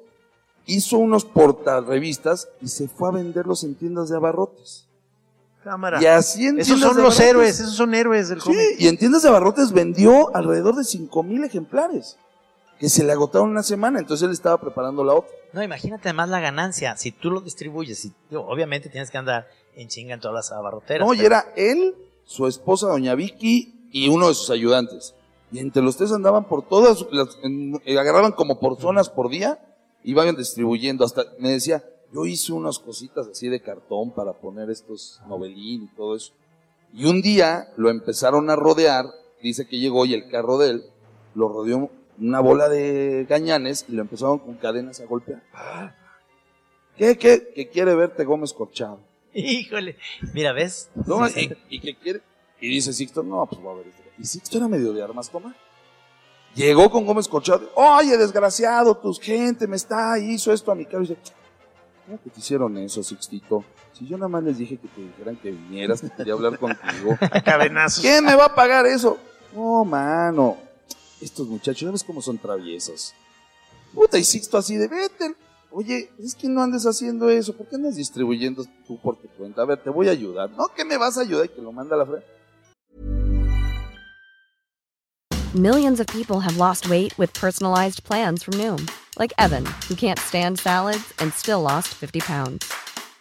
hizo 0.66 0.98
unos 0.98 1.26
portarrevistas 1.26 2.50
y 2.62 2.68
se 2.68 2.88
fue 2.88 3.10
a 3.10 3.12
venderlos 3.12 3.64
en 3.64 3.76
tiendas 3.76 4.10
de 4.10 4.18
abarrotes. 4.18 4.86
Cámara. 5.64 6.00
Y 6.02 6.06
así 6.06 6.46
en 6.46 6.60
Esos 6.60 6.80
son 6.80 6.96
de 6.96 7.02
los 7.02 7.20
héroes, 7.20 7.60
esos 7.60 7.74
son 7.76 7.96
héroes 7.96 8.30
del 8.30 8.40
Sí, 8.40 8.46
cómic. 8.50 8.62
y 8.78 8.88
en 8.88 8.98
tiendas 8.98 9.24
de 9.24 9.30
abarrotes 9.30 9.72
vendió 9.72 10.36
alrededor 10.36 10.76
de 10.76 10.84
5 10.84 11.24
mil 11.24 11.44
ejemplares, 11.44 12.18
que 12.80 12.90
se 12.90 13.04
le 13.04 13.12
agotaron 13.14 13.50
una 13.50 13.64
semana, 13.64 14.00
entonces 14.00 14.26
él 14.26 14.32
estaba 14.34 14.60
preparando 14.60 15.04
la 15.04 15.14
otra. 15.14 15.32
No, 15.54 15.64
imagínate 15.64 16.10
además 16.10 16.30
la 16.30 16.40
ganancia. 16.40 16.98
Si 16.98 17.12
tú 17.12 17.32
lo 17.32 17.42
distribuyes, 17.42 18.04
y, 18.06 18.14
digo, 18.30 18.46
obviamente 18.48 18.90
tienes 18.90 19.10
que 19.12 19.18
andar 19.18 19.48
en 19.76 19.88
chinga 19.88 20.14
en 20.16 20.20
todas 20.20 20.36
las 20.36 20.52
abarroteras. 20.52 21.08
No, 21.08 21.14
y 21.14 21.22
era 21.22 21.54
él, 21.56 21.96
su 22.26 22.48
esposa 22.48 22.88
Doña 22.88 23.16
Vicky 23.16 23.88
y 23.92 24.10
uno 24.10 24.28
de 24.28 24.34
sus 24.36 24.50
ayudantes. 24.50 25.16
Y 25.52 25.60
entre 25.60 25.82
los 25.82 25.96
tres 25.96 26.12
andaban 26.12 26.46
por 26.46 26.68
todas, 26.68 27.06
las, 27.12 27.38
en- 27.44 27.80
eh, 27.86 27.98
agarraban 27.98 28.34
como 28.34 28.60
por 28.60 28.78
zonas 28.80 29.10
por 29.10 29.30
día, 29.30 29.60
iban 30.04 30.36
distribuyendo. 30.36 31.06
Hasta 31.06 31.24
me 31.40 31.50
decía, 31.52 31.84
yo 32.12 32.26
hice 32.26 32.52
unas 32.52 32.80
cositas 32.80 33.28
así 33.28 33.48
de 33.48 33.62
cartón 33.62 34.12
para 34.12 34.34
poner 34.34 34.70
estos 34.70 35.22
novelín 35.28 35.84
y 35.84 35.96
todo 35.96 36.16
eso. 36.16 36.34
Y 36.94 37.06
un 37.06 37.22
día 37.22 37.68
lo 37.78 37.90
empezaron 37.90 38.50
a 38.50 38.56
rodear, 38.56 39.06
dice 39.42 39.66
que 39.68 39.80
llegó 39.80 40.06
y 40.06 40.14
el 40.14 40.30
carro 40.30 40.58
de 40.58 40.72
él 40.72 40.84
lo 41.34 41.48
rodeó 41.50 41.90
una 42.20 42.40
bola 42.40 42.70
de 42.70 43.26
gañanes 43.30 43.86
y 43.88 43.94
lo 43.94 44.02
empezaron 44.02 44.40
con 44.40 44.56
cadenas 44.56 45.00
a 45.02 45.06
golpear. 45.06 45.44
¿Qué, 46.98 47.18
qué? 47.18 47.52
Que 47.54 47.70
quiere 47.70 47.94
verte 47.96 48.24
Gómez 48.24 48.54
Corchado. 48.54 49.00
Híjole. 49.34 49.98
Mira, 50.34 50.54
¿ves? 50.54 50.90
No, 51.06 51.28
y, 51.28 51.56
y 51.70 51.80
que 51.80 51.96
quiere. 51.96 52.22
Y 52.62 52.70
dice 52.70 52.94
Sixto, 52.94 53.22
no, 53.22 53.46
pues 53.46 53.62
va 53.66 53.72
a 53.72 53.76
ver. 53.76 53.88
esto. 53.88 54.02
Y 54.18 54.26
Sixto 54.26 54.58
era 54.58 54.68
medio 54.68 54.94
de 54.94 55.04
armas 55.04 55.30
tomar. 55.30 55.54
Llegó 56.56 56.90
con 56.90 57.06
Gómez 57.06 57.28
Corchado. 57.28 57.70
Oye, 57.76 58.18
desgraciado, 58.18 58.96
tu 58.96 59.14
gente 59.14 59.68
me 59.68 59.76
está, 59.76 60.18
hizo 60.18 60.54
esto 60.54 60.72
a 60.72 60.76
mi 60.76 60.86
cara. 60.86 61.00
Y 61.04 61.08
dice, 61.08 61.18
¿cómo 62.06 62.22
que 62.24 62.30
te 62.30 62.40
hicieron 62.40 62.78
eso, 62.78 63.04
Sixtito? 63.04 63.66
Si 63.92 64.08
yo 64.08 64.18
nada 64.18 64.30
más 64.30 64.44
les 64.44 64.58
dije 64.58 64.78
que 64.78 64.88
te 64.88 65.02
dijeran 65.02 65.36
que 65.36 65.52
vinieras, 65.52 66.00
que 66.02 66.10
quería 66.10 66.34
hablar 66.34 66.58
contigo. 66.58 67.18
Cadenazos. 67.46 68.02
¿Quién 68.02 68.24
me 68.24 68.36
va 68.36 68.46
a 68.46 68.56
pagar 68.56 68.86
eso? 68.86 69.18
No, 69.54 69.84
mano. 69.84 70.58
Estos 71.22 71.48
muchachos, 71.48 71.82
¿ya 71.82 71.92
ves 71.92 72.04
cómo 72.04 72.22
son 72.22 72.38
traviesos? 72.38 73.14
Puta, 73.94 74.18
y 74.18 74.24
Sixto 74.24 74.58
así 74.58 74.76
de, 74.76 74.88
vete. 74.88 75.36
Oye, 75.72 76.10
es 76.20 76.36
que 76.36 76.48
no 76.48 76.62
andes 76.62 76.86
haciendo 76.86 77.30
eso. 77.30 77.56
¿Por 77.56 77.68
qué 77.68 77.76
andas 77.76 77.96
distribuyendo 77.96 78.66
tú 78.88 79.00
por 79.02 79.18
tu 79.18 79.28
cuenta? 79.30 79.62
A 79.62 79.66
ver, 79.66 79.82
te 79.82 79.90
voy 79.90 80.08
a 80.08 80.12
ayudar. 80.12 80.50
No, 80.52 80.68
que 80.76 80.86
me 80.86 80.98
vas 80.98 81.18
a 81.18 81.22
ayudar 81.22 81.46
y 81.46 81.50
que 81.50 81.62
lo 81.62 81.72
manda 81.72 81.96
a 81.96 82.00
la 82.00 82.06
frente. 82.06 82.26
Millions 85.54 86.02
of 86.02 86.08
people 86.08 86.42
have 86.42 86.58
lost 86.58 86.90
weight 86.90 87.18
with 87.18 87.34
personalized 87.34 88.04
plans 88.04 88.44
from 88.44 88.56
Noom, 88.56 88.90
like 89.18 89.32
Evan, 89.38 89.66
who 89.88 89.96
can't 89.96 90.20
stand 90.20 90.60
salads 90.60 91.14
and 91.20 91.34
still 91.34 91.62
lost 91.62 91.90
50 91.94 92.20
pounds. 92.20 92.70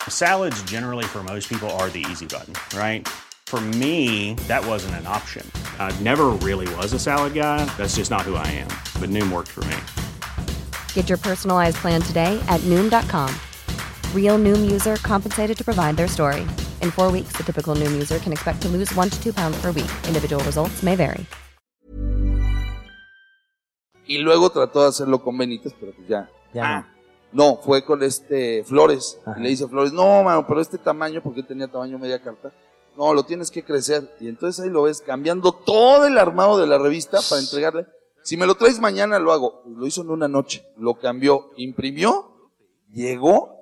Salads, 0.08 0.60
generally, 0.64 1.04
for 1.04 1.22
most 1.22 1.48
people, 1.48 1.70
are 1.78 1.88
the 1.90 2.04
easy 2.10 2.26
button, 2.26 2.54
right? 2.76 3.06
For 3.54 3.60
me, 3.78 4.34
that 4.48 4.66
wasn't 4.66 4.96
an 4.96 5.06
option. 5.06 5.48
I 5.78 5.96
never 6.02 6.30
really 6.42 6.66
was 6.74 6.92
a 6.92 6.98
salad 6.98 7.34
guy. 7.34 7.64
That's 7.78 7.94
just 7.94 8.10
not 8.10 8.22
who 8.22 8.34
I 8.34 8.44
am. 8.50 8.66
But 8.98 9.10
Noom 9.10 9.30
worked 9.30 9.54
for 9.54 9.62
me. 9.70 9.76
Get 10.92 11.08
your 11.08 11.18
personalized 11.18 11.76
plan 11.76 12.02
today 12.02 12.36
at 12.48 12.60
Noom.com. 12.62 13.30
Real 14.12 14.40
Noom 14.40 14.68
user 14.68 14.96
compensated 15.06 15.56
to 15.56 15.64
provide 15.64 15.96
their 15.96 16.08
story. 16.08 16.40
In 16.82 16.90
four 16.90 17.12
weeks, 17.12 17.34
the 17.36 17.44
typical 17.44 17.76
Noom 17.76 17.92
user 17.92 18.18
can 18.18 18.32
expect 18.32 18.60
to 18.62 18.68
lose 18.68 18.92
one 18.96 19.08
to 19.08 19.22
two 19.22 19.32
pounds 19.32 19.56
per 19.62 19.70
week. 19.70 19.92
Individual 20.08 20.42
results 20.42 20.82
may 20.82 20.96
vary. 20.96 21.24
Y 24.08 24.18
luego 24.18 24.50
trató 24.50 24.82
de 24.82 24.88
hacerlo 24.88 25.22
con 25.22 25.38
Benítez, 25.38 25.74
pero 25.78 25.92
pues 25.92 26.08
ya. 26.08 26.28
Ya 26.52 26.62
no. 26.62 26.68
Ah. 26.68 26.86
No, 27.30 27.56
fue 27.56 27.84
con 27.84 28.02
este 28.02 28.64
Flores. 28.64 29.20
Y 29.36 29.40
le 29.42 29.48
dice 29.50 29.68
Flores, 29.68 29.92
no, 29.92 30.24
mano, 30.24 30.44
pero 30.44 30.60
este 30.60 30.76
tamaño, 30.76 31.22
porque 31.22 31.44
tenía 31.44 31.68
tamaño 31.68 32.00
media 32.00 32.20
carta. 32.20 32.52
No, 32.96 33.12
lo 33.12 33.24
tienes 33.24 33.50
que 33.50 33.64
crecer. 33.64 34.14
Y 34.20 34.28
entonces 34.28 34.64
ahí 34.64 34.70
lo 34.70 34.82
ves 34.82 35.00
cambiando 35.00 35.52
todo 35.52 36.06
el 36.06 36.18
armado 36.18 36.58
de 36.58 36.66
la 36.66 36.78
revista 36.78 37.18
para 37.28 37.40
entregarle. 37.40 37.86
Si 38.22 38.36
me 38.36 38.46
lo 38.46 38.54
traes 38.54 38.80
mañana, 38.80 39.18
lo 39.18 39.32
hago. 39.32 39.62
Lo 39.66 39.86
hizo 39.86 40.02
en 40.02 40.10
una 40.10 40.28
noche. 40.28 40.64
Lo 40.76 40.94
cambió, 40.94 41.50
imprimió, 41.56 42.50
llegó 42.90 43.58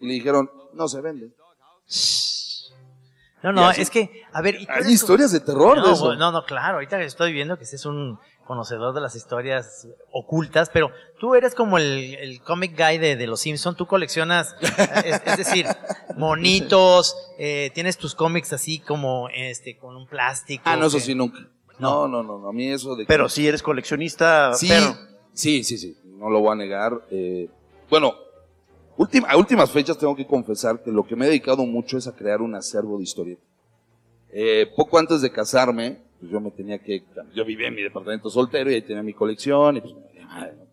y 0.00 0.06
le 0.06 0.14
dijeron, 0.14 0.50
no 0.72 0.88
se 0.88 1.00
vende. 1.00 1.34
No, 3.42 3.52
no, 3.52 3.70
es 3.70 3.90
que, 3.90 4.24
a 4.32 4.42
ver. 4.42 4.60
¿y 4.60 4.66
cuál 4.66 4.84
Hay 4.84 4.92
historias 4.92 5.32
de 5.32 5.40
terror 5.40 5.76
de 5.76 5.88
no, 5.88 5.92
eso. 5.94 6.14
No, 6.14 6.30
no, 6.30 6.44
claro, 6.44 6.74
ahorita 6.74 7.00
estoy 7.02 7.32
viendo 7.32 7.56
que 7.56 7.64
este 7.64 7.76
es 7.76 7.86
un 7.86 8.18
conocedor 8.46 8.94
de 8.94 9.00
las 9.00 9.14
historias 9.14 9.86
ocultas, 10.12 10.70
pero 10.72 10.90
tú 11.20 11.34
eres 11.34 11.54
como 11.54 11.78
el, 11.78 12.14
el 12.16 12.42
comic 12.42 12.76
guy 12.76 12.98
de, 12.98 13.16
de 13.16 13.26
los 13.26 13.40
Simpson, 13.40 13.76
tú 13.76 13.86
coleccionas, 13.86 14.54
es, 15.04 15.20
es 15.24 15.36
decir, 15.36 15.66
monitos, 16.16 17.16
eh, 17.38 17.70
tienes 17.74 17.96
tus 17.96 18.14
cómics 18.14 18.52
así 18.52 18.78
como 18.80 19.28
este 19.28 19.76
con 19.78 19.96
un 19.96 20.06
plástico. 20.06 20.62
Ah, 20.66 20.76
no, 20.76 20.86
eso 20.86 20.98
que- 20.98 21.02
sí, 21.04 21.14
nunca. 21.14 21.38
No, 21.78 22.06
no, 22.08 22.22
no, 22.22 22.38
no, 22.38 22.48
a 22.48 22.52
mí 22.52 22.66
eso 22.68 22.94
de 22.94 23.04
que- 23.04 23.08
Pero 23.08 23.28
si 23.28 23.46
eres 23.48 23.62
coleccionista, 23.62 24.52
Sí, 24.54 24.68
sí, 25.32 25.64
sí, 25.64 25.78
sí, 25.78 25.96
no 26.04 26.28
lo 26.28 26.40
voy 26.40 26.52
a 26.52 26.54
negar. 26.56 26.92
Eh, 27.10 27.48
bueno, 27.88 28.14
última- 28.96 29.28
a 29.28 29.36
últimas 29.36 29.70
fechas 29.70 29.96
tengo 29.96 30.14
que 30.14 30.26
confesar 30.26 30.82
que 30.82 30.90
lo 30.90 31.04
que 31.06 31.16
me 31.16 31.24
he 31.24 31.28
dedicado 31.28 31.64
mucho 31.64 31.96
es 31.96 32.06
a 32.06 32.14
crear 32.14 32.42
un 32.42 32.54
acervo 32.54 32.98
de 32.98 33.04
historietas. 33.04 33.44
Eh, 34.32 34.70
poco 34.76 34.98
antes 34.98 35.22
de 35.22 35.32
casarme, 35.32 36.02
pues 36.20 36.30
yo 36.30 36.40
me 36.40 36.50
tenía 36.50 36.78
que, 36.78 37.02
yo 37.34 37.44
vivía 37.44 37.68
en 37.68 37.74
mi 37.74 37.82
departamento 37.82 38.30
soltero 38.30 38.70
y 38.70 38.74
ahí 38.74 38.82
tenía 38.82 39.02
mi 39.02 39.14
colección 39.14 39.76
y 39.78 39.80
pues, 39.80 39.94
madre, 40.26 40.54
¿no? 40.56 40.66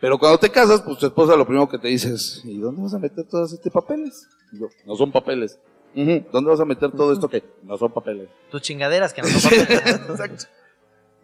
Pero 0.00 0.18
cuando 0.18 0.38
te 0.38 0.50
casas, 0.50 0.82
pues 0.82 0.98
tu 0.98 1.06
esposa 1.06 1.36
lo 1.36 1.44
primero 1.46 1.68
que 1.68 1.78
te 1.78 1.88
dice 1.88 2.14
es, 2.14 2.40
¿y 2.44 2.58
dónde 2.58 2.82
vas 2.82 2.94
a 2.94 2.98
meter 2.98 3.24
todos 3.26 3.52
estos 3.52 3.72
papeles? 3.72 4.26
Y 4.52 4.58
yo, 4.60 4.66
no 4.86 4.96
son 4.96 5.12
papeles. 5.12 5.58
"Ujú, 5.94 6.24
¿Dónde 6.32 6.50
vas 6.50 6.58
a 6.60 6.64
meter 6.64 6.90
todo 6.90 7.12
esto 7.12 7.28
que 7.28 7.42
no 7.62 7.76
son 7.78 7.92
papeles? 7.92 8.28
Tus 8.50 8.62
chingaderas 8.62 9.12
que 9.12 9.22
no 9.22 9.28
son 9.28 9.50
papeles. 9.60 10.00
Exacto. 10.08 10.44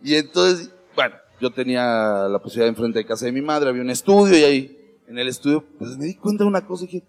Y 0.03 0.15
entonces, 0.15 0.71
bueno, 0.95 1.17
yo 1.41 1.51
tenía 1.51 2.29
la 2.29 2.39
posibilidad 2.39 2.69
enfrente 2.69 2.99
de 3.01 3.05
casa 3.07 3.27
de 3.27 3.33
mi 3.33 3.41
madre, 3.43 3.69
había 3.71 3.83
un 3.83 3.91
estudio 3.91 4.37
y 4.39 4.45
ahí, 4.45 4.97
en 5.09 5.19
el 5.19 5.27
estudio, 5.27 5.65
pues 5.79 5.97
me 5.97 6.05
di 6.05 6.15
cuenta 6.15 6.45
de 6.45 6.49
una 6.49 6.65
cosa 6.67 6.85
y 6.85 6.87
dije, 6.89 7.05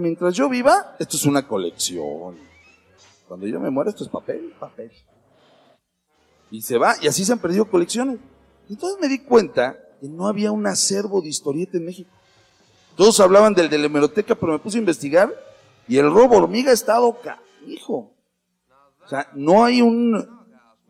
mientras 0.00 0.34
yo 0.34 0.48
viva, 0.48 0.94
esto 1.00 1.16
es 1.16 1.24
una 1.24 1.48
colección. 1.48 2.36
Cuando 3.26 3.46
yo 3.46 3.58
me 3.58 3.70
muera, 3.70 3.90
esto 3.90 4.04
es 4.04 4.10
papel, 4.10 4.52
papel. 4.60 4.92
Y 6.50 6.62
se 6.62 6.78
va, 6.78 6.94
y 7.00 7.08
así 7.08 7.24
se 7.24 7.32
han 7.32 7.38
perdido 7.38 7.66
colecciones. 7.66 8.18
Entonces 8.68 8.98
me 9.00 9.08
di 9.08 9.18
cuenta 9.18 9.76
que 10.00 10.08
no 10.08 10.26
había 10.28 10.52
un 10.52 10.66
acervo 10.66 11.20
de 11.20 11.28
historieta 11.28 11.76
en 11.76 11.86
México. 11.86 12.10
Todos 12.96 13.20
hablaban 13.20 13.54
del 13.54 13.68
de 13.70 13.78
la 13.78 13.86
hemeroteca, 13.86 14.34
pero 14.34 14.52
me 14.52 14.58
puse 14.58 14.78
a 14.78 14.80
investigar 14.80 15.32
y 15.86 15.98
el 15.98 16.12
robo 16.12 16.36
hormiga 16.36 16.70
ha 16.70 16.74
estado 16.74 17.16
canijo. 17.22 18.12
O 19.04 19.08
sea, 19.08 19.28
no 19.34 19.64
hay 19.64 19.80
un, 19.80 20.26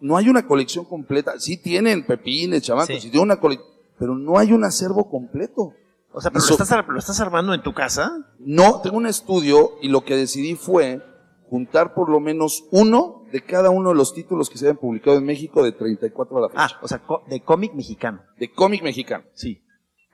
no 0.01 0.17
hay 0.17 0.29
una 0.29 0.47
colección 0.47 0.85
completa. 0.85 1.39
Sí 1.39 1.57
tienen 1.57 2.05
pepines, 2.07 2.63
chamacos, 2.63 2.89
Sí. 2.97 3.01
sí 3.03 3.11
tienen 3.11 3.31
una 3.31 3.41
colección, 3.41 3.69
pero 3.99 4.15
no 4.17 4.39
hay 4.39 4.53
un 4.53 4.65
acervo 4.65 5.09
completo. 5.11 5.75
O 6.13 6.21
sea, 6.21 6.31
pero 6.31 6.45
lo 6.45 6.51
estás, 6.53 6.87
lo 6.89 6.99
estás 6.99 7.21
armando 7.21 7.53
en 7.55 7.63
tu 7.63 7.75
casa. 7.75 8.11
No, 8.39 8.81
tengo 8.81 8.97
un 8.97 9.07
estudio 9.07 9.73
y 9.83 9.89
lo 9.89 10.05
que 10.05 10.17
decidí 10.17 10.55
fue 10.57 11.03
juntar 11.51 11.95
por 11.95 12.09
lo 12.09 12.19
menos 12.19 12.65
uno 12.71 13.18
de 13.31 13.43
cada 13.43 13.71
uno 13.71 13.91
de 13.91 13.95
los 13.95 14.15
títulos 14.15 14.49
que 14.49 14.59
se 14.59 14.67
habían 14.67 14.79
publicado 14.79 15.17
en 15.19 15.25
México 15.25 15.63
de 15.63 15.73
34 15.73 16.39
a 16.39 16.41
la 16.41 16.49
fecha. 16.49 16.63
Ah, 16.63 16.79
o 16.83 16.89
sea, 16.89 17.03
de 17.27 17.41
cómic 17.41 17.75
mexicano. 17.75 18.23
De 18.39 18.51
cómic 18.53 18.83
mexicano. 18.83 19.25
Sí. 19.35 19.63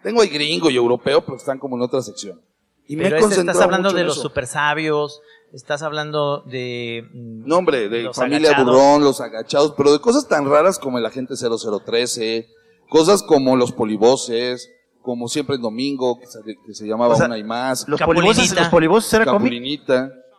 Tengo 0.02 0.20
ahí 0.20 0.28
gringo 0.28 0.70
y 0.70 0.76
europeo, 0.76 1.24
pero 1.24 1.36
están 1.36 1.58
como 1.58 1.76
en 1.76 1.82
otra 1.82 2.02
sección. 2.02 2.40
Y 2.86 2.96
me 2.96 3.04
he 3.04 3.06
Pero 3.06 3.16
este, 3.16 3.22
concentrado 3.22 3.58
estás 3.58 3.64
hablando 3.64 3.88
mucho 3.88 3.96
de 3.96 4.04
los 4.04 4.20
super 4.20 4.46
sabios, 4.46 5.22
estás 5.52 5.82
hablando 5.82 6.42
de... 6.42 7.08
No, 7.12 7.58
hombre, 7.58 7.88
de 7.88 8.12
familia 8.12 8.50
agachados. 8.50 8.66
Burrón, 8.66 9.04
los 9.04 9.20
agachados, 9.20 9.74
pero 9.76 9.92
de 9.92 10.00
cosas 10.00 10.28
tan 10.28 10.48
raras 10.48 10.78
como 10.78 10.98
el 10.98 11.06
agente 11.06 11.34
0013, 11.36 12.48
cosas 12.90 13.22
como 13.22 13.56
los 13.56 13.72
polivoces, 13.72 14.70
como 15.00 15.28
siempre 15.28 15.56
en 15.56 15.62
domingo, 15.62 16.18
que 16.18 16.26
se, 16.26 16.40
que 16.44 16.74
se 16.74 16.86
llamaba 16.86 17.14
O 17.14 17.16
sea, 17.16 17.26
Una 17.26 17.38
y 17.38 17.44
Más, 17.44 17.88
Los 17.88 18.00
polivoces, 18.02 18.54
los 18.54 18.68
polivoces 18.68 19.12
era 19.14 19.24
cómic. 19.24 19.52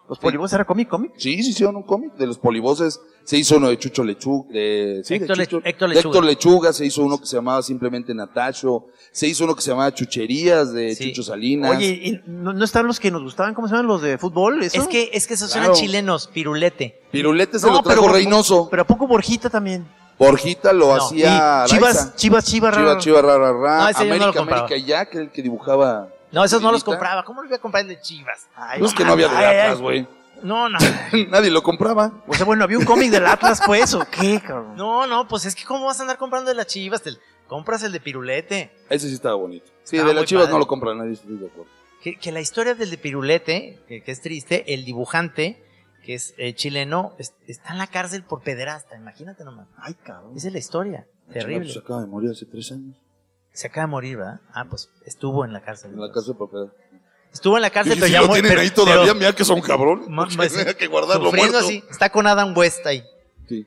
Los 0.08 0.20
polivoces 0.20 0.54
era 0.54 0.66
cómic, 0.66 0.88
cómic. 0.88 1.14
Sí, 1.18 1.42
sí 1.42 1.50
hicieron 1.50 1.76
un 1.78 1.84
cómic 1.84 2.14
de 2.14 2.28
los 2.28 2.38
polivoces. 2.38 3.00
Se 3.24 3.38
hizo 3.38 3.58
uno 3.58 3.70
de 3.70 3.80
Chucho 3.80 4.04
Lechuga, 4.04 4.48
de, 4.54 5.02
sí, 5.04 5.18
de 5.18 5.26
Héctor 5.26 5.38
Le- 5.38 5.46
de 5.46 5.52
Lechuga. 5.88 6.00
Héctor 6.00 6.24
Lechuga, 6.26 6.74
se 6.74 6.86
hizo 6.86 7.02
uno 7.04 7.18
que 7.20 7.26
se 7.26 7.36
llamaba 7.38 7.64
simplemente 7.64 8.14
Natacho, 8.14 8.86
se 9.12 9.28
hizo 9.28 9.46
uno 9.46 9.56
que 9.56 9.64
se 9.64 9.72
llamaba 9.72 9.92
Chucherías 9.96 10.72
de 10.74 10.94
Sí. 10.94 11.06
Chucho 11.10 11.24
Salinas. 11.24 11.76
Oye, 11.76 11.88
¿y 12.04 12.22
no, 12.28 12.54
no 12.54 12.64
están 12.64 12.86
los 12.86 13.00
que 13.00 13.10
nos 13.10 13.24
gustaban? 13.24 13.56
¿Cómo 13.56 13.68
se 13.68 13.74
llaman 13.74 13.88
los 13.88 14.04
de 14.04 14.20
fútbol? 14.20 14.62
¿Eso? 14.62 14.80
Es 14.80 14.88
que, 14.88 15.10
es 15.12 15.26
que 15.26 15.34
esos 15.34 15.52
Claro. 15.52 15.72
eran 15.72 15.76
chilenos, 15.82 16.28
pirulete. 16.28 17.02
Pirulete 17.12 17.58
se 17.58 17.66
No, 17.66 17.74
lo 17.74 17.82
trajo 17.82 18.02
pero- 18.02 18.14
Reynoso. 18.14 18.68
Pero 18.70 18.84
¿a 18.84 18.86
poco 18.86 19.08
Borjita 19.08 19.50
también? 19.50 19.88
Borjita 20.20 20.72
lo 20.72 20.96
No. 20.96 21.04
hacía. 21.04 21.64
Chivas, 21.66 22.16
Chivas, 22.16 22.46
Chivas, 22.46 22.76
Chiva, 22.78 22.98
chiva, 23.00 23.22
ra, 23.24 23.38
ra, 23.40 23.52
ra. 23.54 23.78
No, 23.86 23.90
ese 23.90 24.08
yo 24.08 24.14
no 24.14 24.18
lo 24.18 24.24
América. 24.26 24.40
América 24.66 24.78
ya, 24.88 25.06
que 25.08 25.18
el 25.18 25.32
que 25.32 25.42
dibujaba. 25.42 26.10
No, 26.36 26.44
esos 26.44 26.62
no 26.62 26.72
los 26.72 26.84
compraba. 26.84 27.24
¿Cómo 27.24 27.42
los 27.42 27.50
voy 27.50 27.58
a 27.58 27.62
comprar 27.62 27.82
el 27.84 27.88
de 27.90 28.00
Chivas? 28.02 28.48
Ay, 28.56 28.80
No 28.82 28.88
es 28.88 28.94
que 28.94 29.04
no 29.06 29.14
había 29.14 29.30
de 29.30 29.36
ay, 29.38 29.58
Atlas, 29.62 29.80
güey. 29.80 30.08
No, 30.44 30.68
no. 30.70 30.78
Nadie 31.30 31.50
lo 31.50 31.64
compraba. 31.64 32.12
O 32.28 32.34
sea, 32.34 32.46
bueno, 32.46 32.64
había 32.66 32.78
un 32.78 32.84
cómic 32.86 33.10
del 33.10 33.26
Atlas, 33.26 33.62
pues, 33.66 33.94
¿o 33.96 34.06
qué, 34.12 34.42
cabrón? 34.46 34.76
No, 34.76 35.08
no, 35.08 35.28
pues 35.28 35.46
es 35.46 35.56
que 35.56 35.64
¿cómo 35.64 35.86
vas 35.86 35.98
a 36.00 36.04
andar 36.04 36.18
comprando 36.18 36.50
de 36.50 36.56
las 36.56 36.68
Chivas? 36.68 37.02
Te- 37.02 37.12
compras 37.48 37.84
el 37.84 37.92
de 37.94 38.00
pirulete. 38.02 38.72
Ese 38.90 39.08
sí 39.08 39.14
estaba 39.16 39.36
bonito. 39.36 39.68
Sí, 39.84 39.96
Estaba 39.96 40.10
de 40.10 40.16
las 40.16 40.26
chivas 40.26 40.44
padre. 40.46 40.54
no 40.54 40.60
lo 40.60 40.68
compra 40.68 40.94
nadie, 40.94 41.14
estoy 41.14 41.38
de 41.38 41.48
acuerdo. 41.48 41.72
Que, 42.02 42.16
que 42.18 42.32
la 42.32 42.42
historia 42.42 42.76
del 42.76 42.90
de 42.90 42.98
pirulete, 42.98 43.80
que, 43.88 44.04
que 44.04 44.12
es 44.12 44.20
triste, 44.22 44.74
el 44.74 44.84
dibujante, 44.84 45.64
que 46.04 46.16
es 46.16 46.34
eh, 46.38 46.54
chileno, 46.54 47.14
es- 47.18 47.34
está 47.48 47.72
en 47.72 47.78
la 47.78 47.88
cárcel 47.88 48.24
por 48.24 48.42
pederasta. 48.42 48.98
Imagínate 48.98 49.44
nomás. 49.46 49.68
Ay, 49.78 49.94
cabrón. 49.94 50.36
Esa 50.36 50.48
es 50.48 50.54
la 50.54 50.60
historia. 50.60 51.08
Terrible. 51.32 51.72
Se 51.72 51.80
acaba 51.80 52.02
de 52.02 52.08
morir 52.08 52.32
hace 52.32 52.46
tres 52.46 52.72
años. 52.72 52.96
Se 53.56 53.68
acaba 53.68 53.88
de 53.88 53.92
morir, 53.92 54.18
¿verdad? 54.18 54.40
Ah, 54.54 54.66
pues 54.70 54.90
estuvo 55.06 55.44
en 55.46 55.54
la 55.54 55.62
cárcel. 55.62 55.92
En 55.94 56.00
la 56.02 56.12
cárcel 56.12 56.36
por 56.38 56.50
pedazos. 56.52 56.74
Estuvo 57.34 57.56
en 57.58 57.62
la 57.64 57.70
cárcel, 57.70 57.94
pero 57.96 58.06
si 58.08 58.12
ya 58.14 58.22
lo 58.22 58.28
tienen 58.30 58.50
pero- 58.50 58.62
ahí 58.62 58.70
todavía, 58.70 59.02
pero- 59.04 59.16
mira 59.16 59.34
que 59.34 59.44
son 59.44 59.62
cabrón. 59.62 60.06
Tenía 60.06 60.74
que 60.78 60.88
guardarlo 60.88 61.32
muerto. 61.32 61.58
así. 61.58 61.84
Está 61.90 62.10
con 62.10 62.28
Adam 62.28 62.56
West 62.56 62.86
ahí. 62.86 63.04
Sí. 63.48 63.66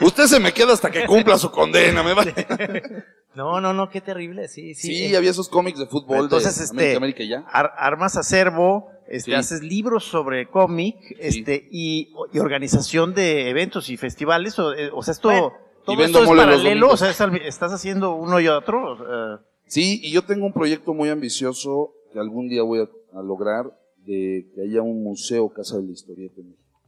Usted 0.00 0.26
se 0.26 0.38
me 0.38 0.52
queda 0.52 0.72
hasta 0.72 0.90
que 0.90 1.06
cumpla 1.06 1.38
su 1.38 1.50
condena, 1.50 2.02
me 2.02 2.12
vale. 2.14 2.34
No, 3.32 3.60
no, 3.60 3.72
no, 3.72 3.88
qué 3.90 4.00
terrible. 4.00 4.48
Sí, 4.48 4.74
sí. 4.74 4.88
Sí, 4.88 5.14
eh, 5.14 5.16
había 5.16 5.30
esos 5.30 5.48
cómics 5.48 5.78
de 5.78 5.86
fútbol 5.86 6.24
Entonces, 6.24 6.58
de 6.58 6.64
este, 6.64 6.76
América, 6.76 6.96
América 6.96 7.22
y 7.22 7.28
ya. 7.28 7.38
Ar- 7.48 7.72
armas 7.78 8.16
acervo, 8.16 8.90
este, 9.06 9.30
Sí. 9.30 9.34
haces 9.34 9.62
libros 9.62 10.02
sobre 10.04 10.48
cómic, 10.48 10.96
este, 11.20 11.68
y, 11.70 12.12
y 12.32 12.38
organización 12.40 13.14
de 13.14 13.48
eventos 13.48 13.88
y 13.88 13.96
festivales, 13.96 14.58
o, 14.58 14.74
eh, 14.74 14.90
o 14.92 15.04
sea, 15.04 15.12
esto, 15.12 15.28
Bueno, 15.28 15.52
todo 15.90 16.00
y 16.00 16.02
vendo 16.04 16.18
esto 16.20 16.34
es 16.34 16.38
paralelo, 16.38 16.90
o 16.90 16.96
sea, 16.96 17.10
estás 17.10 17.72
haciendo 17.72 18.14
uno 18.14 18.40
y 18.40 18.48
otro, 18.48 19.40
Sí, 19.66 20.00
y 20.02 20.10
yo 20.10 20.22
tengo 20.22 20.46
un 20.46 20.52
proyecto 20.52 20.94
muy 20.94 21.10
ambicioso 21.10 21.94
que 22.12 22.18
algún 22.18 22.48
día 22.48 22.64
voy 22.64 22.80
a, 22.80 23.18
a 23.18 23.22
lograr 23.22 23.72
de 24.04 24.50
que 24.52 24.62
haya 24.62 24.82
un 24.82 25.04
museo 25.04 25.48
Casa 25.50 25.76
de 25.76 25.84
la 25.84 25.92
Historieta 25.92 26.40
en 26.40 26.48
México. 26.48 26.80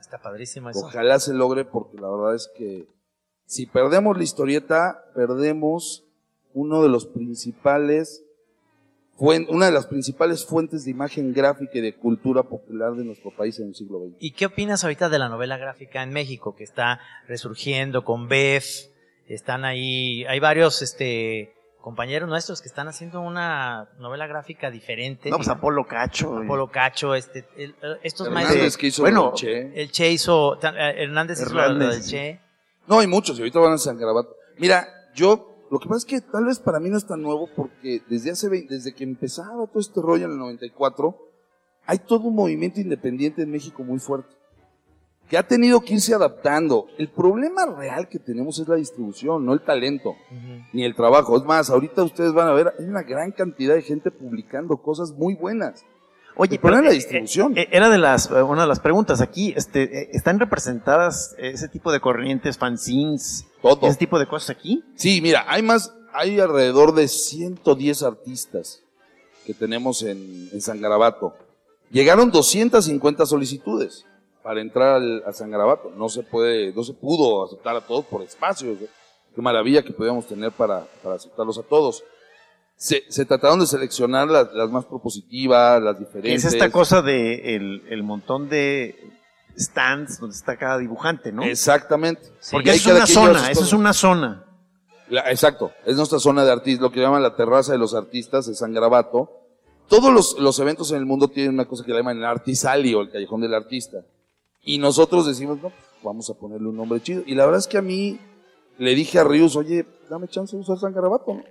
Está 0.00 0.22
padrísimo 0.22 0.70
eso. 0.70 0.86
Ojalá 0.86 1.18
se 1.18 1.34
logre 1.34 1.64
porque 1.64 1.98
la 1.98 2.08
verdad 2.08 2.36
es 2.36 2.48
que 2.56 2.86
si 3.44 3.66
perdemos 3.66 4.16
la 4.16 4.22
historieta, 4.22 5.04
perdemos 5.14 6.04
uno 6.54 6.82
de 6.82 6.88
los 6.88 7.06
principales 7.06 8.24
una 9.18 9.66
de 9.66 9.72
las 9.72 9.86
principales 9.86 10.44
fuentes 10.46 10.84
de 10.84 10.90
imagen 10.92 11.32
gráfica 11.32 11.78
y 11.78 11.80
de 11.80 11.94
cultura 11.96 12.42
popular 12.44 12.92
de 12.94 13.04
nuestro 13.04 13.30
país 13.30 13.58
en 13.58 13.68
el 13.68 13.74
siglo 13.74 13.98
XX. 14.00 14.16
¿Y 14.20 14.30
qué 14.32 14.46
opinas 14.46 14.84
ahorita 14.84 15.08
de 15.08 15.18
la 15.18 15.28
novela 15.28 15.56
gráfica 15.56 16.02
en 16.02 16.10
México 16.12 16.54
que 16.54 16.64
está 16.64 17.00
resurgiendo 17.26 18.04
con 18.04 18.28
Beth? 18.28 18.64
Están 19.26 19.64
ahí, 19.64 20.24
hay 20.26 20.40
varios 20.40 20.80
este 20.82 21.52
compañeros 21.80 22.28
nuestros 22.28 22.60
que 22.60 22.68
están 22.68 22.88
haciendo 22.88 23.20
una 23.20 23.88
novela 23.98 24.26
gráfica 24.26 24.70
diferente. 24.70 25.30
No, 25.30 25.36
pues 25.36 25.48
Apolo 25.48 25.86
Cacho. 25.86 26.40
y- 26.42 26.44
Apolo 26.44 26.68
Cacho, 26.70 27.14
este, 27.14 27.44
el- 27.56 27.74
estos 28.02 28.26
Hernández 28.26 28.48
maestros. 28.50 28.76
que 28.76 28.86
hizo 28.88 29.02
bueno, 29.02 29.30
de 29.30 29.36
Che. 29.36 29.82
El 29.82 29.90
Che 29.90 30.10
hizo, 30.10 30.58
ta- 30.58 30.74
eh, 30.90 31.02
Hernández 31.04 31.40
hizo 31.40 31.54
lo 31.54 31.60
Hernández, 31.62 31.90
del. 31.90 32.02
Che. 32.04 32.40
No, 32.86 32.98
hay 33.00 33.06
muchos, 33.06 33.38
y 33.38 33.42
ahorita 33.42 33.58
van 33.60 33.72
a 33.72 33.78
San 33.78 33.96
Garabato. 33.98 34.34
Mira, 34.58 34.86
yo, 35.14 35.57
lo 35.70 35.78
que 35.78 35.88
pasa 35.88 35.98
es 35.98 36.04
que 36.04 36.20
tal 36.20 36.44
vez 36.46 36.58
para 36.58 36.80
mí 36.80 36.88
no 36.90 36.96
es 36.98 37.06
tan 37.06 37.20
nuevo 37.22 37.48
porque 37.54 38.02
desde 38.08 38.30
hace, 38.30 38.48
vein- 38.48 38.66
desde 38.68 38.94
que 38.94 39.04
empezaba 39.04 39.66
todo 39.66 39.80
este 39.80 40.00
rollo 40.00 40.26
en 40.26 40.32
el 40.32 40.38
94, 40.38 41.16
hay 41.86 41.98
todo 41.98 42.28
un 42.28 42.34
movimiento 42.34 42.80
independiente 42.80 43.42
en 43.42 43.50
México 43.50 43.82
muy 43.82 43.98
fuerte, 43.98 44.34
que 45.28 45.36
ha 45.38 45.46
tenido 45.46 45.80
que 45.80 45.94
irse 45.94 46.14
adaptando. 46.14 46.86
El 46.98 47.08
problema 47.10 47.66
real 47.66 48.08
que 48.08 48.18
tenemos 48.18 48.58
es 48.58 48.68
la 48.68 48.76
distribución, 48.76 49.44
no 49.44 49.52
el 49.52 49.60
talento, 49.60 50.14
ni 50.72 50.84
el 50.84 50.94
trabajo. 50.94 51.36
Es 51.36 51.44
más, 51.44 51.68
ahorita 51.70 52.02
ustedes 52.02 52.32
van 52.32 52.48
a 52.48 52.52
ver, 52.52 52.72
hay 52.78 52.84
una 52.86 53.02
gran 53.02 53.32
cantidad 53.32 53.74
de 53.74 53.82
gente 53.82 54.10
publicando 54.10 54.76
cosas 54.78 55.12
muy 55.12 55.34
buenas. 55.34 55.84
Oye, 56.40 56.54
El 56.54 56.60
problema 56.60 56.82
pero, 56.82 56.90
la 56.90 56.94
eh, 56.94 56.94
distribución. 56.94 57.58
eh, 57.58 57.68
era 57.72 57.88
de 57.90 57.98
las, 57.98 58.30
eh, 58.30 58.42
una 58.42 58.62
de 58.62 58.68
las 58.68 58.78
preguntas 58.80 59.20
aquí. 59.20 59.52
Este, 59.56 60.02
eh, 60.02 60.10
¿Están 60.12 60.38
representadas 60.38 61.34
ese 61.36 61.68
tipo 61.68 61.90
de 61.90 62.00
corrientes, 62.00 62.56
fanzines, 62.56 63.44
Todo. 63.60 63.86
ese 63.88 63.98
tipo 63.98 64.18
de 64.20 64.26
cosas 64.26 64.50
aquí? 64.50 64.84
Sí, 64.94 65.20
mira, 65.20 65.44
hay 65.48 65.62
más, 65.62 65.92
hay 66.12 66.38
alrededor 66.38 66.94
de 66.94 67.08
110 67.08 68.02
artistas 68.04 68.82
que 69.44 69.52
tenemos 69.52 70.02
en, 70.02 70.48
en 70.52 70.60
San 70.60 70.80
Garabato. 70.80 71.34
Llegaron 71.90 72.30
250 72.30 73.26
solicitudes 73.26 74.04
para 74.42 74.60
entrar 74.60 74.94
al, 74.96 75.24
a 75.26 75.32
San 75.32 75.50
Garabato. 75.50 75.90
No 75.96 76.08
se 76.08 76.22
puede, 76.22 76.72
no 76.72 76.84
se 76.84 76.94
pudo 76.94 77.44
aceptar 77.44 77.74
a 77.74 77.80
todos 77.80 78.04
por 78.04 78.22
espacio. 78.22 78.76
Qué 79.34 79.42
maravilla 79.42 79.82
que 79.82 79.92
podíamos 79.92 80.26
tener 80.26 80.52
para, 80.52 80.86
para 81.02 81.16
aceptarlos 81.16 81.58
a 81.58 81.62
todos. 81.62 82.04
Se, 82.80 83.02
se 83.10 83.24
trataron 83.24 83.58
de 83.58 83.66
seleccionar 83.66 84.28
las, 84.28 84.52
las 84.54 84.70
más 84.70 84.84
propositivas, 84.84 85.82
las 85.82 85.98
diferentes. 85.98 86.44
es 86.44 86.52
esta 86.54 86.70
cosa 86.70 87.02
de 87.02 87.56
el, 87.56 87.82
el 87.90 88.04
montón 88.04 88.48
de 88.48 88.94
stands 89.58 90.20
donde 90.20 90.36
está 90.36 90.56
cada 90.56 90.78
dibujante, 90.78 91.32
¿no? 91.32 91.42
Exactamente. 91.42 92.22
Porque 92.52 92.70
es 92.70 92.86
una 92.86 93.06
zona, 93.06 93.50
eso 93.50 93.64
es 93.64 93.72
una 93.72 93.92
zona. 93.92 94.44
La- 95.08 95.28
exacto, 95.30 95.72
es 95.84 95.96
nuestra 95.96 96.20
zona 96.20 96.44
de 96.44 96.52
artistas, 96.52 96.80
lo 96.82 96.92
que 96.92 97.00
llaman 97.00 97.20
la 97.22 97.34
terraza 97.34 97.72
de 97.72 97.78
los 97.78 97.94
artistas 97.94 98.46
de 98.46 98.54
San 98.54 98.72
Garabato. 98.72 99.32
Todos 99.88 100.12
los, 100.12 100.38
los 100.38 100.58
eventos 100.60 100.92
en 100.92 100.98
el 100.98 101.06
mundo 101.06 101.28
tienen 101.28 101.54
una 101.54 101.64
cosa 101.64 101.82
que 101.84 101.90
le 101.92 101.98
llaman 101.98 102.18
el 102.18 102.24
Artisali 102.26 102.94
o 102.94 103.00
el 103.00 103.10
callejón 103.10 103.40
del 103.40 103.54
artista. 103.54 104.04
Y 104.62 104.78
nosotros 104.78 105.26
decimos, 105.26 105.56
no, 105.56 105.70
pues, 105.70 105.74
vamos 106.04 106.28
a 106.30 106.34
ponerle 106.34 106.68
un 106.68 106.76
nombre 106.76 107.00
chido. 107.00 107.22
Y 107.26 107.34
la 107.34 107.44
verdad 107.46 107.58
es 107.60 107.66
que 107.66 107.78
a 107.78 107.82
mí 107.82 108.20
le 108.76 108.94
dije 108.94 109.18
a 109.18 109.24
Rius, 109.24 109.56
oye, 109.56 109.86
dame 110.10 110.28
chance 110.28 110.54
de 110.54 110.60
usar 110.62 110.78
San 110.78 110.92
Garabato, 110.92 111.34
¿no? 111.34 111.42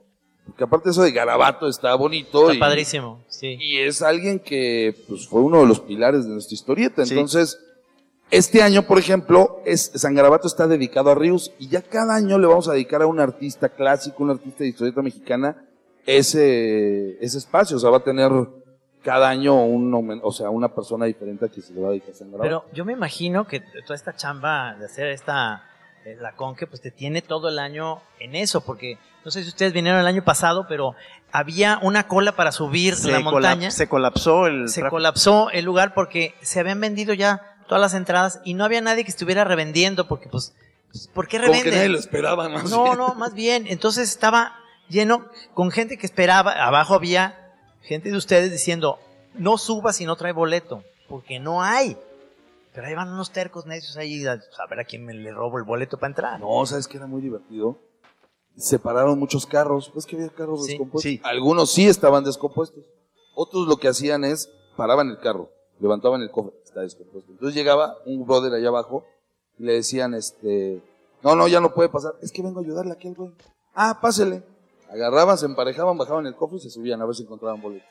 Porque 0.47 0.63
aparte 0.63 0.89
eso 0.89 1.03
de 1.03 1.11
Garabato 1.11 1.67
está 1.67 1.93
bonito. 1.95 2.43
Está 2.43 2.55
y, 2.55 2.59
padrísimo, 2.59 3.23
sí. 3.27 3.57
y 3.59 3.77
es 3.77 4.01
alguien 4.01 4.39
que 4.39 4.95
pues, 5.07 5.27
fue 5.27 5.41
uno 5.41 5.61
de 5.61 5.67
los 5.67 5.79
pilares 5.81 6.25
de 6.25 6.31
nuestra 6.31 6.55
historieta. 6.55 7.05
Sí. 7.05 7.13
Entonces, 7.13 7.59
este 8.31 8.61
año, 8.61 8.83
por 8.83 8.97
ejemplo, 8.97 9.61
es, 9.65 9.91
San 9.95 10.15
Garabato 10.15 10.47
está 10.47 10.67
dedicado 10.67 11.11
a 11.11 11.15
Rius 11.15 11.51
y 11.59 11.69
ya 11.69 11.81
cada 11.81 12.15
año 12.15 12.37
le 12.37 12.47
vamos 12.47 12.67
a 12.67 12.73
dedicar 12.73 13.01
a 13.01 13.07
un 13.07 13.19
artista 13.19 13.69
clásico, 13.69 14.23
un 14.23 14.31
artista 14.31 14.63
de 14.63 14.69
historieta 14.69 15.01
mexicana, 15.01 15.65
ese, 16.05 17.23
ese 17.23 17.37
espacio. 17.37 17.77
O 17.77 17.79
sea, 17.79 17.89
va 17.89 17.97
a 17.97 18.03
tener 18.03 18.31
cada 19.03 19.29
año 19.29 19.63
un, 19.63 20.21
o 20.23 20.31
sea, 20.31 20.49
una 20.49 20.73
persona 20.73 21.05
diferente 21.05 21.45
a 21.45 21.47
quien 21.47 21.65
se 21.65 21.73
le 21.73 21.81
va 21.81 21.87
a 21.87 21.91
dedicar 21.91 22.11
a 22.11 22.15
San 22.15 22.31
Garabato. 22.31 22.63
Pero 22.65 22.75
yo 22.75 22.83
me 22.83 22.93
imagino 22.93 23.47
que 23.47 23.61
toda 23.85 23.95
esta 23.95 24.13
chamba 24.15 24.75
de 24.75 24.85
hacer 24.85 25.07
esta 25.07 25.63
la 26.15 26.33
conque 26.33 26.67
pues 26.67 26.81
te 26.81 26.91
tiene 26.91 27.21
todo 27.21 27.49
el 27.49 27.59
año 27.59 28.01
en 28.19 28.35
eso 28.35 28.61
porque 28.61 28.97
no 29.25 29.31
sé 29.31 29.43
si 29.43 29.49
ustedes 29.49 29.73
vinieron 29.73 29.99
el 29.99 30.07
año 30.07 30.23
pasado 30.23 30.65
pero 30.67 30.95
había 31.31 31.79
una 31.81 32.07
cola 32.07 32.31
para 32.33 32.51
subir 32.51 32.93
la 33.05 33.19
colap- 33.19 33.23
montaña 33.23 33.71
se 33.71 33.87
colapsó 33.89 34.47
el 34.47 34.69
se 34.69 34.87
colapsó 34.89 35.49
el 35.51 35.65
lugar 35.65 35.93
porque 35.93 36.33
se 36.41 36.59
habían 36.59 36.79
vendido 36.79 37.13
ya 37.13 37.57
todas 37.67 37.81
las 37.81 37.93
entradas 37.93 38.39
y 38.45 38.53
no 38.53 38.63
había 38.63 38.79
nadie 38.81 39.03
que 39.03 39.11
estuviera 39.11 39.43
revendiendo 39.43 40.07
porque 40.07 40.29
pues 40.29 40.53
pues, 40.91 41.07
¿por 41.09 41.27
qué 41.27 41.37
Como 41.37 41.51
que 41.51 41.57
revenden? 41.57 41.73
nadie 41.79 41.89
lo 41.89 41.99
esperaba 41.99 42.47
más. 42.47 42.69
No, 42.69 42.83
bien. 42.85 42.97
no, 42.97 43.13
más 43.15 43.33
bien. 43.33 43.65
Entonces 43.67 44.07
estaba 44.09 44.55
lleno 44.87 45.25
con 45.53 45.69
gente 45.69 45.97
que 45.97 46.05
esperaba. 46.05 46.53
Abajo 46.53 46.93
había 46.95 47.51
gente 47.81 48.09
de 48.09 48.15
ustedes 48.15 48.53
diciendo, 48.53 48.97
no 49.33 49.57
suba 49.57 49.91
si 49.91 50.05
no 50.05 50.15
trae 50.15 50.31
boleto, 50.31 50.85
porque 51.09 51.39
no 51.41 51.61
hay. 51.61 51.97
Pero 52.77 52.89
ahí 52.89 52.93
van 52.93 53.11
unos 53.11 53.31
tercos 53.31 53.65
necios 53.65 53.97
ahí 53.97 54.23
a 54.27 54.33
a 54.33 54.67
ver 54.69 54.79
a 54.81 54.83
quién 54.83 55.03
me 55.03 55.11
le 55.11 55.31
robo 55.31 55.57
el 55.57 55.63
boleto 55.63 55.97
para 55.97 56.11
entrar. 56.11 56.39
No, 56.39 56.63
¿sabes 56.67 56.87
que 56.87 56.97
era 56.97 57.07
muy 57.07 57.21
divertido? 57.23 57.79
Separaron 58.55 59.17
muchos 59.17 59.47
carros. 59.47 59.91
¿Ves 59.95 60.05
que 60.05 60.15
había 60.15 60.29
carros 60.29 60.63
Sí, 60.63 60.73
descompuestos? 60.73 61.01
sí. 61.01 61.19
Algunos 61.23 61.71
sí 61.71 61.87
estaban 61.87 62.23
descompuestos. 62.23 62.83
Otros 63.33 63.67
lo 63.67 63.77
que 63.77 63.87
hacían 63.87 64.23
es 64.23 64.51
paraban 64.75 65.09
el 65.09 65.17
carro, 65.17 65.49
levantaban 65.79 66.21
el 66.21 66.29
cofre, 66.29 66.53
está 66.63 66.81
descompuesto. 66.81 67.31
Entonces 67.31 67.55
llegaba 67.55 67.97
un 68.05 68.27
brother 68.27 68.53
allá 68.53 68.67
abajo 68.67 69.05
y 69.57 69.63
le 69.63 69.73
decían, 69.73 70.13
este, 70.13 70.83
no, 71.23 71.35
no, 71.35 71.47
ya 71.47 71.59
no 71.59 71.73
puede 71.73 71.89
pasar. 71.89 72.13
Es 72.21 72.31
que 72.31 72.43
vengo 72.43 72.59
a 72.59 72.63
ayudarle 72.63 72.91
aquí 72.91 73.07
al 73.07 73.15
güey. 73.15 73.31
Ah, 73.73 73.97
pásele. 73.99 74.43
Agarraban, 74.91 75.35
se 75.39 75.47
emparejaban, 75.47 75.97
bajaban 75.97 76.27
el 76.27 76.35
cofre 76.35 76.57
y 76.57 76.61
se 76.61 76.69
subían 76.69 77.01
a 77.01 77.07
ver 77.07 77.15
si 77.15 77.23
encontraban 77.23 77.59
boleto. 77.59 77.85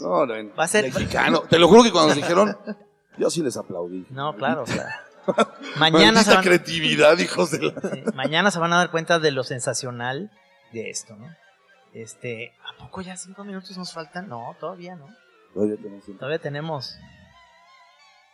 No, 0.00 0.26
no, 0.26 0.34
Va 0.58 0.64
a 0.64 0.66
ser- 0.66 0.84
mexicano. 0.86 1.42
Te 1.48 1.56
lo 1.60 1.68
juro 1.68 1.84
que 1.84 1.92
cuando 1.92 2.08
nos 2.08 2.16
dijeron, 2.16 2.56
yo 3.18 3.30
sí 3.30 3.42
les 3.42 3.56
aplaudí. 3.56 4.06
No, 4.10 4.34
claro. 4.36 4.62
o 4.62 4.66
sea, 4.66 4.86
mañana, 5.76 6.22
se 6.22 6.34
van, 6.34 6.42
creatividad, 6.42 7.18
hijos 7.18 7.50
de 7.50 7.58
la... 7.72 7.80
sí, 7.80 8.02
mañana 8.14 8.50
se 8.50 8.58
van 8.58 8.72
a 8.72 8.76
dar 8.78 8.90
cuenta 8.90 9.18
de 9.18 9.30
lo 9.30 9.44
sensacional 9.44 10.30
de 10.72 10.90
esto, 10.90 11.14
¿no? 11.16 11.26
Este, 11.92 12.52
¿a 12.64 12.78
poco 12.78 13.00
ya 13.00 13.16
cinco 13.16 13.44
minutos 13.44 13.76
nos 13.76 13.92
faltan? 13.92 14.28
No, 14.28 14.54
todavía 14.60 14.94
no. 14.96 15.06
Todavía 15.54 15.76
tenemos 15.76 16.04
tiempo. 16.04 16.20
Todavía 16.20 16.38
tenemos. 16.38 16.96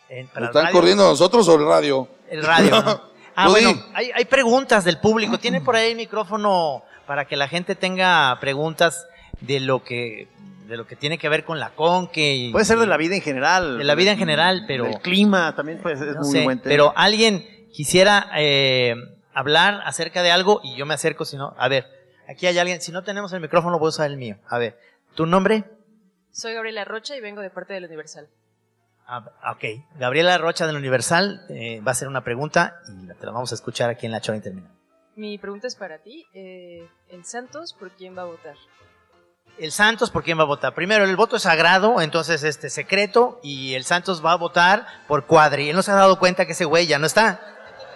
en- 0.08 0.28
para 0.28 0.40
el 0.46 0.50
¿Están 0.50 0.64
radio- 0.64 0.74
corriendo 0.78 1.08
nosotros 1.08 1.48
o 1.48 1.54
el 1.56 1.66
radio? 1.66 2.08
El 2.28 2.42
radio, 2.44 2.82
¿no? 2.82 3.16
Ah, 3.38 3.50
bueno, 3.50 3.70
hay, 3.92 4.10
hay 4.14 4.24
preguntas 4.24 4.82
del 4.84 4.98
público. 4.98 5.36
¿Tiene 5.38 5.60
por 5.60 5.76
ahí 5.76 5.90
el 5.90 5.96
micrófono 5.98 6.82
para 7.06 7.26
que 7.26 7.36
la 7.36 7.48
gente 7.48 7.74
tenga 7.74 8.34
preguntas 8.40 9.06
de 9.42 9.60
lo 9.60 9.84
que 9.84 10.26
de 10.66 10.76
lo 10.76 10.86
que 10.86 10.96
tiene 10.96 11.18
que 11.18 11.28
ver 11.28 11.44
con 11.44 11.58
la 11.60 11.70
conque? 11.74 12.34
Y, 12.34 12.52
Puede 12.52 12.64
ser 12.64 12.78
de 12.78 12.86
la 12.86 12.96
vida 12.96 13.14
en 13.14 13.22
general. 13.22 13.78
De 13.78 13.84
la 13.84 13.94
vida 13.94 14.12
en 14.12 14.18
general, 14.18 14.64
pero- 14.66 14.86
El 14.86 14.98
clima 15.00 15.54
también 15.54 15.78
puede 15.78 15.96
ser, 15.96 16.08
es 16.08 16.14
no 16.16 16.22
muy 16.22 16.30
sé, 16.32 16.44
buen 16.44 16.58
tema. 16.58 16.68
Pero 16.70 16.92
alguien 16.96 17.46
quisiera 17.72 18.28
eh, 18.36 18.94
hablar 19.34 19.80
acerca 19.84 20.22
de 20.22 20.30
algo 20.30 20.60
y 20.64 20.76
yo 20.76 20.86
me 20.86 20.94
acerco, 20.94 21.24
si 21.24 21.36
no. 21.36 21.54
A 21.58 21.68
ver, 21.68 21.86
aquí 22.28 22.46
hay 22.46 22.58
alguien. 22.58 22.80
Si 22.80 22.92
no 22.92 23.02
tenemos 23.04 23.32
el 23.32 23.40
micrófono, 23.40 23.78
voy 23.78 23.86
a 23.86 23.90
usar 23.90 24.10
el 24.10 24.16
mío. 24.16 24.36
A 24.48 24.58
ver, 24.58 24.78
¿tu 25.14 25.26
nombre? 25.26 25.64
Soy 26.32 26.52
Gabriela 26.54 26.84
Rocha 26.84 27.16
y 27.16 27.20
vengo 27.20 27.40
de 27.40 27.50
parte 27.50 27.72
del 27.74 27.84
Universal. 27.86 28.28
Ah, 29.08 29.24
ok, 29.52 29.64
Gabriela 30.00 30.36
Rocha 30.36 30.66
del 30.66 30.74
Universal 30.76 31.46
eh, 31.48 31.80
va 31.80 31.90
a 31.90 31.92
hacer 31.92 32.08
una 32.08 32.24
pregunta 32.24 32.80
y 32.88 33.06
te 33.06 33.24
la 33.24 33.30
vamos 33.32 33.52
a 33.52 33.54
escuchar 33.54 33.88
aquí 33.88 34.04
en 34.06 34.12
la 34.12 34.20
Chora 34.20 34.36
Interminable. 34.36 34.74
Mi 35.14 35.38
pregunta 35.38 35.66
es 35.68 35.76
para 35.76 35.98
ti. 35.98 36.26
eh, 36.34 36.86
¿En 37.10 37.24
Santos 37.24 37.72
por 37.72 37.92
quién 37.92 38.18
va 38.18 38.22
a 38.22 38.26
votar? 38.26 38.56
El 39.58 39.72
Santos, 39.72 40.10
¿por 40.10 40.22
quién 40.22 40.38
va 40.38 40.42
a 40.42 40.46
votar? 40.46 40.74
Primero, 40.74 41.04
el 41.04 41.16
voto 41.16 41.36
es 41.36 41.42
sagrado, 41.42 42.00
entonces 42.02 42.42
este 42.42 42.68
secreto, 42.68 43.40
y 43.42 43.74
el 43.74 43.84
Santos 43.84 44.24
va 44.24 44.32
a 44.32 44.36
votar 44.36 44.86
por 45.08 45.24
Cuadri. 45.24 45.70
Él 45.70 45.76
no 45.76 45.82
se 45.82 45.92
ha 45.92 45.94
dado 45.94 46.18
cuenta 46.18 46.44
que 46.44 46.52
ese 46.52 46.66
güey 46.66 46.86
ya 46.86 46.98
no 46.98 47.06
está. 47.06 47.40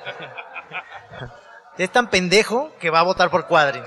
Es 1.78 1.90
tan 1.90 2.10
pendejo 2.10 2.72
que 2.78 2.90
va 2.90 2.98
a 2.98 3.04
votar 3.04 3.30
por 3.30 3.46
Cuadri. 3.46 3.80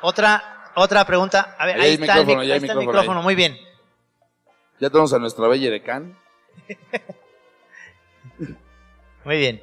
Otra, 0.00 0.70
otra 0.74 1.04
pregunta. 1.04 1.54
A 1.58 1.66
ver, 1.66 1.80
Ahí 1.80 1.94
está, 1.94 2.20
el, 2.20 2.28
ahí 2.28 2.52
está 2.52 2.56
el 2.56 2.60
micrófono 2.62 2.80
ahí. 2.80 2.86
micrófono, 2.86 3.22
muy 3.22 3.34
bien. 3.34 3.58
Ya 4.80 4.88
tenemos 4.88 5.12
a 5.12 5.18
nuestra 5.18 5.46
bella 5.46 5.70
de 5.70 5.82
Can. 5.82 6.18
Muy 9.24 9.36
bien. 9.36 9.62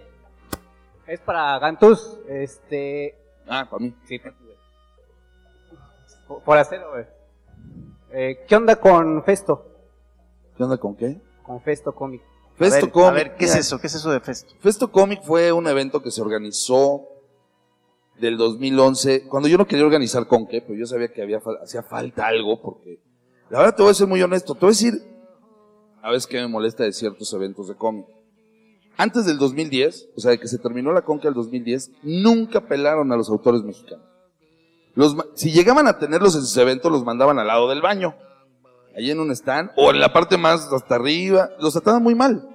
Es 1.10 1.20
para 1.22 1.58
Gantus, 1.60 2.18
este, 2.28 3.16
Ah, 3.48 3.68
para 3.70 3.80
mí. 3.84 3.94
por- 6.28 6.44
por 6.44 6.58
hacer, 6.58 6.82
güey. 6.92 7.06
Eh, 8.12 8.46
¿Qué 8.48 8.56
onda 8.56 8.76
con 8.76 9.24
Festo? 9.24 9.66
¿Qué 10.56 10.64
onda 10.64 10.78
con 10.78 10.96
qué? 10.96 11.20
Con 11.44 11.62
Festo 11.62 11.94
Comic. 11.94 12.22
a 12.22 12.58
Festo 12.60 12.86
ver, 12.88 12.92
Comic. 12.92 13.08
a 13.10 13.12
ver, 13.14 13.36
¿qué 13.38 13.46
es 13.46 13.56
eso? 13.56 13.80
¿Qué 13.80 13.88
es 13.88 13.96
eso 13.96 14.12
de 14.12 14.20
Festo? 14.20 14.54
Festo 14.60 14.92
Comic 14.92 15.24
fue 15.24 15.52
un 15.52 15.66
evento 15.68 16.04
que 16.04 16.12
se 16.12 16.22
organizó 16.22 17.08
del 18.20 18.38
2011, 18.38 19.28
cuando 19.30 19.48
yo 19.48 19.58
no 19.58 19.66
quería 19.66 19.86
organizar 19.86 20.28
con 20.28 20.46
qué, 20.46 20.62
pero 20.62 20.76
yo 20.78 20.86
sabía 20.86 21.08
que 21.12 21.22
había, 21.22 21.40
fal- 21.40 21.60
hacía 21.64 21.82
falta 21.84 22.28
algo, 22.28 22.62
porque 22.62 23.00
la 23.50 23.60
verdad 23.60 23.76
te 23.76 23.82
voy 23.84 23.92
a 23.92 23.96
ser 23.96 24.08
muy 24.08 24.22
honesto, 24.22 24.54
te 24.54 24.60
voy 24.60 24.68
a 24.68 24.72
decir, 24.72 24.94
a 26.02 26.12
veces 26.12 26.28
que 26.28 26.38
me 26.38 26.48
molesta 26.50 26.84
de 26.84 26.92
ciertos 26.92 27.32
eventos 27.34 27.68
de 27.70 27.76
cómic. 27.76 28.06
Antes 29.00 29.26
del 29.26 29.38
2010, 29.38 30.10
o 30.18 30.20
sea, 30.20 30.32
de 30.32 30.42
que 30.42 30.50
se 30.50 30.58
terminó 30.58 30.92
la 30.92 31.04
conca 31.04 31.30
del 31.30 31.34
2010, 31.34 31.92
nunca 32.04 32.60
pelaron 32.68 33.10
a 33.14 33.16
los 33.16 33.30
autores 33.30 33.64
mexicanos. 33.64 34.06
Si 35.36 35.52
llegaban 35.54 35.88
a 35.88 35.98
tenerlos 35.98 36.36
en 36.36 36.42
sus 36.42 36.58
eventos, 36.58 36.92
los 36.92 37.06
mandaban 37.06 37.40
al 37.40 37.48
lado 37.48 37.70
del 37.70 37.82
baño, 37.82 38.14
ahí 38.98 39.10
en 39.10 39.22
un 39.22 39.32
stand, 39.32 39.72
o 39.78 39.92
en 39.92 40.02
la 40.02 40.12
parte 40.12 40.38
más 40.38 40.68
hasta 40.74 40.96
arriba, 40.96 41.50
los 41.62 41.72
trataban 41.72 42.04
muy 42.04 42.14
mal. 42.14 42.46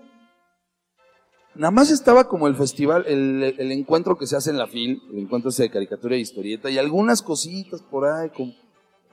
Nada 1.55 1.71
más 1.71 1.91
estaba 1.91 2.29
como 2.29 2.47
el 2.47 2.57
festival, 2.57 3.07
el, 3.07 3.73
encuentro 3.73 4.19
que 4.19 4.27
se 4.27 4.37
hace 4.37 4.51
en 4.51 4.59
la 4.59 4.67
FIL, 4.67 5.01
el 5.15 5.21
encuentro 5.21 5.49
ese 5.49 5.63
de 5.63 5.71
caricatura 5.71 6.15
y 6.15 6.21
historieta, 6.21 6.69
y 6.69 6.77
algunas 6.77 7.23
cositas 7.23 7.81
por 7.81 8.05
ahí, 8.05 8.29
como- 8.29 8.53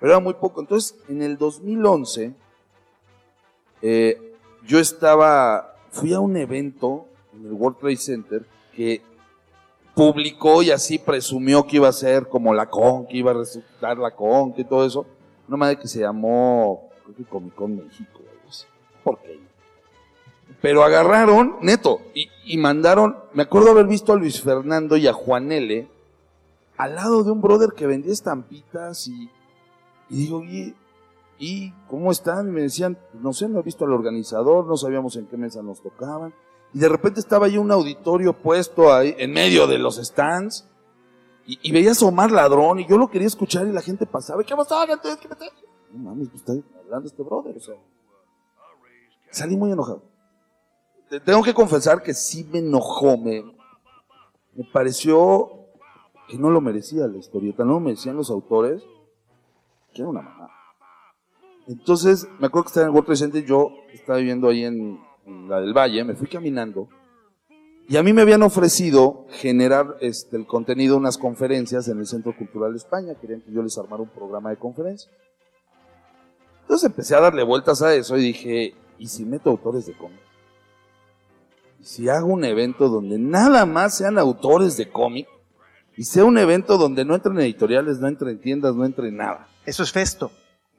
pero 0.01 0.11
era 0.11 0.19
muy 0.19 0.33
poco. 0.33 0.59
Entonces, 0.59 0.99
en 1.07 1.21
el 1.21 1.37
2011, 1.37 2.35
eh, 3.81 4.35
yo 4.67 4.79
estaba, 4.79 5.77
fui 5.91 6.13
a 6.13 6.19
un 6.19 6.35
evento 6.35 7.07
en 7.33 7.45
el 7.45 7.53
World 7.53 7.79
Trade 7.79 7.97
Center 7.97 8.45
que 8.75 9.01
publicó 9.93 10.63
y 10.63 10.71
así 10.71 10.97
presumió 10.99 11.65
que 11.65 11.77
iba 11.77 11.87
a 11.87 11.93
ser 11.93 12.27
como 12.27 12.53
la 12.53 12.69
con, 12.69 13.05
que 13.07 13.17
iba 13.17 13.31
a 13.31 13.35
resultar 13.35 13.97
la 13.97 14.11
con, 14.11 14.53
y 14.55 14.63
todo 14.63 14.85
eso. 14.85 15.05
Una 15.47 15.57
madre 15.57 15.77
que 15.77 15.87
se 15.87 15.99
llamó, 15.99 16.89
creo 17.03 17.15
que 17.15 17.23
Comic 17.25 17.55
Con 17.55 17.75
México, 17.75 18.19
algo 18.19 18.49
así. 18.49 18.65
¿Por 19.03 19.19
qué? 19.19 19.39
Pero 20.61 20.83
agarraron, 20.83 21.57
neto, 21.61 22.01
y, 22.13 22.29
y 22.45 22.57
mandaron, 22.57 23.17
me 23.33 23.43
acuerdo 23.43 23.71
haber 23.71 23.87
visto 23.87 24.13
a 24.13 24.15
Luis 24.15 24.41
Fernando 24.41 24.95
y 24.95 25.07
a 25.07 25.13
Juan 25.13 25.51
L. 25.51 25.87
al 26.77 26.95
lado 26.95 27.23
de 27.23 27.31
un 27.31 27.41
brother 27.41 27.71
que 27.75 27.87
vendía 27.87 28.13
estampitas 28.13 29.07
y, 29.07 29.29
y 30.09 30.15
digo, 30.15 30.43
¿y, 30.43 30.75
¿y 31.39 31.71
cómo 31.87 32.11
están? 32.11 32.47
Y 32.47 32.51
me 32.51 32.61
decían, 32.61 32.97
no 33.13 33.33
sé, 33.33 33.49
no 33.49 33.59
he 33.59 33.63
visto 33.63 33.85
al 33.85 33.93
organizador, 33.93 34.67
no 34.67 34.77
sabíamos 34.77 35.15
en 35.15 35.25
qué 35.25 35.35
mesa 35.35 35.63
nos 35.63 35.81
tocaban. 35.81 36.33
Y 36.73 36.79
de 36.79 36.89
repente 36.89 37.19
estaba 37.19 37.47
ahí 37.47 37.57
un 37.57 37.71
auditorio 37.71 38.33
puesto 38.33 38.93
ahí 38.93 39.13
en 39.17 39.31
medio 39.33 39.67
de 39.67 39.77
los 39.77 39.97
stands 39.97 40.65
y, 41.45 41.59
y 41.61 41.71
veía 41.71 41.91
asomar 41.91 42.31
ladrón 42.31 42.79
y 42.79 42.87
yo 42.87 42.97
lo 42.97 43.09
quería 43.09 43.27
escuchar 43.27 43.67
y 43.67 43.71
la 43.71 43.81
gente 43.81 44.05
pasaba. 44.05 44.41
¿Y 44.41 44.45
¿Qué 44.45 44.55
pasaba, 44.55 44.87
gente? 44.87 45.09
¿Qué 45.21 45.27
pasaba? 45.27 45.51
No 45.91 45.99
mames, 46.11 46.29
pues 46.29 46.41
está 46.41 46.53
hablando 46.83 47.07
este 47.07 47.23
brother. 47.23 47.55
Salí 49.31 49.55
muy 49.57 49.71
enojado. 49.71 50.03
Te- 51.09 51.19
Tengo 51.19 51.43
que 51.43 51.53
confesar 51.53 52.01
que 52.03 52.13
sí 52.13 52.47
me 52.51 52.59
enojó, 52.59 53.17
me, 53.17 53.43
me 54.55 54.63
pareció 54.71 55.49
que 56.29 56.37
no 56.37 56.49
lo 56.49 56.61
merecía 56.61 57.07
la 57.07 57.17
historieta, 57.17 57.65
no 57.65 57.73
lo 57.73 57.79
merecían 57.81 58.15
los 58.15 58.29
autores, 58.29 58.81
que 59.93 60.01
era 60.01 60.09
una 60.09 60.21
mamá. 60.21 60.49
Entonces, 61.67 62.27
me 62.39 62.47
acuerdo 62.47 62.63
que 62.63 62.67
estaba 62.69 62.85
en 62.85 62.89
el 62.89 62.93
World 62.95 63.05
Trade 63.07 63.17
Center, 63.17 63.45
yo 63.45 63.69
estaba 63.93 64.17
viviendo 64.19 64.47
ahí 64.47 64.63
en 64.63 64.99
la 65.25 65.61
del 65.61 65.73
Valle, 65.73 66.03
me 66.03 66.15
fui 66.15 66.27
caminando, 66.27 66.87
y 67.91 67.97
a 67.97 68.03
mí 68.03 68.13
me 68.13 68.21
habían 68.21 68.41
ofrecido 68.43 69.25
generar 69.31 69.97
este, 69.99 70.37
el 70.37 70.45
contenido 70.45 70.93
de 70.93 70.99
unas 70.99 71.17
conferencias 71.17 71.89
en 71.89 71.99
el 71.99 72.07
Centro 72.07 72.33
Cultural 72.35 72.73
España, 72.73 73.15
querían 73.19 73.41
que 73.41 73.51
yo 73.51 73.61
les 73.61 73.77
armara 73.77 74.01
un 74.01 74.09
programa 74.09 74.49
de 74.49 74.55
conferencias. 74.55 75.11
Entonces 76.61 76.89
empecé 76.89 77.15
a 77.15 77.19
darle 77.19 77.43
vueltas 77.43 77.81
a 77.81 77.93
eso 77.93 78.15
y 78.17 78.21
dije, 78.21 78.75
¿y 78.97 79.07
si 79.07 79.25
meto 79.25 79.49
autores 79.49 79.85
de 79.87 79.93
cómic? 79.93 80.21
¿Y 81.81 81.83
si 81.83 82.07
hago 82.07 82.27
un 82.27 82.45
evento 82.45 82.87
donde 82.87 83.19
nada 83.19 83.65
más 83.65 83.97
sean 83.97 84.17
autores 84.17 84.77
de 84.77 84.89
cómic? 84.89 85.27
Y 85.97 86.05
sea 86.05 86.23
un 86.23 86.37
evento 86.37 86.77
donde 86.77 87.03
no 87.03 87.15
entren 87.15 87.37
editoriales, 87.41 87.99
no 87.99 88.07
entren 88.07 88.39
tiendas, 88.39 88.73
no 88.73 88.85
entren 88.85 89.17
nada. 89.17 89.49
Eso 89.65 89.83
es 89.83 89.91
Festo. 89.91 90.31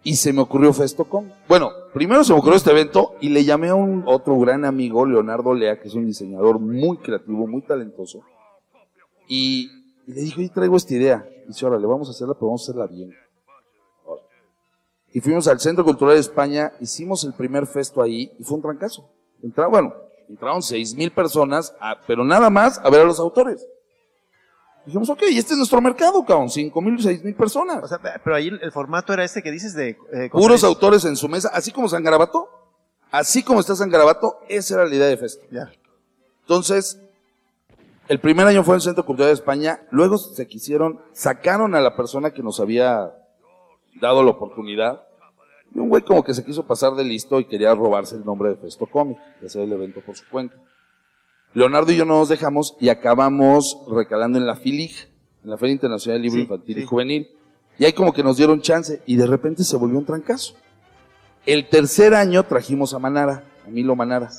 Y 0.05 0.17
se 0.17 0.33
me 0.33 0.41
ocurrió 0.43 0.73
FestoCom. 0.73 1.31
Bueno, 1.49 1.71
primero 1.95 2.25
se 2.25 2.33
me 2.33 2.39
ocurrió 2.41 2.57
este 2.57 2.73
evento 2.73 3.15
y 3.21 3.29
le 3.29 3.45
llamé 3.45 3.69
a 3.69 3.75
un 3.77 4.03
otro 4.07 4.37
gran 4.41 4.65
amigo, 4.65 5.07
Leonardo 5.07 5.55
Lea, 5.55 5.81
que 5.81 5.87
es 5.89 5.95
un 5.95 6.07
diseñador 6.07 6.59
muy 6.59 6.97
creativo, 6.99 7.47
muy 7.47 7.63
talentoso. 7.63 8.23
Y, 9.29 9.69
le 10.07 10.23
dije, 10.23 10.41
oye, 10.41 10.49
traigo 10.49 10.77
esta 10.77 10.95
idea. 10.95 11.25
Y 11.45 11.49
dice, 11.49 11.65
órale, 11.67 11.87
vamos 11.87 12.09
a 12.09 12.11
hacerla, 12.11 12.35
pero 12.35 12.47
vamos 12.49 12.63
a 12.63 12.65
hacerla 12.73 12.87
bien. 12.89 13.15
Y 15.13 15.21
fuimos 15.21 15.47
al 15.47 15.61
Centro 15.61 15.85
Cultural 15.85 16.15
de 16.15 16.21
España, 16.21 16.73
hicimos 16.81 17.23
el 17.25 17.35
primer 17.35 17.67
festo 17.67 18.03
ahí 18.03 18.33
y 18.39 18.45
fue 18.45 18.57
un 18.57 18.63
trancazo. 18.63 19.09
Entra, 19.43 19.67
bueno, 19.69 19.93
entraron 20.29 20.63
seis 20.63 20.95
mil 20.97 21.13
personas, 21.13 21.75
a- 21.81 21.97
pero 22.07 22.25
nada 22.25 22.49
más 22.49 22.79
a 22.83 22.89
ver 22.91 23.03
a 23.03 23.05
los 23.05 23.21
autores. 23.21 23.67
Dijimos, 24.85 25.09
ok, 25.11 25.23
este 25.29 25.53
es 25.53 25.59
nuestro 25.59 25.81
mercado, 25.81 26.25
cabrón, 26.25 26.51
cinco 26.51 26.81
mil, 26.81 27.01
seis 27.01 27.23
mil 27.23 27.35
personas. 27.35 27.85
O 27.85 27.87
sea, 27.87 28.01
pero 28.23 28.35
ahí 28.35 28.49
el 28.49 28.73
formato 28.73 29.13
era 29.13 29.23
este 29.23 29.43
que 29.43 29.51
dices 29.51 29.75
de... 29.75 29.97
eh, 30.13 30.29
Puros 30.31 30.65
autores 30.65 31.05
en 31.05 31.17
su 31.17 31.29
mesa, 31.29 31.51
así 31.53 31.71
como 31.71 31.89
San 31.89 32.03
Garabato, 32.03 32.49
así 33.11 33.43
como 33.45 33.61
está 33.61 33.77
San 33.77 33.91
Garabato, 33.91 34.41
esa 34.49 34.75
era 34.75 34.87
la 34.87 34.95
idea 34.95 35.07
de 35.07 35.17
Festo. 35.17 35.47
Ya. 35.51 35.71
Entonces, 36.41 37.01
el 38.09 38.19
primer 38.19 38.47
año 38.47 38.65
fue 38.65 38.75
en 38.75 38.79
el 38.79 38.83
Centro 38.83 39.07
Cultural 39.07 39.29
de 39.29 39.35
España, 39.35 39.83
luego 39.91 40.19
se 40.19 40.49
quisieron, 40.49 41.01
sacaron 41.13 41.77
a 41.77 41.81
la 41.81 41.95
persona 41.95 42.33
que 42.33 42.43
nos 42.43 42.59
había 42.59 43.15
dado 44.01 44.25
la 44.25 44.33
oportunidad, 44.33 45.07
y 45.73 45.79
un 45.79 45.89
güey 45.89 46.03
como 46.03 46.25
que 46.25 46.35
se 46.35 46.45
quiso 46.45 46.67
pasar 46.67 46.95
de 46.95 47.05
listo 47.05 47.39
y 47.39 47.45
quería 47.45 47.75
robarse 47.75 48.17
el 48.17 48.25
nombre 48.25 48.51
de 48.51 48.57
Festo 48.57 48.87
Comic, 48.87 49.19
y 49.41 49.47
hacer 49.47 49.63
el 49.63 49.73
evento 49.73 50.01
por 50.05 50.17
su 50.17 50.29
cuenta. 50.29 50.57
Leonardo 51.55 51.93
y 51.93 51.97
yo 51.97 52.05
no 52.05 52.19
nos 52.19 52.29
dejamos 52.29 52.77
y 52.81 52.89
acabamos 52.89 53.79
recalando 53.91 54.39
en 54.39 54.47
la 54.47 54.57
FILIG, 54.57 54.93
en 55.45 55.51
la 55.51 55.59
Feria 55.59 55.75
Internacional 55.75 56.17
del 56.17 56.23
Libro 56.23 56.37
Sí, 56.39 56.43
Infantil 56.43 56.79
y. 56.79 56.87
Juvenil. 56.87 57.29
Y 57.79 57.85
ahí 57.85 57.93
como 57.93 58.13
que 58.13 58.23
nos 58.23 58.37
dieron 58.37 58.61
chance 58.61 59.03
y 59.07 59.17
de 59.17 59.27
repente 59.27 59.65
se 59.65 59.77
volvió 59.77 59.99
un 59.99 60.07
trancazo. 60.07 60.55
El 61.45 61.69
tercer 61.69 62.15
año 62.15 62.45
trajimos 62.45 62.95
a 62.95 62.99
Manara, 62.99 63.45
a 63.67 63.71
Milo 63.71 63.97
Manara. 63.97 64.31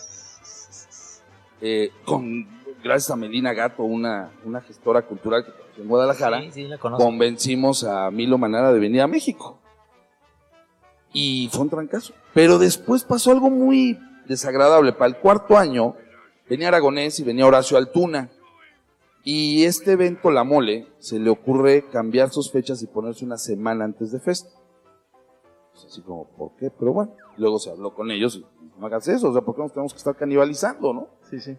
Eh, 1.61 1.91
con, 2.05 2.47
gracias 2.83 3.11
a 3.11 3.15
Melina 3.15 3.53
Gato, 3.53 3.83
una, 3.83 4.31
una 4.45 4.61
gestora 4.61 5.01
cultural 5.01 5.45
que 5.45 5.81
en 5.81 5.87
Guadalajara, 5.87 6.41
Sí, 6.41 6.51
sí, 6.51 6.63
la 6.63 6.77
convencimos 6.77 7.83
a 7.83 8.11
Milo 8.11 8.37
Manara 8.37 8.71
de 8.71 8.79
venir 8.79 9.01
a 9.01 9.07
México. 9.07 9.59
Y 11.11 11.49
fue 11.51 11.61
un 11.61 11.69
trancazo. 11.69 12.13
Pero 12.33 12.57
después 12.57 13.03
pasó 13.03 13.31
algo 13.31 13.49
muy 13.49 13.99
desagradable. 14.27 14.93
Para 14.93 15.07
el 15.09 15.17
cuarto 15.17 15.57
año 15.57 15.95
venía 16.49 16.67
Aragonés 16.67 17.19
y 17.19 17.23
venía 17.23 17.45
Horacio 17.45 17.77
Altuna. 17.77 18.29
Y 19.23 19.63
este 19.63 19.93
evento, 19.93 20.31
La 20.31 20.43
Mole, 20.43 20.87
se 20.99 21.17
le 21.17 21.29
ocurre 21.29 21.87
cambiar 21.89 22.29
sus 22.31 22.51
fechas 22.51 22.81
y 22.83 22.87
ponerse 22.87 23.23
una 23.23 23.37
semana 23.37 23.85
antes 23.85 24.11
de 24.11 24.19
Fest. 24.19 24.47
Pues 25.71 25.85
así 25.85 26.01
como, 26.01 26.25
¿por 26.25 26.51
qué? 26.57 26.69
Pero 26.69 26.93
bueno, 26.93 27.13
luego 27.37 27.57
se 27.57 27.69
habló 27.69 27.93
con 27.95 28.11
ellos 28.11 28.35
y 28.35 28.45
no 28.79 28.85
hagas 28.85 29.07
eso, 29.07 29.29
o 29.29 29.33
sea, 29.33 29.41
¿por 29.41 29.55
qué 29.55 29.61
nos 29.61 29.71
tenemos 29.71 29.93
que 29.93 29.97
estar 29.97 30.15
canibalizando, 30.15 30.93
no? 30.93 31.07
Sí, 31.29 31.39
sí. 31.39 31.57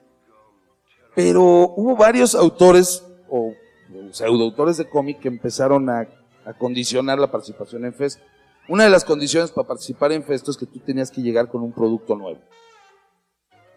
Pero 1.15 1.43
hubo 1.43 1.97
varios 1.97 2.35
autores 2.35 3.05
o, 3.29 3.53
pseudoautores 4.13 4.77
de 4.77 4.89
cómic 4.89 5.21
que 5.21 5.29
empezaron 5.29 5.89
a, 5.89 6.09
a 6.45 6.53
condicionar 6.59 7.19
la 7.19 7.31
participación 7.31 7.85
en 7.85 7.95
Fest. 7.95 8.21
Una 8.69 8.85
de 8.85 8.91
las 8.91 9.05
condiciones 9.05 9.51
para 9.51 9.69
participar 9.69 10.13
en 10.13 10.23
Festo 10.23 10.51
es 10.51 10.57
que 10.57 10.67
tú 10.67 10.81
tenías 10.81 11.11
que 11.11 11.23
llegar 11.23 11.49
con 11.49 11.63
un 11.63 11.73
producto 11.73 12.17
nuevo. 12.17 12.41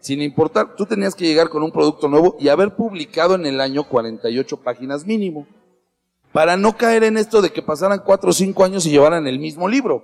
Sin 0.08 0.22
importar, 0.22 0.74
tú 0.78 0.86
tenías 0.86 1.14
que 1.14 1.26
llegar 1.26 1.50
con 1.50 1.62
un 1.64 1.72
producto 1.72 2.08
nuevo 2.08 2.38
y 2.40 2.48
haber 2.48 2.74
publicado 2.78 3.36
en 3.36 3.46
el 3.46 3.60
año 3.60 3.84
48 3.84 4.56
páginas 4.56 5.06
mínimo. 5.06 5.46
Para 6.32 6.56
no 6.56 6.78
caer 6.78 7.04
en 7.04 7.18
esto 7.18 7.42
de 7.42 7.50
que 7.52 7.62
pasaran 7.62 8.02
4 8.06 8.30
o 8.30 8.32
5 8.34 8.64
años 8.64 8.86
y 8.86 8.92
llevaran 8.92 9.28
el 9.28 9.38
mismo 9.38 9.68
libro. 9.68 10.02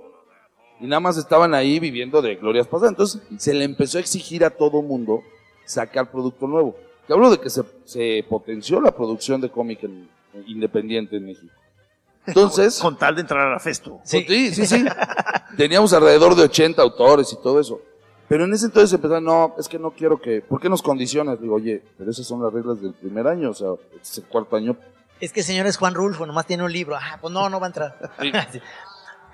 Y 0.81 0.87
nada 0.87 0.99
más 0.99 1.15
estaban 1.15 1.53
ahí 1.53 1.79
viviendo 1.79 2.21
de 2.21 2.35
glorias 2.35 2.67
pasadas. 2.67 2.91
Entonces 2.91 3.21
se 3.37 3.53
le 3.53 3.63
empezó 3.63 3.97
a 3.97 4.01
exigir 4.01 4.43
a 4.43 4.49
todo 4.49 4.81
mundo 4.81 5.21
sacar 5.63 6.11
producto 6.11 6.47
nuevo. 6.47 6.75
Te 7.07 7.13
hablo 7.13 7.29
de 7.31 7.39
que 7.39 7.49
se, 7.49 7.63
se 7.85 8.25
potenció 8.29 8.81
la 8.81 8.91
producción 8.91 9.39
de 9.39 9.49
cómic 9.49 9.83
en- 9.85 10.09
independiente 10.47 11.15
en 11.15 11.27
México. 11.27 11.53
Entonces, 12.27 12.77
Con 12.81 12.97
tal 12.97 13.15
de 13.15 13.21
entrar 13.21 13.47
a 13.47 13.51
la 13.51 13.59
Festo. 13.59 14.01
sí, 14.03 14.25
sí, 14.27 14.51
sí. 14.53 14.65
sí. 14.65 14.85
Teníamos 15.55 15.93
alrededor 15.93 16.35
de 16.35 16.43
80 16.43 16.81
autores 16.81 17.31
y 17.31 17.41
todo 17.41 17.61
eso. 17.61 17.79
Pero 18.33 18.45
en 18.45 18.53
ese 18.55 18.65
entonces 18.65 18.91
empezaron, 18.93 19.25
no, 19.25 19.53
es 19.59 19.67
que 19.69 19.77
no 19.77 19.91
quiero 19.91 20.19
que, 20.19 20.41
¿por 20.41 20.59
qué 20.59 20.67
nos 20.67 20.81
condicionas? 20.81 21.39
Digo, 21.39 21.53
oye, 21.53 21.83
pero 21.99 22.09
esas 22.09 22.25
son 22.25 22.41
las 22.41 22.51
reglas 22.51 22.81
del 22.81 22.95
primer 22.95 23.27
año, 23.27 23.51
o 23.51 23.53
sea, 23.53 23.67
este 23.93 24.01
es 24.01 24.17
el 24.17 24.23
cuarto 24.23 24.55
año. 24.55 24.75
Es 25.21 25.31
que 25.31 25.43
señor 25.43 25.67
es 25.67 25.77
Juan 25.77 25.93
Rulfo, 25.93 26.25
nomás 26.25 26.47
tiene 26.47 26.63
un 26.63 26.71
libro. 26.73 26.95
Ah, 26.99 27.19
pues 27.21 27.31
no, 27.31 27.47
no 27.47 27.59
va 27.59 27.67
a 27.67 27.69
entrar. 27.69 28.11
Sí. 28.51 28.59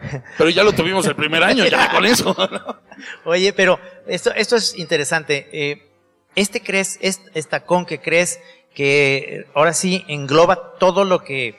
Pero 0.38 0.50
ya 0.50 0.66
lo 0.66 0.74
tuvimos 0.74 1.06
el 1.08 1.16
primer 1.16 1.42
año, 1.46 1.66
ya 1.66 1.90
con 1.94 2.04
eso. 2.06 2.36
Oye, 3.24 3.54
pero 3.54 3.80
esto, 4.06 4.34
esto 4.34 4.58
es 4.58 4.78
interesante. 4.78 5.48
Eh, 5.54 5.90
este 6.36 6.62
crees, 6.62 6.98
est- 7.00 7.26
esta 7.36 7.64
con 7.66 7.86
que 7.86 8.02
crees 8.02 8.42
que 8.76 9.46
ahora 9.54 9.72
sí 9.72 10.04
engloba 10.10 10.74
todo 10.78 11.06
lo 11.06 11.24
que, 11.24 11.58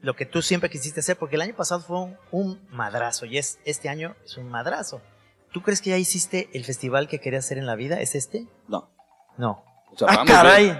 lo 0.00 0.16
que 0.16 0.26
tú 0.26 0.42
siempre 0.42 0.68
quisiste 0.68 0.98
hacer, 0.98 1.16
porque 1.16 1.36
el 1.36 1.42
año 1.42 1.54
pasado 1.54 1.80
fue 1.80 1.98
un, 2.00 2.16
un 2.32 2.60
madrazo 2.70 3.24
y 3.24 3.38
es, 3.38 3.60
este 3.64 3.88
año 3.88 4.16
es 4.24 4.36
un 4.36 4.48
madrazo. 4.50 5.00
¿Tú 5.52 5.62
crees 5.62 5.80
que 5.80 5.90
ya 5.90 5.98
hiciste 5.98 6.48
el 6.52 6.64
festival 6.64 7.08
que 7.08 7.18
querías 7.18 7.44
hacer 7.44 7.58
en 7.58 7.66
la 7.66 7.74
vida? 7.74 8.00
¿Es 8.00 8.14
este? 8.14 8.46
No, 8.68 8.90
No. 9.36 9.64
o 9.92 9.98
sea, 9.98 10.08
¡Ah, 10.10 10.16
vamos 10.16 10.30
caray! 10.32 10.64
bien. 10.66 10.78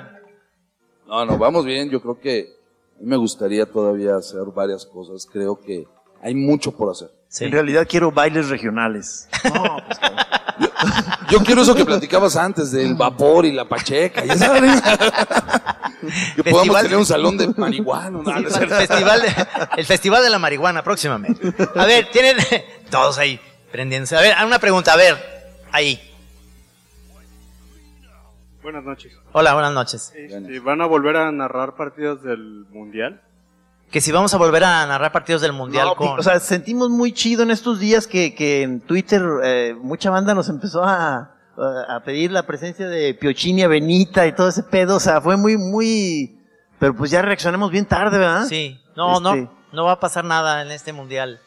No, 1.06 1.24
no, 1.24 1.38
vamos 1.38 1.64
bien, 1.64 1.90
yo 1.90 2.00
creo 2.00 2.20
que 2.20 2.46
A 2.96 3.02
mí 3.02 3.08
me 3.08 3.16
gustaría 3.16 3.66
todavía 3.66 4.14
hacer 4.14 4.44
varias 4.54 4.86
cosas. 4.86 5.26
Creo 5.26 5.58
que 5.58 5.86
hay 6.22 6.34
mucho 6.34 6.70
por 6.72 6.90
hacer. 6.90 7.10
En 7.40 7.50
realidad 7.50 7.86
quiero 7.88 8.12
bailes 8.12 8.48
regionales. 8.48 9.28
Yo 11.30 11.38
quiero 11.44 11.62
eso 11.62 11.74
que 11.74 11.84
platicabas 11.84 12.36
antes 12.36 12.72
del 12.72 12.94
vapor 12.94 13.46
y 13.46 13.52
la 13.52 13.64
pacheca. 13.68 14.24
Ya 14.24 14.36
sabes. 14.36 14.82
que 16.36 16.50
podamos 16.50 16.82
tener 16.82 16.96
un 16.96 17.06
salón 17.06 17.38
de 17.38 17.48
marihuana. 17.56 18.20
¿no? 18.22 18.36
el, 18.36 18.46
festival 18.50 19.22
de, 19.22 19.46
el 19.76 19.86
Festival 19.86 20.22
de 20.22 20.30
la 20.30 20.38
Marihuana 20.38 20.82
próximamente. 20.82 21.54
A 21.76 21.86
ver, 21.86 22.08
tienen 22.10 22.36
todos 22.90 23.16
ahí 23.18 23.40
prendiéndose. 23.70 24.16
A 24.16 24.20
ver, 24.20 24.34
una 24.44 24.58
pregunta, 24.58 24.92
a 24.92 24.96
ver, 24.96 25.16
ahí. 25.72 26.00
Buenas 28.62 28.84
noches. 28.84 29.12
Hola, 29.32 29.54
buenas 29.54 29.72
noches. 29.72 30.12
Este, 30.14 30.60
¿Van 30.60 30.80
a 30.82 30.86
volver 30.86 31.16
a 31.16 31.32
narrar 31.32 31.74
partidos 31.76 32.22
del 32.22 32.66
Mundial? 32.70 33.22
Que 33.90 34.00
si 34.00 34.12
vamos 34.12 34.32
a 34.34 34.36
volver 34.36 34.62
a 34.64 34.86
narrar 34.86 35.12
partidos 35.12 35.40
del 35.42 35.52
Mundial 35.52 35.86
No, 35.86 35.94
con... 35.96 36.18
O 36.18 36.22
sea, 36.22 36.38
sentimos 36.40 36.90
muy 36.90 37.12
chido 37.12 37.42
en 37.42 37.50
estos 37.50 37.80
días 37.80 38.06
que, 38.06 38.34
que 38.34 38.62
en 38.62 38.80
Twitter 38.80 39.22
eh, 39.42 39.74
mucha 39.80 40.10
banda 40.10 40.34
nos 40.34 40.48
empezó 40.48 40.84
a, 40.84 41.34
a 41.56 42.00
pedir 42.04 42.30
la 42.30 42.44
presencia 42.46 42.86
de 42.86 43.14
Piochini, 43.14 43.66
Benita 43.66 44.26
y 44.26 44.32
todo 44.32 44.48
ese 44.48 44.62
pedo. 44.62 44.96
O 44.96 45.00
sea, 45.00 45.20
fue 45.20 45.36
muy, 45.36 45.56
muy... 45.56 46.38
Pero 46.78 46.94
pues 46.94 47.10
ya 47.10 47.22
reaccionamos 47.22 47.70
bien 47.72 47.86
tarde, 47.86 48.18
¿verdad? 48.18 48.44
Sí, 48.46 48.78
no, 48.94 49.20
no, 49.20 49.34
Este- 49.34 49.50
no 49.72 49.84
va 49.86 49.92
a 49.92 50.00
pasar 50.00 50.24
nada 50.24 50.62
en 50.62 50.70
este 50.70 50.92
Mundial. 50.92 51.40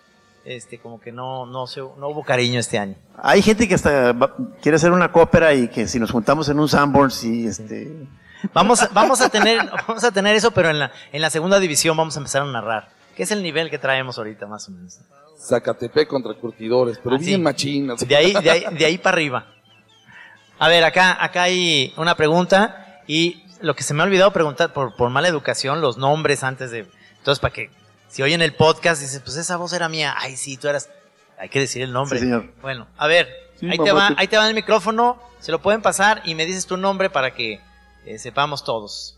Este, 0.46 0.78
como 0.78 1.00
que 1.00 1.12
no, 1.14 1.46
no, 1.46 1.68
se, 1.68 1.80
no 1.80 2.10
hubo 2.10 2.24
cariño 2.24 2.60
este 2.60 2.78
año. 2.78 2.96
Hay 3.18 3.42
gente 3.42 3.66
que 3.68 3.76
hasta 3.76 4.12
va- 4.12 4.36
quiere 4.62 4.76
hacer 4.76 4.92
una 4.92 5.12
cópera 5.12 5.54
y 5.54 5.70
que 5.70 5.88
si 5.88 6.00
nos 6.00 6.12
juntamos 6.12 6.50
en 6.50 6.60
un 6.60 6.68
Sanborns 6.68 7.24
y 7.24 7.48
este... 7.48 7.90
Vamos, 8.54 8.82
a- 8.82 8.90
vamos 8.94 9.22
a 9.22 9.30
tener, 9.30 9.60
vamos 9.88 10.04
a 10.04 10.12
tener 10.12 10.36
eso, 10.36 10.52
pero 10.52 10.70
en 10.70 10.80
la, 10.80 10.92
en 11.14 11.22
la 11.22 11.30
segunda 11.30 11.60
división 11.62 11.96
vamos 11.96 12.18
a 12.18 12.20
empezar 12.20 12.42
a 12.42 12.46
narrar. 12.46 12.90
Que 13.16 13.24
es 13.24 13.32
el 13.32 13.42
nivel 13.42 13.70
que 13.70 13.78
traemos 13.78 14.18
ahorita, 14.18 14.46
más 14.48 14.68
o 14.68 14.72
menos. 14.74 15.00
Zacatepec 15.40 16.08
contra 16.10 16.34
curtidores, 16.34 17.00
pero 17.02 17.16
Ah, 17.16 17.20
sí. 17.20 17.26
bien 17.26 17.44
machinas. 17.44 18.06
De 18.06 18.16
ahí, 18.16 18.34
de 18.34 18.50
ahí, 18.52 18.66
de 18.78 18.86
ahí 18.86 18.98
para 18.98 19.16
arriba. 19.16 19.46
A 20.60 20.68
ver, 20.68 20.84
acá, 20.84 21.24
acá 21.24 21.44
hay 21.44 21.94
una 21.98 22.16
pregunta 22.16 23.02
y 23.08 23.44
lo 23.62 23.76
que 23.76 23.84
se 23.84 23.94
me 23.94 24.02
ha 24.02 24.06
olvidado 24.06 24.32
preguntar 24.34 24.74
por, 24.74 24.96
por 24.96 25.10
mala 25.10 25.28
educación, 25.30 25.80
los 25.80 25.98
nombres 25.98 26.44
antes 26.44 26.72
de. 26.72 26.88
Entonces, 27.20 27.40
para 27.40 27.54
que 27.54 27.70
si 28.14 28.22
oyen 28.22 28.44
el 28.44 28.54
podcast 28.54 29.02
dices, 29.02 29.20
pues 29.22 29.38
esa 29.38 29.58
voz 29.58 29.74
era 29.74 29.90
mía. 29.90 30.14
Ay, 30.16 30.36
sí, 30.36 30.56
tú 30.56 30.68
eras. 30.68 30.88
Hay 31.40 31.50
que 31.50 31.60
decir 31.60 31.82
el 31.82 31.92
nombre. 31.92 32.20
Sí, 32.20 32.26
señor. 32.26 32.54
Bueno, 32.62 32.88
a 32.96 33.08
ver, 33.08 33.28
Sí, 33.56 33.68
ahí, 33.68 33.80
te 33.80 33.92
va, 33.92 34.12
ahí 34.18 34.28
te 34.28 34.38
va 34.38 34.48
el 34.48 34.54
micrófono, 34.54 35.18
se 35.40 35.52
lo 35.52 35.64
pueden 35.64 35.82
pasar 35.82 36.22
y 36.26 36.36
me 36.36 36.46
dices 36.46 36.68
tu 36.68 36.78
nombre 36.78 37.10
para 37.10 37.34
que 37.34 37.60
eh, 38.06 38.20
sepamos 38.20 38.64
todos. 38.64 39.18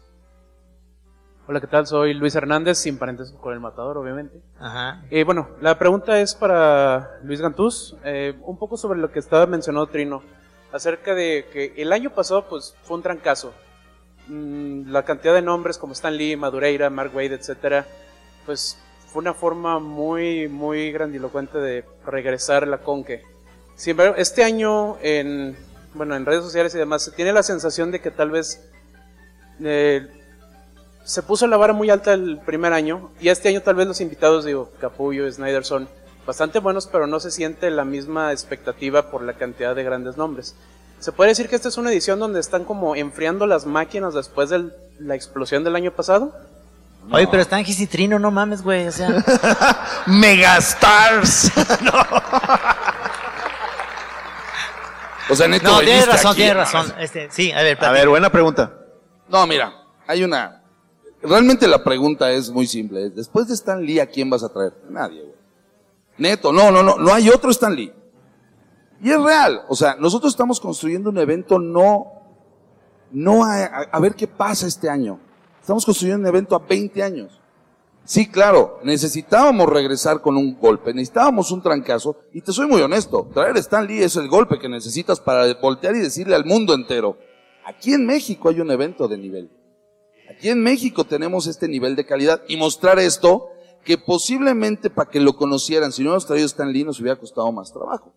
Hola, 1.45 1.59
¿qué 1.59 1.67
tal? 1.67 1.85
Soy 1.87 2.13
Luis 2.13 2.35
Hernández, 2.35 2.77
sin 2.77 2.97
parentesco 2.97 3.37
con 3.41 3.53
el 3.53 3.59
matador, 3.59 3.97
obviamente. 3.97 4.39
Ajá. 4.61 5.03
Eh, 5.09 5.25
bueno, 5.25 5.49
la 5.59 5.77
pregunta 5.77 6.17
es 6.21 6.33
para 6.33 7.19
Luis 7.21 7.41
Gantús, 7.41 7.97
eh, 8.05 8.33
un 8.43 8.57
poco 8.57 8.77
sobre 8.77 8.97
lo 8.97 9.11
que 9.11 9.19
estaba 9.19 9.45
mencionando 9.45 9.87
Trino, 9.87 10.23
acerca 10.71 11.13
de 11.13 11.49
que 11.51 11.73
el 11.75 11.91
año 11.91 12.11
pasado 12.11 12.47
pues 12.47 12.77
fue 12.83 12.95
un 12.95 13.03
trancazo. 13.03 13.53
Mm, 14.27 14.89
la 14.89 15.03
cantidad 15.03 15.33
de 15.33 15.41
nombres 15.41 15.77
como 15.77 15.91
Stan 15.91 16.15
Lee, 16.15 16.37
Madureira, 16.37 16.89
Mark 16.89 17.13
Wade, 17.13 17.35
etcétera, 17.35 17.85
pues 18.45 18.77
fue 19.07 19.21
una 19.21 19.33
forma 19.33 19.79
muy, 19.79 20.47
muy 20.47 20.91
grandilocuente 20.91 21.57
de 21.57 21.85
regresar 22.05 22.67
la 22.67 22.79
conque. 22.79 23.23
Sin 23.75 23.91
embargo, 23.91 24.15
este 24.17 24.43
año 24.43 24.97
en, 25.01 25.55
bueno, 25.93 26.15
en 26.15 26.25
redes 26.25 26.43
sociales 26.43 26.73
y 26.75 26.77
demás 26.77 27.03
se 27.03 27.11
tiene 27.11 27.33
la 27.33 27.43
sensación 27.43 27.91
de 27.91 28.01
que 28.01 28.11
tal 28.11 28.31
vez 28.31 28.69
eh, 29.63 30.07
se 31.03 31.23
puso 31.23 31.47
la 31.47 31.57
vara 31.57 31.73
muy 31.73 31.89
alta 31.89 32.13
el 32.13 32.39
primer 32.45 32.73
año 32.73 33.11
y 33.19 33.29
este 33.29 33.49
año 33.49 33.61
tal 33.61 33.75
vez 33.75 33.87
los 33.87 34.01
invitados, 34.01 34.45
digo, 34.45 34.71
Capullo, 34.79 35.31
Snyder 35.31 35.63
son 35.63 35.87
bastante 36.25 36.59
buenos, 36.59 36.87
pero 36.87 37.07
no 37.07 37.19
se 37.19 37.31
siente 37.31 37.69
la 37.69 37.85
misma 37.85 38.31
expectativa 38.31 39.11
por 39.11 39.21
la 39.21 39.33
cantidad 39.33 39.75
de 39.75 39.83
grandes 39.83 40.17
nombres. 40.17 40.55
Se 40.99 41.11
puede 41.11 41.29
decir 41.29 41.49
que 41.49 41.55
esta 41.55 41.67
es 41.67 41.77
una 41.77 41.91
edición 41.91 42.19
donde 42.19 42.39
están 42.39 42.65
como 42.65 42.95
enfriando 42.95 43.45
las 43.45 43.65
máquinas 43.65 44.13
después 44.13 44.49
de 44.49 44.71
la 44.99 45.15
explosión 45.15 45.63
del 45.63 45.75
año 45.75 45.91
pasado. 45.91 46.33
Oye, 47.11 47.27
pero 47.27 47.41
está 47.41 47.59
en 47.59 47.65
Gisitrino, 47.65 48.17
no 48.19 48.31
mames, 48.31 48.61
güey. 48.63 48.87
O 48.87 48.91
sea, 48.91 49.09
Megastars. 50.07 51.51
O 55.29 55.35
sea, 55.35 55.47
neto, 55.47 55.67
no, 55.71 55.79
tienes 55.79 56.05
razón, 56.07 56.31
aquí, 56.33 56.41
tienes 56.41 56.55
¿no? 56.55 56.61
razón. 56.61 56.93
Este, 56.99 57.31
sí, 57.31 57.51
a 57.51 57.63
ver, 57.63 57.83
A 57.83 57.91
ver, 57.91 58.07
buena 58.07 58.29
pregunta. 58.31 58.73
No, 59.27 59.47
mira, 59.47 59.73
hay 60.05 60.23
una. 60.23 60.61
Realmente 61.23 61.67
la 61.67 61.83
pregunta 61.83 62.29
es 62.31 62.51
muy 62.51 62.67
simple. 62.67 63.07
es, 63.07 63.15
Después 63.15 63.47
de 63.47 63.55
Stan 63.55 63.81
Lee, 63.83 63.99
¿a 63.99 64.05
quién 64.05 64.29
vas 64.29 64.43
a 64.43 64.49
traer? 64.49 64.73
Nadie, 64.87 65.21
güey. 65.23 65.33
Neto, 66.19 66.51
no, 66.53 66.69
no, 66.69 66.83
no, 66.83 66.97
no 66.97 67.11
hay 67.11 67.29
otro 67.29 67.49
Stan 67.49 67.73
Lee. 67.75 67.91
Y 69.01 69.09
es 69.09 69.19
real. 69.19 69.63
O 69.67 69.75
sea, 69.75 69.95
nosotros 69.95 70.31
estamos 70.31 70.59
construyendo 70.59 71.09
un 71.09 71.17
evento 71.17 71.57
no, 71.57 72.05
no 73.11 73.43
a, 73.43 73.63
a- 73.65 73.87
a 73.91 73.99
ver 73.99 74.13
qué 74.13 74.27
pasa 74.27 74.67
este 74.67 74.87
año. 74.91 75.19
Estamos 75.65 75.83
construyendo 75.83 76.21
un 76.21 76.27
evento 76.27 76.55
a 76.55 76.59
20 76.59 77.01
años. 77.01 77.41
Sí, 78.03 78.27
claro, 78.27 78.79
necesitábamos 78.83 79.67
regresar 79.67 80.21
con 80.21 80.37
un 80.37 80.59
golpe, 80.59 80.93
necesitábamos 80.93 81.49
un 81.49 81.63
trancazo, 81.63 82.17
y 82.31 82.41
te 82.41 82.51
soy 82.51 82.67
muy 82.67 82.83
honesto, 82.83 83.27
traer 83.33 83.55
a 83.55 83.59
Stan 83.59 83.87
Lee 83.87 84.03
es 84.03 84.15
el 84.15 84.27
golpe 84.27 84.59
que 84.59 84.69
necesitas 84.69 85.19
para 85.19 85.51
voltear 85.55 85.95
y 85.95 86.01
decirle 86.01 86.35
al 86.35 86.45
mundo 86.45 86.75
entero, 86.75 87.17
aquí 87.65 87.93
en 87.93 88.05
México 88.05 88.49
hay 88.49 88.61
un 88.61 88.69
evento 88.69 89.07
de 89.07 89.17
nivel. 89.17 89.49
Aquí 90.29 90.49
en 90.49 90.61
México 90.61 91.03
tenemos 91.03 91.47
este 91.47 91.67
nivel 91.67 91.95
de 91.95 92.05
calidad 92.05 92.43
y 92.47 92.57
mostrar 92.57 92.99
esto 92.99 93.47
que 93.83 93.97
posiblemente 93.97 94.91
para 94.91 95.09
que 95.09 95.19
lo 95.19 95.35
conocieran, 95.35 95.91
si 95.91 96.03
no 96.03 96.09
hubiéramos 96.09 96.27
traído 96.27 96.45
a 96.45 96.45
Stan 96.45 96.71
Lee 96.71 96.83
nos 96.83 96.99
hubiera 96.99 97.19
costado 97.19 97.51
más 97.51 97.73
trabajo. 97.73 98.13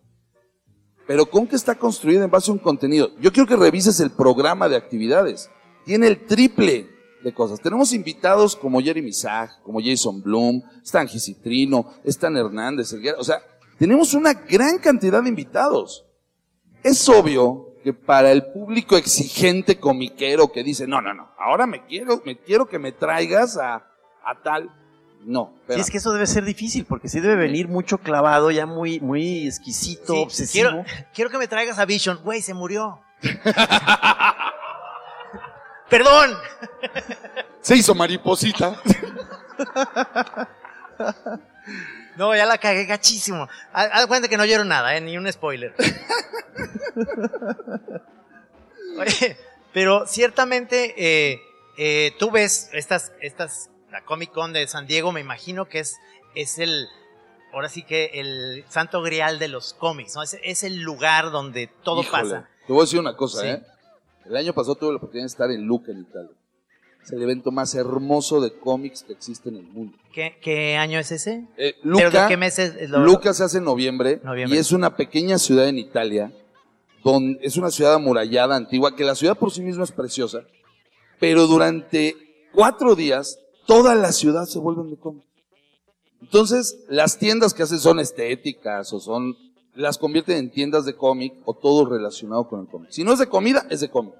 Pero 1.07 1.27
con 1.27 1.47
que 1.47 1.55
está 1.55 1.73
construido 1.73 2.23
en 2.23 2.29
base 2.29 2.51
a 2.51 2.53
un 2.53 2.59
contenido. 2.59 3.09
Yo 3.19 3.33
quiero 3.33 3.49
que 3.49 3.55
revises 3.55 3.99
el 4.01 4.11
programa 4.11 4.69
de 4.69 4.75
actividades. 4.75 5.49
Tiene 5.83 6.05
el 6.05 6.27
triple 6.27 6.98
de 7.23 7.33
cosas. 7.33 7.59
Tenemos 7.59 7.93
invitados 7.93 8.55
como 8.55 8.81
Jeremy 8.81 9.11
Zag, 9.13 9.61
como 9.63 9.79
Jason 9.83 10.21
Bloom, 10.21 10.61
Stan 10.83 11.07
Gisitrino, 11.07 11.93
Stan 12.05 12.35
Hernández, 12.35 12.93
Elguera. 12.93 13.17
O 13.19 13.23
sea, 13.23 13.41
tenemos 13.77 14.13
una 14.13 14.33
gran 14.33 14.77
cantidad 14.79 15.21
de 15.21 15.29
invitados. 15.29 16.05
Es 16.83 17.07
obvio 17.09 17.73
que 17.83 17.93
para 17.93 18.31
el 18.31 18.45
público 18.51 18.95
exigente 18.97 19.79
comiquero 19.79 20.51
que 20.51 20.63
dice, 20.63 20.87
no, 20.87 21.01
no, 21.01 21.13
no, 21.13 21.29
ahora 21.37 21.65
me 21.65 21.85
quiero, 21.85 22.21
me 22.25 22.37
quiero 22.37 22.67
que 22.67 22.79
me 22.79 22.91
traigas 22.91 23.57
a, 23.57 23.75
a 24.23 24.41
tal. 24.43 24.69
No, 25.25 25.53
Sí, 25.67 25.79
es 25.79 25.89
que 25.91 25.97
eso 25.97 26.13
debe 26.13 26.25
ser 26.27 26.45
difícil, 26.45 26.85
porque 26.85 27.09
sí 27.09 27.19
debe 27.19 27.35
venir 27.35 27.67
mucho 27.67 27.97
clavado, 27.97 28.51
ya 28.51 28.65
muy, 28.65 29.01
muy 29.01 29.45
exquisito, 29.47 30.13
Sí, 30.13 30.19
obsesivo. 30.23 30.69
quiero, 30.69 30.85
quiero 31.13 31.29
que 31.29 31.37
me 31.37 31.47
traigas 31.49 31.77
a 31.77 31.85
Vision. 31.85 32.19
Güey, 32.23 32.41
se 32.41 32.53
murió. 32.53 32.99
Perdón. 35.89 36.37
Se 37.61 37.75
hizo 37.75 37.95
mariposita. 37.95 38.81
No, 42.15 42.35
ya 42.35 42.45
la 42.45 42.57
cagué 42.57 42.85
gachísimo. 42.85 43.47
Haz 43.71 44.05
cuenta 44.07 44.27
que 44.27 44.37
no 44.37 44.45
lloro 44.45 44.65
nada, 44.65 44.95
¿eh? 44.95 45.01
ni 45.01 45.17
un 45.17 45.31
spoiler. 45.31 45.73
Oye, 48.97 49.37
pero 49.73 50.05
ciertamente 50.07 50.95
eh, 50.97 51.41
eh, 51.77 52.11
tú 52.19 52.31
ves 52.31 52.69
estas, 52.73 53.13
estas, 53.21 53.69
la 53.91 54.03
Comic 54.03 54.31
Con 54.31 54.51
de 54.51 54.67
San 54.67 54.85
Diego, 54.87 55.11
me 55.11 55.21
imagino 55.21 55.69
que 55.69 55.79
es, 55.79 55.95
es 56.35 56.59
el, 56.59 56.87
ahora 57.53 57.69
sí 57.69 57.83
que 57.83 58.11
el 58.15 58.65
santo 58.67 59.01
grial 59.01 59.39
de 59.39 59.47
los 59.47 59.73
cómics, 59.73 60.15
¿no? 60.15 60.23
Es, 60.23 60.37
es 60.43 60.63
el 60.63 60.81
lugar 60.81 61.31
donde 61.31 61.67
todo 61.83 62.01
Híjole, 62.01 62.23
pasa. 62.23 62.49
Te 62.67 62.73
voy 62.73 62.81
a 62.81 62.83
decir 62.85 62.99
una 62.99 63.15
cosa, 63.15 63.41
Sí. 63.41 63.47
¿eh? 63.47 63.63
El 64.29 64.37
año 64.37 64.53
pasado 64.53 64.75
tuve 64.75 64.91
la 64.91 64.97
oportunidad 64.97 65.23
de 65.25 65.27
estar 65.31 65.51
en 65.51 65.65
Luca, 65.65 65.91
en 65.91 65.99
Italia. 66.01 66.31
Es 67.03 67.11
el 67.11 67.21
evento 67.23 67.51
más 67.51 67.73
hermoso 67.75 68.39
de 68.41 68.51
cómics 68.53 69.03
que 69.03 69.13
existe 69.13 69.49
en 69.49 69.55
el 69.55 69.63
mundo. 69.63 69.97
¿Qué, 70.13 70.37
qué 70.41 70.75
año 70.75 70.99
es 70.99 71.11
ese? 71.11 71.47
Eh, 71.57 71.75
¿Pero 71.81 71.95
de 71.97 72.03
Luca, 72.05 72.27
qué 72.27 72.37
mes 72.37 72.59
es? 72.59 72.75
es 72.75 72.89
lo- 72.89 72.99
Luca 72.99 73.33
se 73.33 73.43
hace 73.43 73.57
en 73.57 73.63
noviembre, 73.63 74.19
Noviembre. 74.23 74.55
y 74.57 74.59
es 74.59 74.71
una 74.71 74.95
pequeña 74.95 75.37
ciudad 75.39 75.67
en 75.67 75.79
Italia, 75.79 76.31
donde 77.03 77.39
es 77.41 77.55
una 77.57 77.71
ciudad 77.71 77.93
amurallada, 77.95 78.55
antigua, 78.55 78.95
que 78.95 79.03
la 79.05 79.15
ciudad 79.15 79.37
por 79.37 79.51
sí 79.51 79.61
misma 79.61 79.85
es 79.85 79.91
preciosa, 79.91 80.41
pero 81.19 81.47
durante 81.47 82.15
cuatro 82.53 82.95
días 82.95 83.39
toda 83.65 83.95
la 83.95 84.11
ciudad 84.11 84.45
se 84.45 84.59
vuelve 84.59 84.89
de 84.89 84.97
cómics. 84.97 85.25
Entonces, 86.21 86.83
las 86.89 87.17
tiendas 87.17 87.53
que 87.53 87.63
hacen 87.63 87.79
son 87.79 87.99
estéticas 87.99 88.91
o 88.93 88.99
son, 88.99 89.35
las 89.75 89.97
convierten 89.97 90.37
en 90.37 90.51
tiendas 90.51 90.85
de 90.85 90.95
cómic 90.95 91.33
o 91.45 91.53
todo 91.53 91.85
relacionado 91.85 92.47
con 92.47 92.61
el 92.61 92.67
cómic. 92.67 92.91
Si 92.91 93.03
no 93.03 93.13
es 93.13 93.19
de 93.19 93.27
comida, 93.27 93.65
es 93.69 93.79
de 93.81 93.89
cómic. 93.89 94.13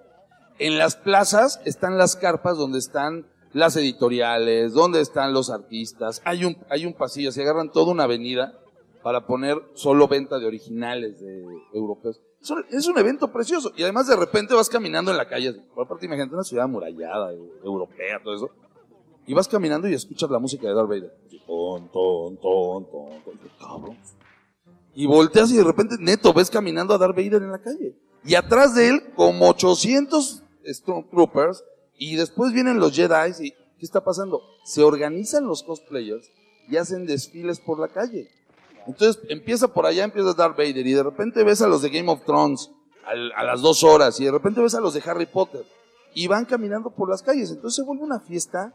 En 0.57 0.77
las 0.77 0.95
plazas 0.95 1.61
están 1.65 1.97
las 1.97 2.15
carpas 2.15 2.57
donde 2.57 2.79
están 2.79 3.25
las 3.53 3.75
editoriales, 3.75 4.73
donde 4.73 5.01
están 5.01 5.33
los 5.33 5.49
artistas. 5.49 6.21
Hay 6.25 6.45
un, 6.45 6.57
hay 6.69 6.85
un 6.85 6.93
pasillo, 6.93 7.31
se 7.31 7.41
agarran 7.41 7.71
toda 7.71 7.91
una 7.91 8.03
avenida 8.03 8.59
para 9.03 9.25
poner 9.25 9.57
solo 9.73 10.07
venta 10.07 10.39
de 10.39 10.45
originales 10.45 11.19
de 11.19 11.45
europeos. 11.73 12.21
Es 12.69 12.87
un, 12.87 12.97
evento 12.97 13.31
precioso. 13.31 13.71
Y 13.75 13.83
además 13.83 14.07
de 14.07 14.15
repente 14.15 14.53
vas 14.53 14.69
caminando 14.69 15.11
en 15.11 15.17
la 15.17 15.27
calle, 15.27 15.53
por 15.73 15.85
aparte 15.85 16.05
imagínate 16.05 16.33
una 16.33 16.43
ciudad 16.43 16.65
amurallada, 16.65 17.33
eh, 17.33 17.39
europea, 17.63 18.21
todo 18.23 18.35
eso. 18.35 18.49
y 19.25 19.33
vas 19.33 19.47
caminando 19.47 19.87
y 19.87 19.93
escuchas 19.93 20.29
la 20.29 20.39
música 20.39 20.67
de 20.67 20.73
Darth 20.73 20.87
Vader. 20.87 21.13
Ton, 21.45 21.91
ton, 21.91 22.37
ton, 22.37 22.85
ton, 22.89 23.21
ton. 23.23 23.39
Cabrón. 23.59 23.97
Y 24.99 25.05
volteas 25.05 25.49
y 25.49 25.55
de 25.55 25.63
repente, 25.63 25.95
neto, 25.97 26.33
ves 26.33 26.49
caminando 26.49 26.93
a 26.93 26.97
Darth 26.97 27.15
Vader 27.15 27.41
en 27.41 27.51
la 27.51 27.61
calle. 27.61 27.95
Y 28.25 28.35
atrás 28.35 28.75
de 28.75 28.89
él, 28.89 29.13
como 29.15 29.47
800 29.47 30.43
Stormtroopers, 30.67 31.63
y 31.97 32.17
después 32.17 32.51
vienen 32.51 32.81
los 32.81 32.93
Jedi 32.93 33.31
y 33.39 33.51
¿qué 33.51 33.85
está 33.85 34.03
pasando? 34.03 34.41
Se 34.65 34.83
organizan 34.83 35.47
los 35.47 35.63
cosplayers 35.63 36.29
y 36.67 36.75
hacen 36.75 37.05
desfiles 37.05 37.61
por 37.61 37.79
la 37.79 37.87
calle. 37.87 38.27
Entonces 38.87 39.23
empieza 39.29 39.69
por 39.69 39.85
allá, 39.85 40.03
empieza 40.03 40.33
Darth 40.33 40.57
Vader 40.57 40.85
y 40.85 40.91
de 40.91 41.03
repente 41.03 41.45
ves 41.45 41.61
a 41.61 41.69
los 41.69 41.81
de 41.81 41.91
Game 41.91 42.11
of 42.11 42.25
Thrones 42.25 42.69
a 43.05 43.43
las 43.45 43.61
dos 43.61 43.85
horas 43.85 44.19
y 44.19 44.25
de 44.25 44.31
repente 44.31 44.59
ves 44.59 44.75
a 44.75 44.81
los 44.81 44.93
de 44.93 45.01
Harry 45.05 45.27
Potter 45.27 45.63
y 46.13 46.27
van 46.27 46.43
caminando 46.43 46.89
por 46.89 47.09
las 47.09 47.23
calles. 47.23 47.51
Entonces 47.51 47.77
se 47.77 47.83
vuelve 47.83 48.03
una 48.03 48.19
fiesta 48.19 48.73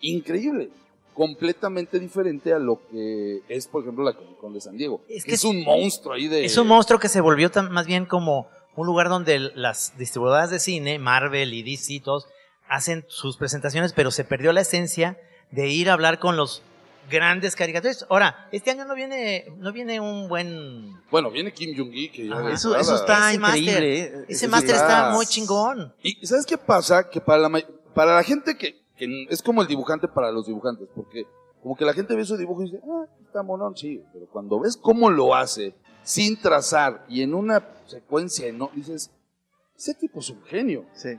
increíble, 0.00 0.70
completamente 1.16 1.98
diferente 1.98 2.52
a 2.52 2.58
lo 2.58 2.80
que 2.90 3.40
es, 3.48 3.66
por 3.66 3.82
ejemplo, 3.82 4.04
la 4.04 4.12
Comic 4.12 4.36
Con 4.38 4.52
de 4.52 4.60
San 4.60 4.76
Diego. 4.76 5.00
Es 5.08 5.24
que 5.24 5.34
es- 5.34 5.44
un 5.44 5.64
monstruo 5.64 6.14
ahí 6.14 6.28
de... 6.28 6.44
Es 6.44 6.56
un 6.58 6.68
monstruo 6.68 6.98
que 7.00 7.08
se 7.08 7.20
volvió 7.20 7.50
tan- 7.50 7.72
más 7.72 7.86
bien 7.86 8.04
como 8.06 8.48
un 8.76 8.86
lugar 8.86 9.08
donde 9.08 9.38
las 9.54 9.96
distribuidoras 9.96 10.50
de 10.50 10.58
cine, 10.60 10.98
Marvel 10.98 11.54
y 11.54 11.62
DC, 11.62 11.94
y 11.94 12.00
todos, 12.00 12.26
hacen 12.68 13.04
sus 13.08 13.36
presentaciones, 13.38 13.92
pero 13.94 14.10
se 14.10 14.24
perdió 14.24 14.52
la 14.52 14.60
esencia 14.60 15.18
de 15.50 15.68
ir 15.68 15.88
a 15.88 15.94
hablar 15.94 16.18
con 16.18 16.36
los 16.36 16.62
grandes 17.10 17.56
caricaturistas. 17.56 18.06
Ahora, 18.10 18.48
este 18.52 18.70
año 18.72 18.84
no 18.84 18.94
viene, 18.94 19.46
no 19.58 19.72
viene 19.72 20.00
un 20.00 20.28
buen... 20.28 20.92
Bueno, 21.10 21.30
viene 21.30 21.52
Kim 21.52 21.74
Jong-gi 21.76 22.08
que 22.10 22.26
ya 22.26 22.50
Eso, 22.52 22.76
está 22.76 23.30
Ese 23.30 23.38
máster, 23.38 23.62
increíble. 23.62 24.00
¿eh? 24.00 24.24
Ese 24.28 24.48
máster 24.48 24.74
está- 24.74 24.86
está 24.86 25.10
muy 25.12 25.24
chingón. 25.24 25.94
Y 26.02 26.26
¿sabes 26.26 26.44
qué 26.44 26.58
pasa? 26.58 27.08
Que 27.08 27.20
para 27.20 27.48
la, 27.48 27.64
para 27.94 28.16
la 28.16 28.22
gente 28.24 28.56
que, 28.58 28.84
que 28.96 29.26
es 29.28 29.42
como 29.42 29.62
el 29.62 29.68
dibujante 29.68 30.08
para 30.08 30.32
los 30.32 30.46
dibujantes, 30.46 30.88
porque 30.94 31.26
como 31.62 31.76
que 31.76 31.84
la 31.84 31.92
gente 31.92 32.14
ve 32.14 32.24
su 32.24 32.36
dibujo 32.36 32.62
y 32.62 32.66
dice, 32.66 32.80
ah, 32.88 33.06
está 33.24 33.42
monón, 33.42 33.76
sí, 33.76 34.02
pero 34.12 34.26
cuando 34.26 34.60
ves 34.60 34.76
cómo 34.76 35.10
lo 35.10 35.34
hace, 35.34 35.74
sin 36.02 36.40
trazar 36.40 37.04
y 37.08 37.22
en 37.22 37.34
una 37.34 37.68
secuencia, 37.86 38.50
no, 38.52 38.70
dices, 38.74 39.10
ese 39.76 39.94
tipo 39.94 40.20
es 40.20 40.30
un 40.30 40.42
genio. 40.44 40.84
Sí. 40.94 41.18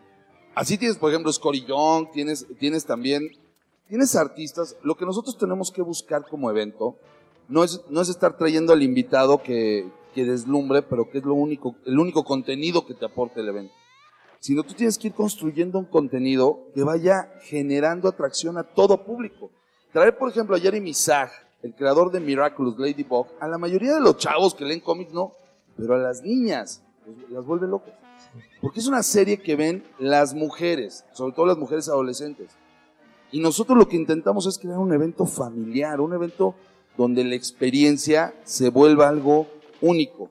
Así 0.56 0.78
tienes, 0.78 0.98
por 0.98 1.12
ejemplo, 1.12 1.32
Scotty 1.32 1.66
Young, 1.66 2.12
tienes, 2.12 2.48
tienes 2.60 2.86
también, 2.86 3.30
tienes 3.88 4.16
artistas. 4.16 4.76
Lo 4.82 4.96
que 4.96 5.06
nosotros 5.06 5.38
tenemos 5.38 5.72
que 5.72 5.82
buscar 5.82 6.26
como 6.28 6.50
evento 6.50 6.96
no 7.48 7.64
es, 7.64 7.82
no 7.90 8.02
es 8.02 8.10
estar 8.10 8.38
trayendo 8.38 8.74
al 8.74 8.82
invitado 8.82 9.44
que, 9.44 9.88
que 10.16 10.26
deslumbre, 10.26 10.82
pero 10.82 11.10
que 11.10 11.20
es 11.20 11.26
lo 11.26 11.36
único, 11.36 11.76
el 11.86 12.00
único 12.00 12.24
contenido 12.24 12.86
que 12.86 12.96
te 12.96 13.06
aporte 13.06 13.42
el 13.42 13.50
evento. 13.50 13.74
Sino 14.40 14.64
tú 14.64 14.74
tienes 14.74 14.98
que 14.98 15.08
ir 15.08 15.14
construyendo 15.14 15.80
un 15.80 15.86
contenido 15.86 16.68
que 16.74 16.84
vaya 16.84 17.32
generando 17.42 18.08
atracción 18.08 18.58
a 18.58 18.64
todo 18.64 19.04
público. 19.04 19.52
Traer, 19.92 20.18
por 20.18 20.30
ejemplo, 20.30 20.56
a 20.56 20.60
Jeremy 20.60 20.94
Zag, 20.94 21.32
el 21.64 21.74
creador 21.74 22.12
de 22.12 22.20
Miraculous 22.20 22.78
Ladybug, 22.78 23.28
a 23.40 23.48
la 23.48 23.58
mayoría 23.58 23.96
de 23.96 24.02
los 24.02 24.18
chavos 24.18 24.54
que 24.54 24.66
leen 24.66 24.80
cómics 24.80 25.12
no, 25.12 25.34
pero 25.76 25.96
a 25.96 25.98
las 25.98 26.22
niñas 26.22 26.84
pues, 27.04 27.18
las 27.30 27.46
vuelve 27.46 27.68
locas. 27.68 27.94
Porque 28.62 28.80
es 28.80 28.88
una 28.88 29.04
serie 29.04 29.38
que 29.38 29.56
ven 29.56 29.84
las 30.00 30.34
mujeres, 30.34 31.06
sobre 31.14 31.34
todo 31.34 31.46
las 31.46 31.58
mujeres 31.58 31.88
adolescentes. 31.90 32.52
Y 33.32 33.40
nosotros 33.40 33.78
lo 33.78 33.88
que 33.88 33.96
intentamos 33.96 34.46
es 34.48 34.58
crear 34.58 34.78
un 34.78 34.94
evento 34.94 35.26
familiar, 35.26 36.00
un 36.00 36.14
evento 36.14 36.56
donde 36.98 37.24
la 37.24 37.36
experiencia 37.36 38.34
se 38.44 38.70
vuelva 38.70 39.08
algo 39.08 39.48
único. 39.82 40.30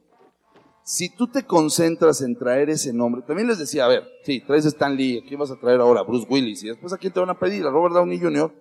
Si 0.88 1.08
tú 1.08 1.26
te 1.26 1.42
concentras 1.44 2.22
en 2.22 2.36
traer 2.36 2.70
ese 2.70 2.92
nombre, 2.92 3.20
también 3.22 3.48
les 3.48 3.58
decía, 3.58 3.86
a 3.86 3.88
ver, 3.88 4.08
sí, 4.22 4.40
traes 4.40 4.66
a 4.66 4.68
Stan 4.68 4.94
Lee, 4.94 5.18
¿a 5.18 5.26
quién 5.26 5.40
vas 5.40 5.50
a 5.50 5.58
traer 5.58 5.80
ahora? 5.80 6.02
Bruce 6.02 6.28
Willis, 6.30 6.62
y 6.62 6.68
después 6.68 6.92
a 6.92 6.96
quién 6.96 7.12
te 7.12 7.18
van 7.18 7.28
a 7.28 7.36
pedir, 7.36 7.66
a 7.66 7.70
Robert 7.70 7.92
Downey 7.92 8.20
Jr. 8.20 8.54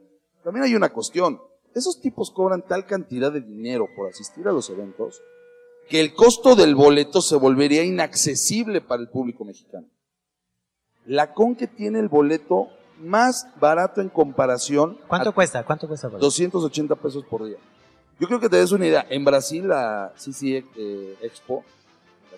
También 0.44 0.64
hay 0.66 0.74
una 0.74 0.92
cuestión. 0.92 1.40
Esos 1.76 2.02
tipos 2.02 2.32
cobran 2.32 2.64
tal 2.64 2.88
cantidad 2.88 3.32
de 3.32 3.42
dinero 3.42 3.88
por 3.96 4.10
asistir 4.10 4.48
a 4.48 4.52
los 4.52 4.72
eventos 4.72 5.22
que 5.88 6.02
el 6.02 6.16
costo 6.16 6.56
del 6.56 6.74
boleto 6.74 7.22
se 7.22 7.36
volvería 7.36 7.84
inaccesible 7.84 8.82
para 8.82 9.04
el 9.04 9.10
público 9.10 9.46
mexicano. 9.46 9.86
La 11.06 11.32
Conque 11.32 11.68
tiene 11.68 12.00
el 12.00 12.10
boleto 12.10 12.70
más 12.98 13.48
barato 13.60 14.02
en 14.02 14.10
comparación. 14.10 14.98
¿Cuánto 15.08 15.32
cuesta? 15.32 15.64
¿Cuánto 15.64 15.88
cuesta? 15.88 16.08
Pablo? 16.08 16.22
280 16.22 16.96
pesos 16.96 17.24
por 17.26 17.46
día. 17.46 17.58
Yo 18.20 18.26
creo 18.26 18.40
que 18.40 18.50
te 18.50 18.58
des 18.58 18.72
una 18.72 18.88
idea. 18.88 19.06
En 19.12 19.24
Brasil, 19.24 19.68
la 19.68 20.12
CC 20.18 20.66
eh, 20.76 21.18
Expo, 21.22 21.64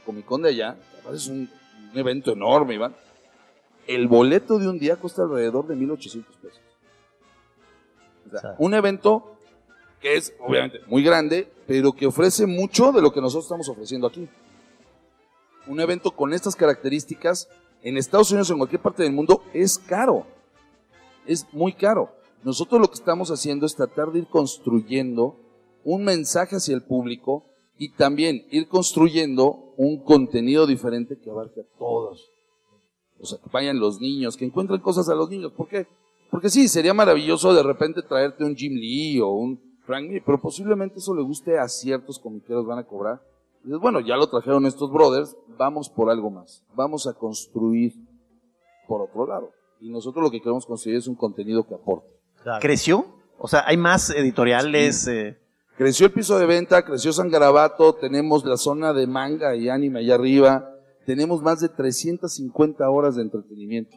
Comic 0.08 0.26
Con 0.26 0.42
de 0.42 0.50
allá, 0.50 0.78
es 1.14 1.28
un, 1.28 1.50
un 1.92 2.00
evento 2.00 2.32
enorme, 2.32 2.76
Iván. 2.76 2.96
El 3.86 4.08
boleto 4.08 4.58
de 4.58 4.70
un 4.70 4.80
día 4.80 4.96
cuesta 4.96 5.24
alrededor 5.24 5.68
de 5.68 5.76
1800 5.76 6.36
pesos. 6.38 6.62
O 8.26 8.30
sea, 8.30 8.40
O 8.40 8.42
sea. 8.42 8.56
un 8.58 8.74
evento 8.74 9.38
que 10.02 10.16
es 10.16 10.34
obviamente 10.40 10.80
muy 10.88 11.04
grande, 11.04 11.52
pero 11.68 11.92
que 11.92 12.08
ofrece 12.08 12.46
mucho 12.46 12.94
de 12.94 13.02
lo 13.02 13.12
que 13.12 13.20
nosotros 13.20 13.46
estamos 13.46 13.68
ofreciendo 13.68 14.08
aquí. 14.08 14.30
Un 15.68 15.82
evento 15.82 16.12
con 16.12 16.34
estas 16.34 16.56
características 16.56 17.50
en 17.84 17.98
Estados 17.98 18.32
Unidos 18.32 18.50
o 18.50 18.54
en 18.54 18.60
cualquier 18.60 18.82
parte 18.82 19.04
del 19.04 19.12
mundo 19.12 19.44
es 19.54 19.78
caro. 19.78 20.26
Es 21.26 21.46
muy 21.52 21.74
caro. 21.74 22.16
Nosotros 22.44 22.80
lo 22.80 22.88
que 22.88 22.96
estamos 22.96 23.30
haciendo 23.30 23.66
es 23.66 23.76
tratar 23.76 24.12
de 24.12 24.20
ir 24.20 24.28
construyendo 24.28 25.36
un 25.84 26.06
mensaje 26.06 26.56
hacia 26.56 26.76
el 26.76 26.84
público 26.84 27.44
y 27.78 27.90
también 27.90 28.46
ir 28.50 28.68
construyendo 28.68 29.74
un 29.78 30.04
contenido 30.04 30.66
diferente 30.66 31.18
que 31.18 31.30
abarque 31.30 31.62
a 31.62 31.78
todos. 31.78 32.32
O 33.20 33.26
sea, 33.26 33.40
que 33.40 33.50
vayan 33.52 33.80
los 33.80 34.00
niños, 34.00 34.38
que 34.38 34.46
encuentren 34.46 34.82
cosas 34.82 35.10
a 35.10 35.16
los 35.16 35.30
niños. 35.30 35.52
¿Por 35.54 35.68
qué? 35.68 35.88
Porque 36.30 36.50
sí, 36.50 36.68
sería 36.68 36.94
maravilloso 36.94 37.54
de 37.54 37.64
repente 37.64 38.02
traerte 38.02 38.44
un 38.44 38.56
Jim 38.56 38.74
Lee 38.74 39.20
o 39.22 39.30
un 39.30 39.60
Frank 39.86 40.10
Lee, 40.10 40.22
pero 40.26 40.40
posiblemente 40.42 41.00
eso 41.00 41.16
le 41.16 41.22
guste 41.22 41.58
a 41.58 41.68
ciertos 41.68 42.20
comiqueros, 42.20 42.66
van 42.66 42.80
a 42.80 42.84
cobrar. 42.84 43.22
Y 43.64 43.68
dices, 43.68 43.80
bueno, 43.82 44.00
ya 44.02 44.18
lo 44.18 44.28
trajeron 44.28 44.66
estos 44.66 44.92
brothers, 44.92 45.36
vamos 45.58 45.90
por 45.90 46.10
algo 46.10 46.30
más. 46.30 46.64
Vamos 46.76 47.08
a 47.08 47.14
construir 47.14 47.94
por 48.88 49.02
otro 49.02 49.26
lado. 49.26 49.52
Y 49.80 49.90
nosotros 49.90 50.24
lo 50.24 50.32
que 50.32 50.40
queremos 50.40 50.66
construir 50.66 50.98
es 50.98 51.08
un 51.08 51.16
contenido 51.16 51.66
que 51.66 51.76
aporte. 51.76 52.08
Claro. 52.42 52.60
¿Creció? 52.62 53.06
O 53.38 53.48
sea, 53.48 53.64
hay 53.66 53.78
más 53.78 54.10
editoriales. 54.10 55.08
eh, 55.08 55.38
Creció 55.78 56.08
el 56.08 56.12
piso 56.12 56.40
de 56.40 56.48
venta, 56.48 56.84
creció 56.84 57.14
San 57.14 57.30
Garabato, 57.30 57.94
tenemos 57.94 58.44
la 58.44 58.58
zona 58.58 58.94
de 58.94 59.06
manga 59.06 59.56
y 59.56 59.70
anime 59.70 60.00
allá 60.00 60.16
arriba, 60.16 60.72
tenemos 61.06 61.44
más 61.44 61.60
de 61.60 61.70
350 61.70 62.90
horas 62.90 63.16
de 63.16 63.22
entretenimiento. 63.22 63.96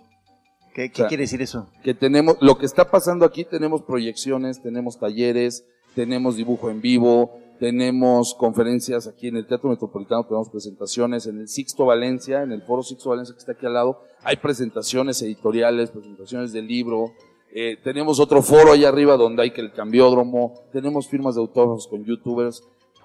¿Qué, 0.75 0.91
qué 0.91 0.93
O 0.93 0.97
sea, 0.97 1.09
quiere 1.09 1.23
decir 1.23 1.41
eso? 1.41 1.71
Que 1.83 1.95
tenemos, 1.95 2.37
lo 2.43 2.59
que 2.59 2.67
está 2.67 2.91
pasando 2.91 3.25
aquí, 3.25 3.47
tenemos 3.47 3.81
proyecciones, 3.83 4.61
tenemos 4.61 4.99
talleres, 4.99 5.65
tenemos 5.95 6.37
dibujo 6.37 6.69
en 6.69 6.83
vivo, 6.83 7.41
tenemos 7.59 8.35
conferencias 8.35 9.07
aquí 9.07 9.29
en 9.29 9.37
el 9.37 9.47
Teatro 9.47 9.71
Metropolitano, 9.71 10.25
tenemos 10.25 10.51
presentaciones 10.51 11.27
en 11.27 11.39
el 11.39 11.49
Sixto 11.49 11.87
Valencia, 11.87 12.43
en 12.43 12.53
el 12.53 12.61
Foro 12.61 12.83
Sixto 12.83 13.09
Valencia 13.09 13.35
que 13.35 13.39
está 13.39 13.53
aquí 13.53 13.65
al 13.65 13.73
lado, 13.73 14.03
hay 14.23 14.37
presentaciones 14.37 15.23
editoriales, 15.23 15.91
presentaciones 15.91 16.53
de 16.53 16.61
libro, 16.61 17.13
eh, 17.55 17.77
tenemos 17.83 18.21
otro 18.21 18.43
foro 18.43 18.73
allá 18.73 18.89
arriba 18.89 19.17
donde 19.17 19.43
hay 19.43 19.51
que 19.51 19.61
el 19.61 19.73
cambiódromo, 19.73 20.55
tenemos 20.73 21.09
firmas 21.09 21.35
de 21.35 21.41
autógrafos 21.41 21.87
con 21.89 22.05
youtubers, 22.05 22.63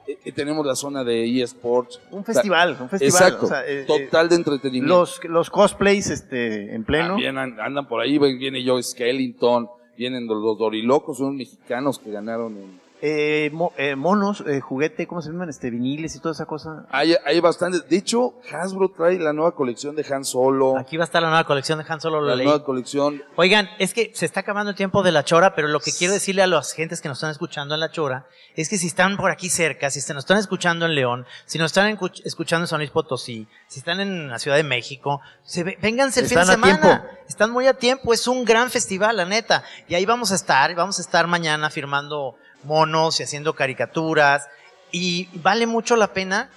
eh, 0.08 0.18
eh, 0.26 0.32
tenemos 0.32 0.66
la 0.66 0.76
zona 0.76 1.04
de 1.04 1.42
eSports. 1.42 2.00
Un 2.12 2.20
O 2.20 2.24
sea, 2.26 2.34
festival, 2.36 2.78
un 2.80 2.90
festival. 2.90 3.12
Exacto, 3.24 3.46
o 3.46 3.50
sea, 3.50 3.66
eh, 3.66 3.82
eh, 3.82 3.86
total 3.88 4.30
de 4.30 4.36
entretenimiento. 4.36 5.00
los, 5.00 5.24
los 5.26 5.50
cosplays 5.50 6.10
este, 6.12 6.76
en 6.76 6.84
pleno. 6.84 7.10
También 7.10 7.38
an- 7.38 7.60
andan 7.60 7.88
por 7.88 8.02
ahí, 8.02 8.18
viene 8.20 8.64
Joe 8.66 8.84
Skellington, 8.84 9.68
vienen 9.98 10.28
los, 10.28 10.38
los 10.44 10.58
dorilocos, 10.60 11.18
son 11.18 11.36
mexicanos 11.38 11.98
que 12.00 12.12
ganaron 12.12 12.56
en... 12.58 12.85
Eh, 13.08 13.52
mo- 13.54 13.72
eh, 13.78 13.96
monos, 13.96 14.44
eh, 14.48 14.62
juguete, 14.62 15.06
¿cómo 15.06 15.22
se 15.22 15.30
llaman? 15.30 15.48
Este, 15.48 15.70
viniles 15.70 16.16
y 16.16 16.20
toda 16.20 16.32
esa 16.34 16.48
cosa. 16.48 16.88
Hay, 16.90 17.16
hay 17.24 17.40
bastantes. 17.40 17.88
De 17.88 17.98
hecho, 17.98 18.34
Hasbro 18.52 18.90
trae 18.90 19.20
la 19.20 19.32
nueva 19.32 19.54
colección 19.54 19.96
de 19.96 20.04
Han 20.12 20.26
Solo. 20.26 20.76
Aquí 20.76 20.98
va 20.98 21.04
a 21.04 21.06
estar 21.06 21.22
la 21.22 21.30
nueva 21.30 21.44
colección 21.44 21.78
de 21.78 21.86
Han 21.88 22.02
Solo, 22.02 22.20
lo 22.20 22.30
la 22.30 22.36
leí. 22.36 22.48
nueva 22.48 22.64
colección. 22.64 23.22
Oigan, 23.36 23.70
es 23.78 23.94
que 23.94 24.10
se 24.16 24.26
está 24.26 24.40
acabando 24.40 24.72
el 24.72 24.76
tiempo 24.76 25.04
de 25.04 25.12
la 25.12 25.24
chora, 25.24 25.54
pero 25.54 25.68
lo 25.68 25.82
que 25.82 25.92
quiero 25.92 26.14
decirle 26.16 26.42
a 26.42 26.48
las 26.48 26.72
gentes 26.74 27.00
que 27.00 27.08
nos 27.08 27.20
están 27.20 27.30
escuchando 27.30 27.76
en 27.76 27.80
la 27.82 27.92
chora 27.92 28.26
es 28.56 28.70
que 28.70 28.80
si 28.80 28.88
están 28.88 29.18
por 29.18 29.30
aquí 29.30 29.50
cerca, 29.50 29.92
si 29.92 30.02
se 30.02 30.16
nos 30.16 30.24
están 30.24 30.40
escuchando 30.40 30.88
en 30.88 30.96
León, 30.96 31.28
si 31.46 31.60
nos 31.60 31.68
están 31.72 32.00
escuchando 32.24 32.64
en 32.64 32.68
San 32.68 32.80
Luis 32.80 32.90
Potosí, 32.90 33.48
si 33.68 33.80
están 33.80 34.00
en 34.00 34.30
la 34.30 34.40
Ciudad 34.40 34.58
de 34.58 34.64
México, 34.64 35.22
se 35.44 35.64
ve- 35.64 35.78
vénganse 35.80 36.22
el 36.22 36.26
fin 36.26 36.38
de 36.38 36.42
Están 36.42 36.60
a 36.64 36.68
semana. 36.68 36.82
tiempo. 37.02 37.10
Están 37.30 37.52
muy 37.52 37.68
a 37.68 37.76
tiempo, 37.76 38.14
es 38.14 38.28
un 38.28 38.46
gran 38.46 38.72
festival, 38.72 39.18
la 39.18 39.26
neta. 39.26 39.64
Y 39.88 39.94
ahí 39.94 40.06
vamos 40.08 40.32
a 40.32 40.36
estar, 40.36 40.74
vamos 40.74 40.98
a 40.98 41.02
estar 41.04 41.28
mañana 41.28 41.70
firmando 41.70 42.36
monos 42.66 43.20
y 43.20 43.24
haciendo 43.24 43.54
caricaturas. 43.56 44.48
Y 44.92 45.28
vale 45.40 45.66
mucho 45.68 45.96
la 45.96 46.08
pena 46.14 46.50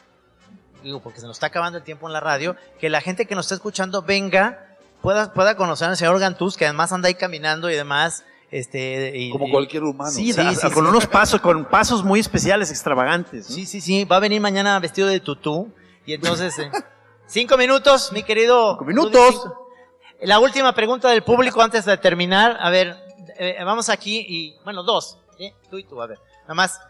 digo, 0.83 1.01
porque 1.01 1.21
se 1.21 1.27
nos 1.27 1.37
está 1.37 1.49
acabando 1.49 1.79
el 1.79 1.85
tiempo 1.85 2.07
en 2.07 2.13
la 2.13 2.21
radio, 2.21 2.55
que 2.79 2.89
la 2.89 3.01
gente 3.01 3.27
que 3.27 3.35
nos 3.35 3.47
está 3.47 3.57
escuchando 3.57 4.01
venga, 4.03 4.77
pueda, 5.03 5.33
pueda 5.33 5.57
conocer 5.57 5.89
al 5.89 5.97
señor 5.97 6.19
Gantús, 6.21 6.57
que 6.57 6.65
además 6.67 6.93
anda 6.93 7.09
ahí 7.09 7.15
caminando 7.15 7.69
y 7.69 7.75
demás. 7.75 8.25
Este, 8.51 9.13
y- 9.15 9.31
Como 9.31 9.51
cualquier 9.51 9.83
humano. 9.83 10.11
Sí, 10.11 10.33
Sí, 10.33 10.55
sí, 10.55 10.71
con 10.71 10.85
sí. 10.85 10.91
unos 10.91 11.07
pasos, 11.07 11.41
con 11.41 11.65
pasos 11.67 12.05
muy 12.05 12.21
especiales, 12.21 12.71
extravagantes. 12.71 13.51
¿no? 13.51 13.55
Sí, 13.57 13.67
sí, 13.67 13.81
sí, 13.81 14.05
va 14.05 14.17
a 14.17 14.21
venir 14.21 14.41
mañana 14.41 14.79
vestido 14.79 15.09
de 15.09 15.21
tutú. 15.21 15.71
Y 16.07 16.15
entonces, 16.15 16.57
eh, 16.59 16.71
cinco 17.27 17.59
minutos, 17.59 18.13
mi 18.13 18.23
querido. 18.23 18.71
Cinco 18.75 18.85
minutos. 18.85 19.31
Cinco. 19.43 19.69
La 20.23 20.39
última 20.39 20.73
pregunta 20.75 21.11
del 21.11 21.23
público 21.25 21.61
antes 21.61 21.85
de 21.85 21.97
terminar. 21.99 22.57
A 22.61 22.71
ver, 22.71 22.97
eh, 23.39 23.57
vamos 23.65 23.89
aquí 23.91 24.25
y, 24.27 24.57
bueno, 24.65 24.83
dos. 24.85 25.19
¿Sí? 25.39 25.55
Tú 25.71 25.79
y 25.79 25.85
tú, 25.85 26.03
a 26.03 26.07
ver. 26.07 26.19
Nada 26.43 26.55
más, 26.55 26.81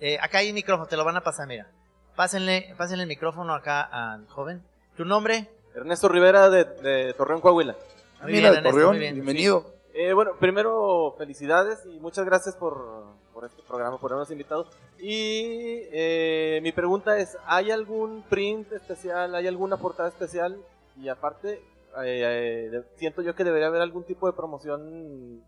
eh, 0.00 0.18
acá 0.20 0.38
hay 0.38 0.50
un 0.50 0.54
micrófono, 0.54 0.86
te 0.86 0.96
lo 0.96 1.04
van 1.04 1.16
a 1.16 1.22
pasar, 1.22 1.48
mira. 1.48 1.68
Pásenle, 2.14 2.74
pásenle 2.78 3.02
el 3.02 3.08
micrófono 3.08 3.54
acá 3.54 3.80
al 3.82 4.28
joven. 4.28 4.62
¿Tu 4.96 5.04
nombre? 5.04 5.48
Ernesto 5.74 6.08
Rivera 6.08 6.48
de, 6.48 6.64
de 6.64 7.14
Torreón, 7.14 7.40
Coahuila. 7.40 7.74
Muy 8.22 8.32
bien, 8.32 8.44
Ernesto, 8.44 8.88
muy 8.88 8.98
bien. 8.98 9.14
bienvenido. 9.14 9.74
Eh, 9.92 10.12
bueno, 10.12 10.32
primero 10.38 11.14
felicidades 11.18 11.80
y 11.86 11.98
muchas 12.00 12.24
gracias 12.24 12.56
por, 12.56 13.04
por 13.32 13.44
este 13.44 13.62
programa, 13.62 13.98
por 13.98 14.12
habernos 14.12 14.30
invitado. 14.30 14.66
Y 14.98 15.82
eh, 15.92 16.60
mi 16.62 16.72
pregunta 16.72 17.18
es, 17.18 17.36
¿hay 17.46 17.70
algún 17.70 18.22
print 18.28 18.72
especial, 18.72 19.34
hay 19.34 19.46
alguna 19.46 19.76
portada 19.76 20.08
especial? 20.08 20.56
Y 21.00 21.08
aparte, 21.08 21.62
eh, 22.04 22.70
eh, 22.72 22.82
siento 22.96 23.22
yo 23.22 23.34
que 23.34 23.44
debería 23.44 23.68
haber 23.68 23.82
algún 23.82 24.04
tipo 24.04 24.26
de 24.26 24.32
promoción, 24.32 25.42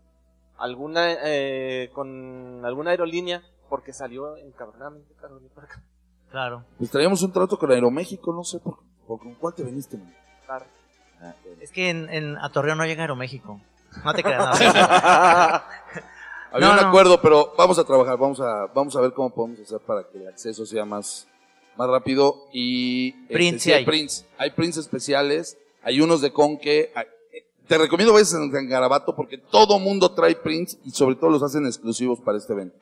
alguna 0.57 1.13
eh, 1.23 1.89
con 1.93 2.63
alguna 2.65 2.91
aerolínea, 2.91 3.43
porque 3.69 3.93
salió 3.93 4.35
encabronadamente 4.37 5.13
caro 5.19 5.35
venir 5.35 5.51
para 5.51 5.67
acá. 5.67 5.83
Claro. 6.31 6.63
Pues 6.77 6.89
traíamos 6.91 7.21
un 7.21 7.31
trato 7.31 7.57
con 7.57 7.71
Aeroméxico, 7.71 8.33
no 8.33 8.43
sé 8.43 8.59
por, 8.59 8.79
por 9.07 9.19
con 9.19 9.33
cuál 9.35 9.53
te 9.53 9.63
viniste, 9.63 9.97
man? 9.97 10.13
Claro. 10.45 10.65
Ah. 11.21 11.33
Es 11.61 11.71
que 11.71 11.89
en, 11.89 12.09
en- 12.09 12.37
a 12.37 12.49
Torreón 12.51 12.77
no 12.77 12.85
llega 12.85 13.01
Aeroméxico. 13.03 13.59
No 14.03 14.13
te 14.13 14.21
creas. 14.23 14.59
No. 14.59 14.65
Había 16.51 16.67
No, 16.67 16.71
un 16.73 16.81
no. 16.81 16.87
acuerdo, 16.87 17.21
pero 17.21 17.53
vamos 17.57 17.77
a 17.79 17.83
trabajar, 17.83 18.17
vamos 18.17 18.39
a, 18.39 18.67
vamos 18.67 18.95
a 18.95 19.01
ver 19.01 19.13
cómo 19.13 19.29
podemos 19.33 19.59
hacer 19.59 19.79
para 19.79 20.03
que 20.07 20.17
el 20.17 20.27
acceso 20.27 20.65
sea 20.65 20.85
más, 20.85 21.27
más 21.77 21.89
rápido. 21.89 22.45
Y 22.53 23.11
Prints 23.27 23.63
sí 23.63 23.69
sí 23.69 23.73
hay. 23.73 23.85
prints. 23.85 24.25
Hay 24.37 24.51
prints 24.51 24.77
especiales, 24.77 25.57
hay 25.83 25.99
unos 26.01 26.21
de 26.21 26.31
Conque. 26.31 26.91
hay- 26.95 27.05
te 27.67 27.77
recomiendo 27.77 28.13
vayas 28.13 28.33
en 28.33 28.51
San 28.51 28.67
Garabato 28.67 29.15
porque 29.15 29.37
todo 29.37 29.79
mundo 29.79 30.11
trae 30.11 30.35
prints 30.35 30.77
y 30.85 30.91
sobre 30.91 31.15
todo 31.15 31.29
los 31.29 31.43
hacen 31.43 31.65
exclusivos 31.65 32.19
para 32.19 32.37
este 32.37 32.53
evento. 32.53 32.77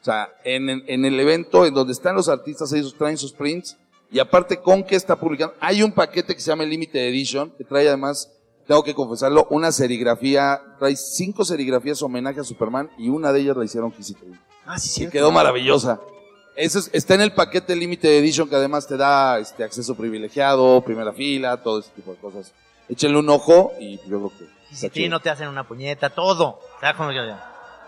O 0.00 0.04
sea, 0.04 0.28
en, 0.44 0.68
el 1.04 1.18
evento 1.20 1.66
en 1.66 1.74
donde 1.74 1.92
están 1.92 2.14
los 2.14 2.28
artistas, 2.28 2.72
ellos 2.72 2.94
traen 2.96 3.18
sus 3.18 3.32
prints 3.32 3.76
y 4.10 4.20
aparte 4.20 4.58
Conque 4.58 4.94
está 4.94 5.16
publicando. 5.16 5.54
Hay 5.58 5.82
un 5.82 5.90
paquete 5.90 6.34
que 6.34 6.40
se 6.40 6.48
llama 6.48 6.64
Limited 6.64 7.00
Edition 7.08 7.50
que 7.58 7.64
trae 7.64 7.88
además, 7.88 8.30
tengo 8.68 8.84
que 8.84 8.94
confesarlo, 8.94 9.48
una 9.50 9.72
serigrafía, 9.72 10.60
trae 10.78 10.94
cinco 10.94 11.44
serigrafías 11.44 12.02
homenaje 12.02 12.38
a 12.40 12.44
Superman 12.44 12.88
y 12.98 13.08
una 13.08 13.32
de 13.32 13.40
ellas 13.40 13.56
la 13.56 13.64
hicieron 13.64 13.90
Kissy. 13.90 14.16
Ah, 14.64 14.78
sí, 14.78 14.90
cierto. 14.90 15.12
quedó 15.12 15.32
maravillosa. 15.32 16.00
Eso 16.54 16.78
es- 16.78 16.90
está 16.92 17.14
en 17.14 17.22
el 17.22 17.32
paquete 17.32 17.74
Limited 17.74 18.08
Edition 18.18 18.48
que 18.48 18.54
además 18.56 18.86
te 18.86 18.96
da 18.96 19.38
este 19.40 19.64
acceso 19.64 19.94
privilegiado, 19.96 20.80
primera 20.82 21.12
fila, 21.12 21.60
todo 21.62 21.80
ese 21.80 21.90
tipo 21.90 22.12
de 22.12 22.18
cosas. 22.18 22.52
Échenle 22.88 23.18
un 23.18 23.28
ojo 23.28 23.72
y 23.80 23.98
yo 23.98 24.04
creo 24.04 24.32
que. 24.38 24.44
Y 24.44 24.74
está 24.74 24.76
si 24.76 24.90
ti 24.90 25.00
chido. 25.00 25.10
no 25.10 25.20
te 25.20 25.30
hacen 25.30 25.48
una 25.48 25.64
puñeta, 25.64 26.10
todo. 26.10 26.60
¿Sabes 26.80 26.96
cómo 26.96 27.12
yo 27.12 27.24
digo? 27.24 27.38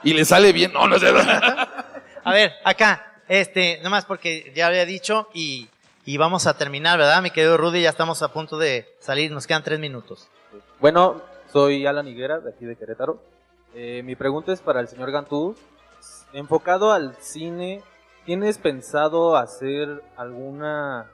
Y 0.02 0.14
le 0.14 0.24
sale 0.24 0.52
bien. 0.52 0.72
No, 0.72 0.86
no 0.86 0.96
es 0.96 1.02
A 2.24 2.32
ver, 2.32 2.52
acá, 2.64 3.22
este, 3.28 3.80
nomás 3.82 4.04
porque 4.04 4.52
ya 4.54 4.66
había 4.66 4.84
dicho 4.84 5.28
y, 5.32 5.68
y 6.04 6.16
vamos 6.16 6.46
a 6.46 6.56
terminar, 6.56 6.98
¿verdad? 6.98 7.22
Mi 7.22 7.30
querido 7.30 7.56
Rudy, 7.56 7.82
ya 7.82 7.90
estamos 7.90 8.22
a 8.22 8.32
punto 8.32 8.58
de 8.58 8.86
salir, 8.98 9.30
nos 9.30 9.46
quedan 9.46 9.62
tres 9.62 9.78
minutos. 9.78 10.28
Bueno, 10.80 11.22
soy 11.52 11.86
Alan 11.86 12.06
Higuera, 12.06 12.38
de 12.38 12.50
aquí 12.50 12.64
de 12.64 12.76
Querétaro. 12.76 13.22
Eh, 13.74 14.02
mi 14.04 14.16
pregunta 14.16 14.52
es 14.52 14.60
para 14.60 14.80
el 14.80 14.88
señor 14.88 15.10
Gantú. 15.10 15.56
Enfocado 16.32 16.92
al 16.92 17.16
cine, 17.20 17.82
¿tienes 18.26 18.58
pensado 18.58 19.36
hacer 19.36 20.02
alguna 20.16 21.10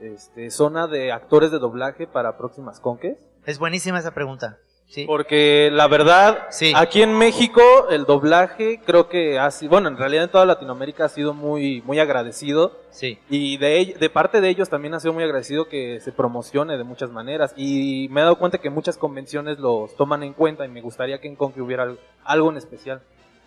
este, 0.00 0.50
zona 0.50 0.86
de 0.86 1.12
actores 1.12 1.50
de 1.50 1.58
doblaje 1.58 2.06
para 2.06 2.36
próximas 2.36 2.80
conques? 2.80 3.18
Es 3.46 3.58
buenísima 3.58 3.98
esa 3.98 4.12
pregunta. 4.14 4.58
Sí. 4.86 5.06
Porque 5.06 5.70
la 5.72 5.88
verdad, 5.88 6.46
aquí 6.76 7.02
en 7.02 7.16
México 7.16 7.62
el 7.90 8.04
doblaje 8.04 8.80
creo 8.84 9.08
que 9.08 9.38
ha 9.38 9.50
sido, 9.50 9.70
bueno, 9.70 9.88
en 9.88 9.96
realidad 9.96 10.24
en 10.24 10.30
toda 10.30 10.44
Latinoamérica 10.44 11.06
ha 11.06 11.08
sido 11.08 11.32
muy, 11.32 11.80
muy 11.82 11.98
agradecido. 11.98 12.78
Sí. 12.90 13.18
Y 13.30 13.56
de, 13.56 13.96
de 13.98 14.10
parte 14.10 14.40
de 14.42 14.50
ellos 14.50 14.68
también 14.68 14.92
ha 14.94 15.00
sido 15.00 15.14
muy 15.14 15.24
agradecido 15.24 15.68
que 15.68 16.00
se 16.00 16.12
promocione 16.12 16.76
de 16.76 16.84
muchas 16.84 17.10
maneras. 17.10 17.54
Y 17.56 18.08
me 18.10 18.20
he 18.20 18.24
dado 18.24 18.38
cuenta 18.38 18.58
que 18.58 18.68
muchas 18.70 18.98
convenciones 18.98 19.58
los 19.58 19.96
toman 19.96 20.22
en 20.22 20.34
cuenta 20.34 20.64
y 20.66 20.68
me 20.68 20.82
gustaría 20.82 21.18
que 21.18 21.28
en 21.28 21.36
Conque 21.36 21.62
hubiera 21.62 21.84
al- 21.84 21.98
algo 22.22 22.50
en 22.50 22.58
especial. 22.58 23.00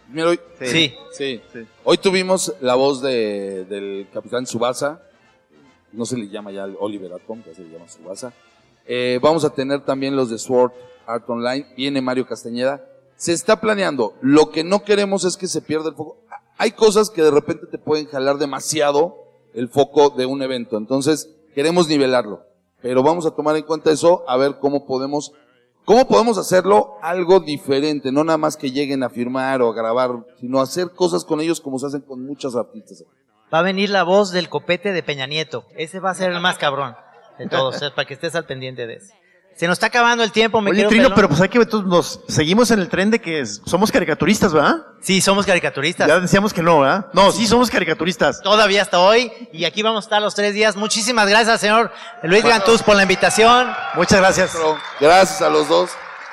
Mira, 0.10 0.30
hoy, 0.30 0.40
Sí. 0.62 0.96
sí. 1.12 1.42
Hoy 1.84 1.98
tuvimos 2.00 2.56
la 2.62 2.76
voz 2.76 3.02
de, 3.02 3.64
del 3.66 4.08
capitán 4.12 4.48
Subasa. 4.48 5.02
No 5.92 6.06
se 6.06 6.18
le 6.18 6.30
llama 6.30 6.52
ya 6.52 6.66
Oliver 6.80 7.14
Atom, 7.14 7.44
ya 7.46 7.54
se 7.54 7.64
le 7.64 7.70
llama 7.70 7.88
Subasa. 7.88 8.34
Eh, 8.86 9.20
vamos 9.22 9.44
a 9.46 9.50
tener 9.50 9.84
también 9.84 10.16
los 10.16 10.30
de 10.30 10.38
Sword 10.38 10.72
Art 11.06 11.30
Online. 11.30 11.66
Viene 11.76 12.02
Mario 12.02 12.28
Castañeda. 12.28 12.86
Se 13.16 13.34
está 13.34 13.60
planeando. 13.60 14.14
Lo 14.22 14.52
que 14.52 14.64
no 14.64 14.84
queremos 14.84 15.24
es 15.24 15.38
que 15.38 15.48
se 15.48 15.62
pierda 15.62 15.90
el 15.90 15.96
foco. 15.96 16.18
Hay 16.58 16.72
cosas 16.72 17.10
que 17.10 17.22
de 17.22 17.32
repente 17.32 17.68
te 17.68 17.78
pueden 17.78 18.08
jalar 18.08 18.38
demasiado 18.38 19.16
el 19.54 19.70
foco 19.70 20.10
de 20.12 20.26
un 20.26 20.42
evento. 20.42 20.78
Entonces, 20.78 21.30
queremos 21.56 21.88
nivelarlo. 21.88 22.44
Pero 22.82 23.04
vamos 23.04 23.26
a 23.26 23.32
tomar 23.32 23.56
en 23.56 23.64
cuenta 23.64 23.92
eso, 23.92 24.24
a 24.28 24.38
ver 24.38 24.58
cómo 24.60 24.86
podemos 24.86 25.34
¿Cómo 25.88 26.06
podemos 26.06 26.38
hacerlo 26.38 26.96
algo 27.02 27.40
diferente? 27.40 28.12
No 28.12 28.26
nada 28.26 28.38
más 28.38 28.58
que 28.58 28.72
lleguen 28.72 29.04
a 29.04 29.10
firmar 29.10 29.62
o 29.62 29.70
a 29.70 29.74
grabar, 29.74 30.12
sino 30.38 30.60
hacer 30.60 30.92
cosas 30.92 31.24
con 31.24 31.40
ellos 31.40 31.62
como 31.62 31.80
se 31.80 31.86
hacen 31.86 32.02
con 32.02 32.26
muchos 32.26 32.58
artistas. 32.58 33.06
Va 33.54 33.60
a 33.60 33.62
venir 33.62 33.90
la 33.90 34.04
voz 34.04 34.32
del 34.32 34.50
copete 34.50 34.92
de 34.92 35.04
Peña 35.04 35.26
Nieto. 35.26 35.66
Ese 35.78 36.00
va 36.00 36.12
a 36.12 36.16
ser 36.16 36.32
el 36.32 36.40
más 36.40 36.58
cabrón 36.58 36.96
de 37.40 37.48
todos, 37.48 37.80
para 37.96 38.06
que 38.06 38.14
estés 38.14 38.36
al 38.36 38.46
pendiente 38.46 38.88
de 38.88 38.96
eso. 38.96 39.14
Se 39.56 39.66
nos 39.66 39.74
está 39.78 39.88
acabando 39.88 40.24
el 40.24 40.32
tiempo, 40.32 40.62
me 40.62 40.70
Oye, 40.70 40.82
quedo 40.82 40.90
Trino, 40.90 41.04
pelón. 41.06 41.16
pero 41.16 41.30
pues 41.30 41.42
hay 41.42 41.50
que 41.50 41.58
entonces 41.58 41.90
nos 41.90 42.20
seguimos 42.28 42.70
en 42.70 42.80
el 42.80 42.90
tren 42.90 43.10
de 43.10 43.20
que 43.20 43.44
somos 43.44 43.92
caricaturistas, 43.92 44.54
¿verdad? 44.54 44.76
Sí, 45.02 45.20
somos 45.20 45.48
caricaturistas. 45.48 46.08
Ya 46.08 46.20
decíamos 46.20 46.54
que 46.54 46.62
no, 46.62 46.82
¿verdad? 46.82 47.08
No, 47.14 47.32
sí 47.32 47.48
somos 47.48 47.72
caricaturistas. 47.72 48.42
Todavía 48.44 48.84
hasta 48.84 49.00
hoy. 49.00 49.32
Y 49.52 49.66
aquí 49.66 49.82
vamos 49.82 50.04
a 50.04 50.06
estar 50.06 50.22
los 50.22 50.36
tres 50.36 50.54
días. 50.54 50.76
Muchísimas 50.76 51.28
gracias, 51.28 51.60
señor 51.60 51.92
Luis 52.22 52.44
Gantús, 52.44 52.84
por 52.84 52.96
la 52.96 53.02
invitación. 53.02 53.74
Muchas 53.96 54.20
gracias. 54.20 54.56
Gracias 55.00 55.42
a 55.42 55.50
los 55.50 55.68
dos. 55.68 55.90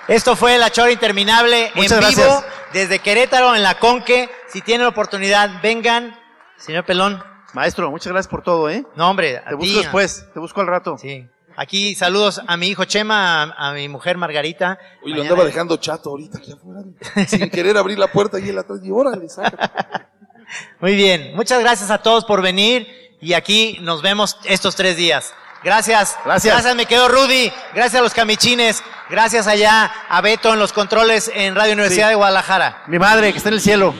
Esto 0.07 0.37
fue 0.37 0.59
La 0.59 0.69
Chora 0.71 0.91
Interminable 0.91 1.73
Muchas 1.77 1.93
en 1.93 2.01
gracias. 2.01 2.27
vivo 2.27 2.45
desde 2.75 2.99
Querétaro, 2.99 3.57
en 3.57 3.63
la 3.63 3.79
Conque. 3.79 4.29
Si 4.49 4.61
tienen 4.61 4.87
oportunidad, 4.87 5.63
vengan. 5.63 6.15
Señor 6.57 6.85
Pelón. 6.85 7.23
Maestro, 7.53 7.91
muchas 7.91 8.13
gracias 8.13 8.29
por 8.31 8.43
todo, 8.43 8.69
¿eh? 8.69 8.85
No, 8.97 9.09
hombre, 9.11 9.39
a 9.39 9.51
Te 9.51 9.55
busco 9.55 9.79
después, 9.79 10.27
te 10.35 10.41
busco 10.41 10.61
al 10.61 10.67
rato. 10.67 10.99
Sí. 10.99 11.29
Aquí 11.57 11.95
saludos 11.95 12.41
a 12.49 12.57
mi 12.57 12.67
hijo 12.67 12.85
Chema, 12.85 13.45
a, 13.45 13.69
a 13.71 13.73
mi 13.75 13.89
mujer 13.89 14.17
Margarita. 14.17 14.77
Uy, 15.05 15.15
lo 15.15 15.23
andaba 15.23 15.45
dejando 15.45 15.77
chato 15.77 16.11
ahorita 16.11 16.39
aquí 16.39 16.51
afuera. 16.53 16.81
Sin 17.29 17.49
querer 17.51 17.77
abrir 17.77 17.97
la 17.99 18.09
puerta 18.09 18.41
y 18.41 18.49
él 18.49 18.59
atrás. 18.59 18.81
Y 18.83 18.91
órale, 18.91 19.29
saca. 19.29 20.09
Muy 20.81 20.97
bien, 20.97 21.35
muchas 21.37 21.61
gracias 21.61 21.91
a 21.93 21.99
todos 21.99 22.25
por 22.25 22.43
venir 22.43 22.89
y 23.21 23.35
aquí 23.35 23.79
nos 23.83 24.03
vemos 24.03 24.37
estos 24.45 24.75
tres 24.75 24.97
días. 24.97 25.33
Gracias. 25.63 26.19
Gracias. 26.25 26.53
Gracias, 26.55 26.75
me 26.77 26.87
quedo 26.87 27.09
Rudy. 27.09 27.53
Gracias 27.73 28.01
a 28.01 28.03
los 28.03 28.13
camichines. 28.15 28.83
Gracias 29.09 29.47
allá 29.47 29.91
a 30.09 30.21
Beto 30.21 30.53
en 30.53 30.59
los 30.59 30.73
controles 30.73 31.31
en 31.33 31.55
Radio 31.55 31.73
Universidad 31.75 32.07
Sí. 32.07 32.11
de 32.11 32.15
Guadalajara. 32.17 32.83
Mi 32.89 32.99
madre, 32.99 33.31
que 33.31 33.39
está 33.39 33.49
en 33.51 33.55
el 33.55 33.61
cielo. 33.61 33.95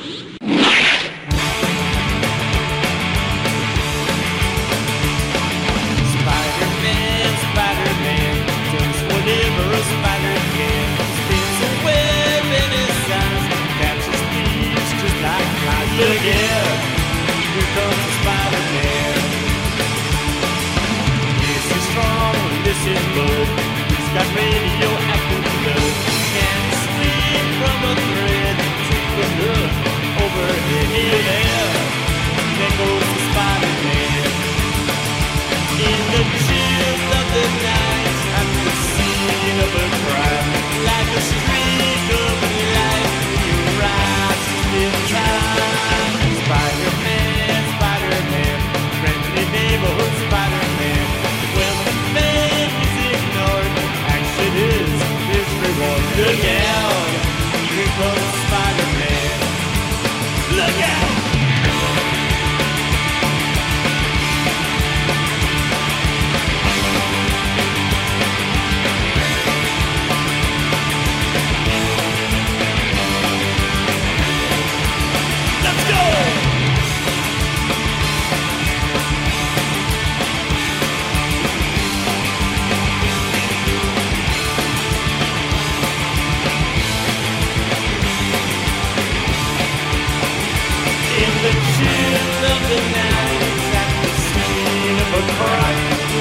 good 56.17 56.41
game. 56.41 56.64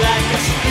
Like 0.01 0.59
a 0.59 0.62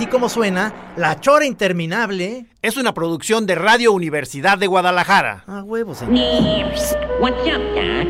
Así 0.00 0.08
Como 0.08 0.30
Suena, 0.30 0.94
La 0.96 1.20
Chora 1.20 1.44
Interminable. 1.44 2.46
Es 2.62 2.78
una 2.78 2.94
producción 2.94 3.44
de 3.44 3.54
Radio 3.54 3.92
Universidad 3.92 4.56
de 4.56 4.66
Guadalajara. 4.66 5.44
Ah, 5.46 5.62
huevos, 5.62 5.98
señor. 5.98 6.72
What's 7.20 7.36
up, 7.46 7.60
Doc? 7.74 8.08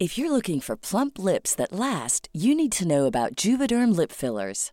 If 0.00 0.18
you're 0.18 0.28
looking 0.28 0.60
for 0.60 0.76
plump 0.76 1.20
lips 1.20 1.54
that 1.54 1.70
last, 1.70 2.28
you 2.32 2.56
need 2.56 2.72
to 2.72 2.84
know 2.84 3.06
about 3.06 3.36
Juvederm 3.36 3.94
lip 3.96 4.10
fillers. 4.10 4.72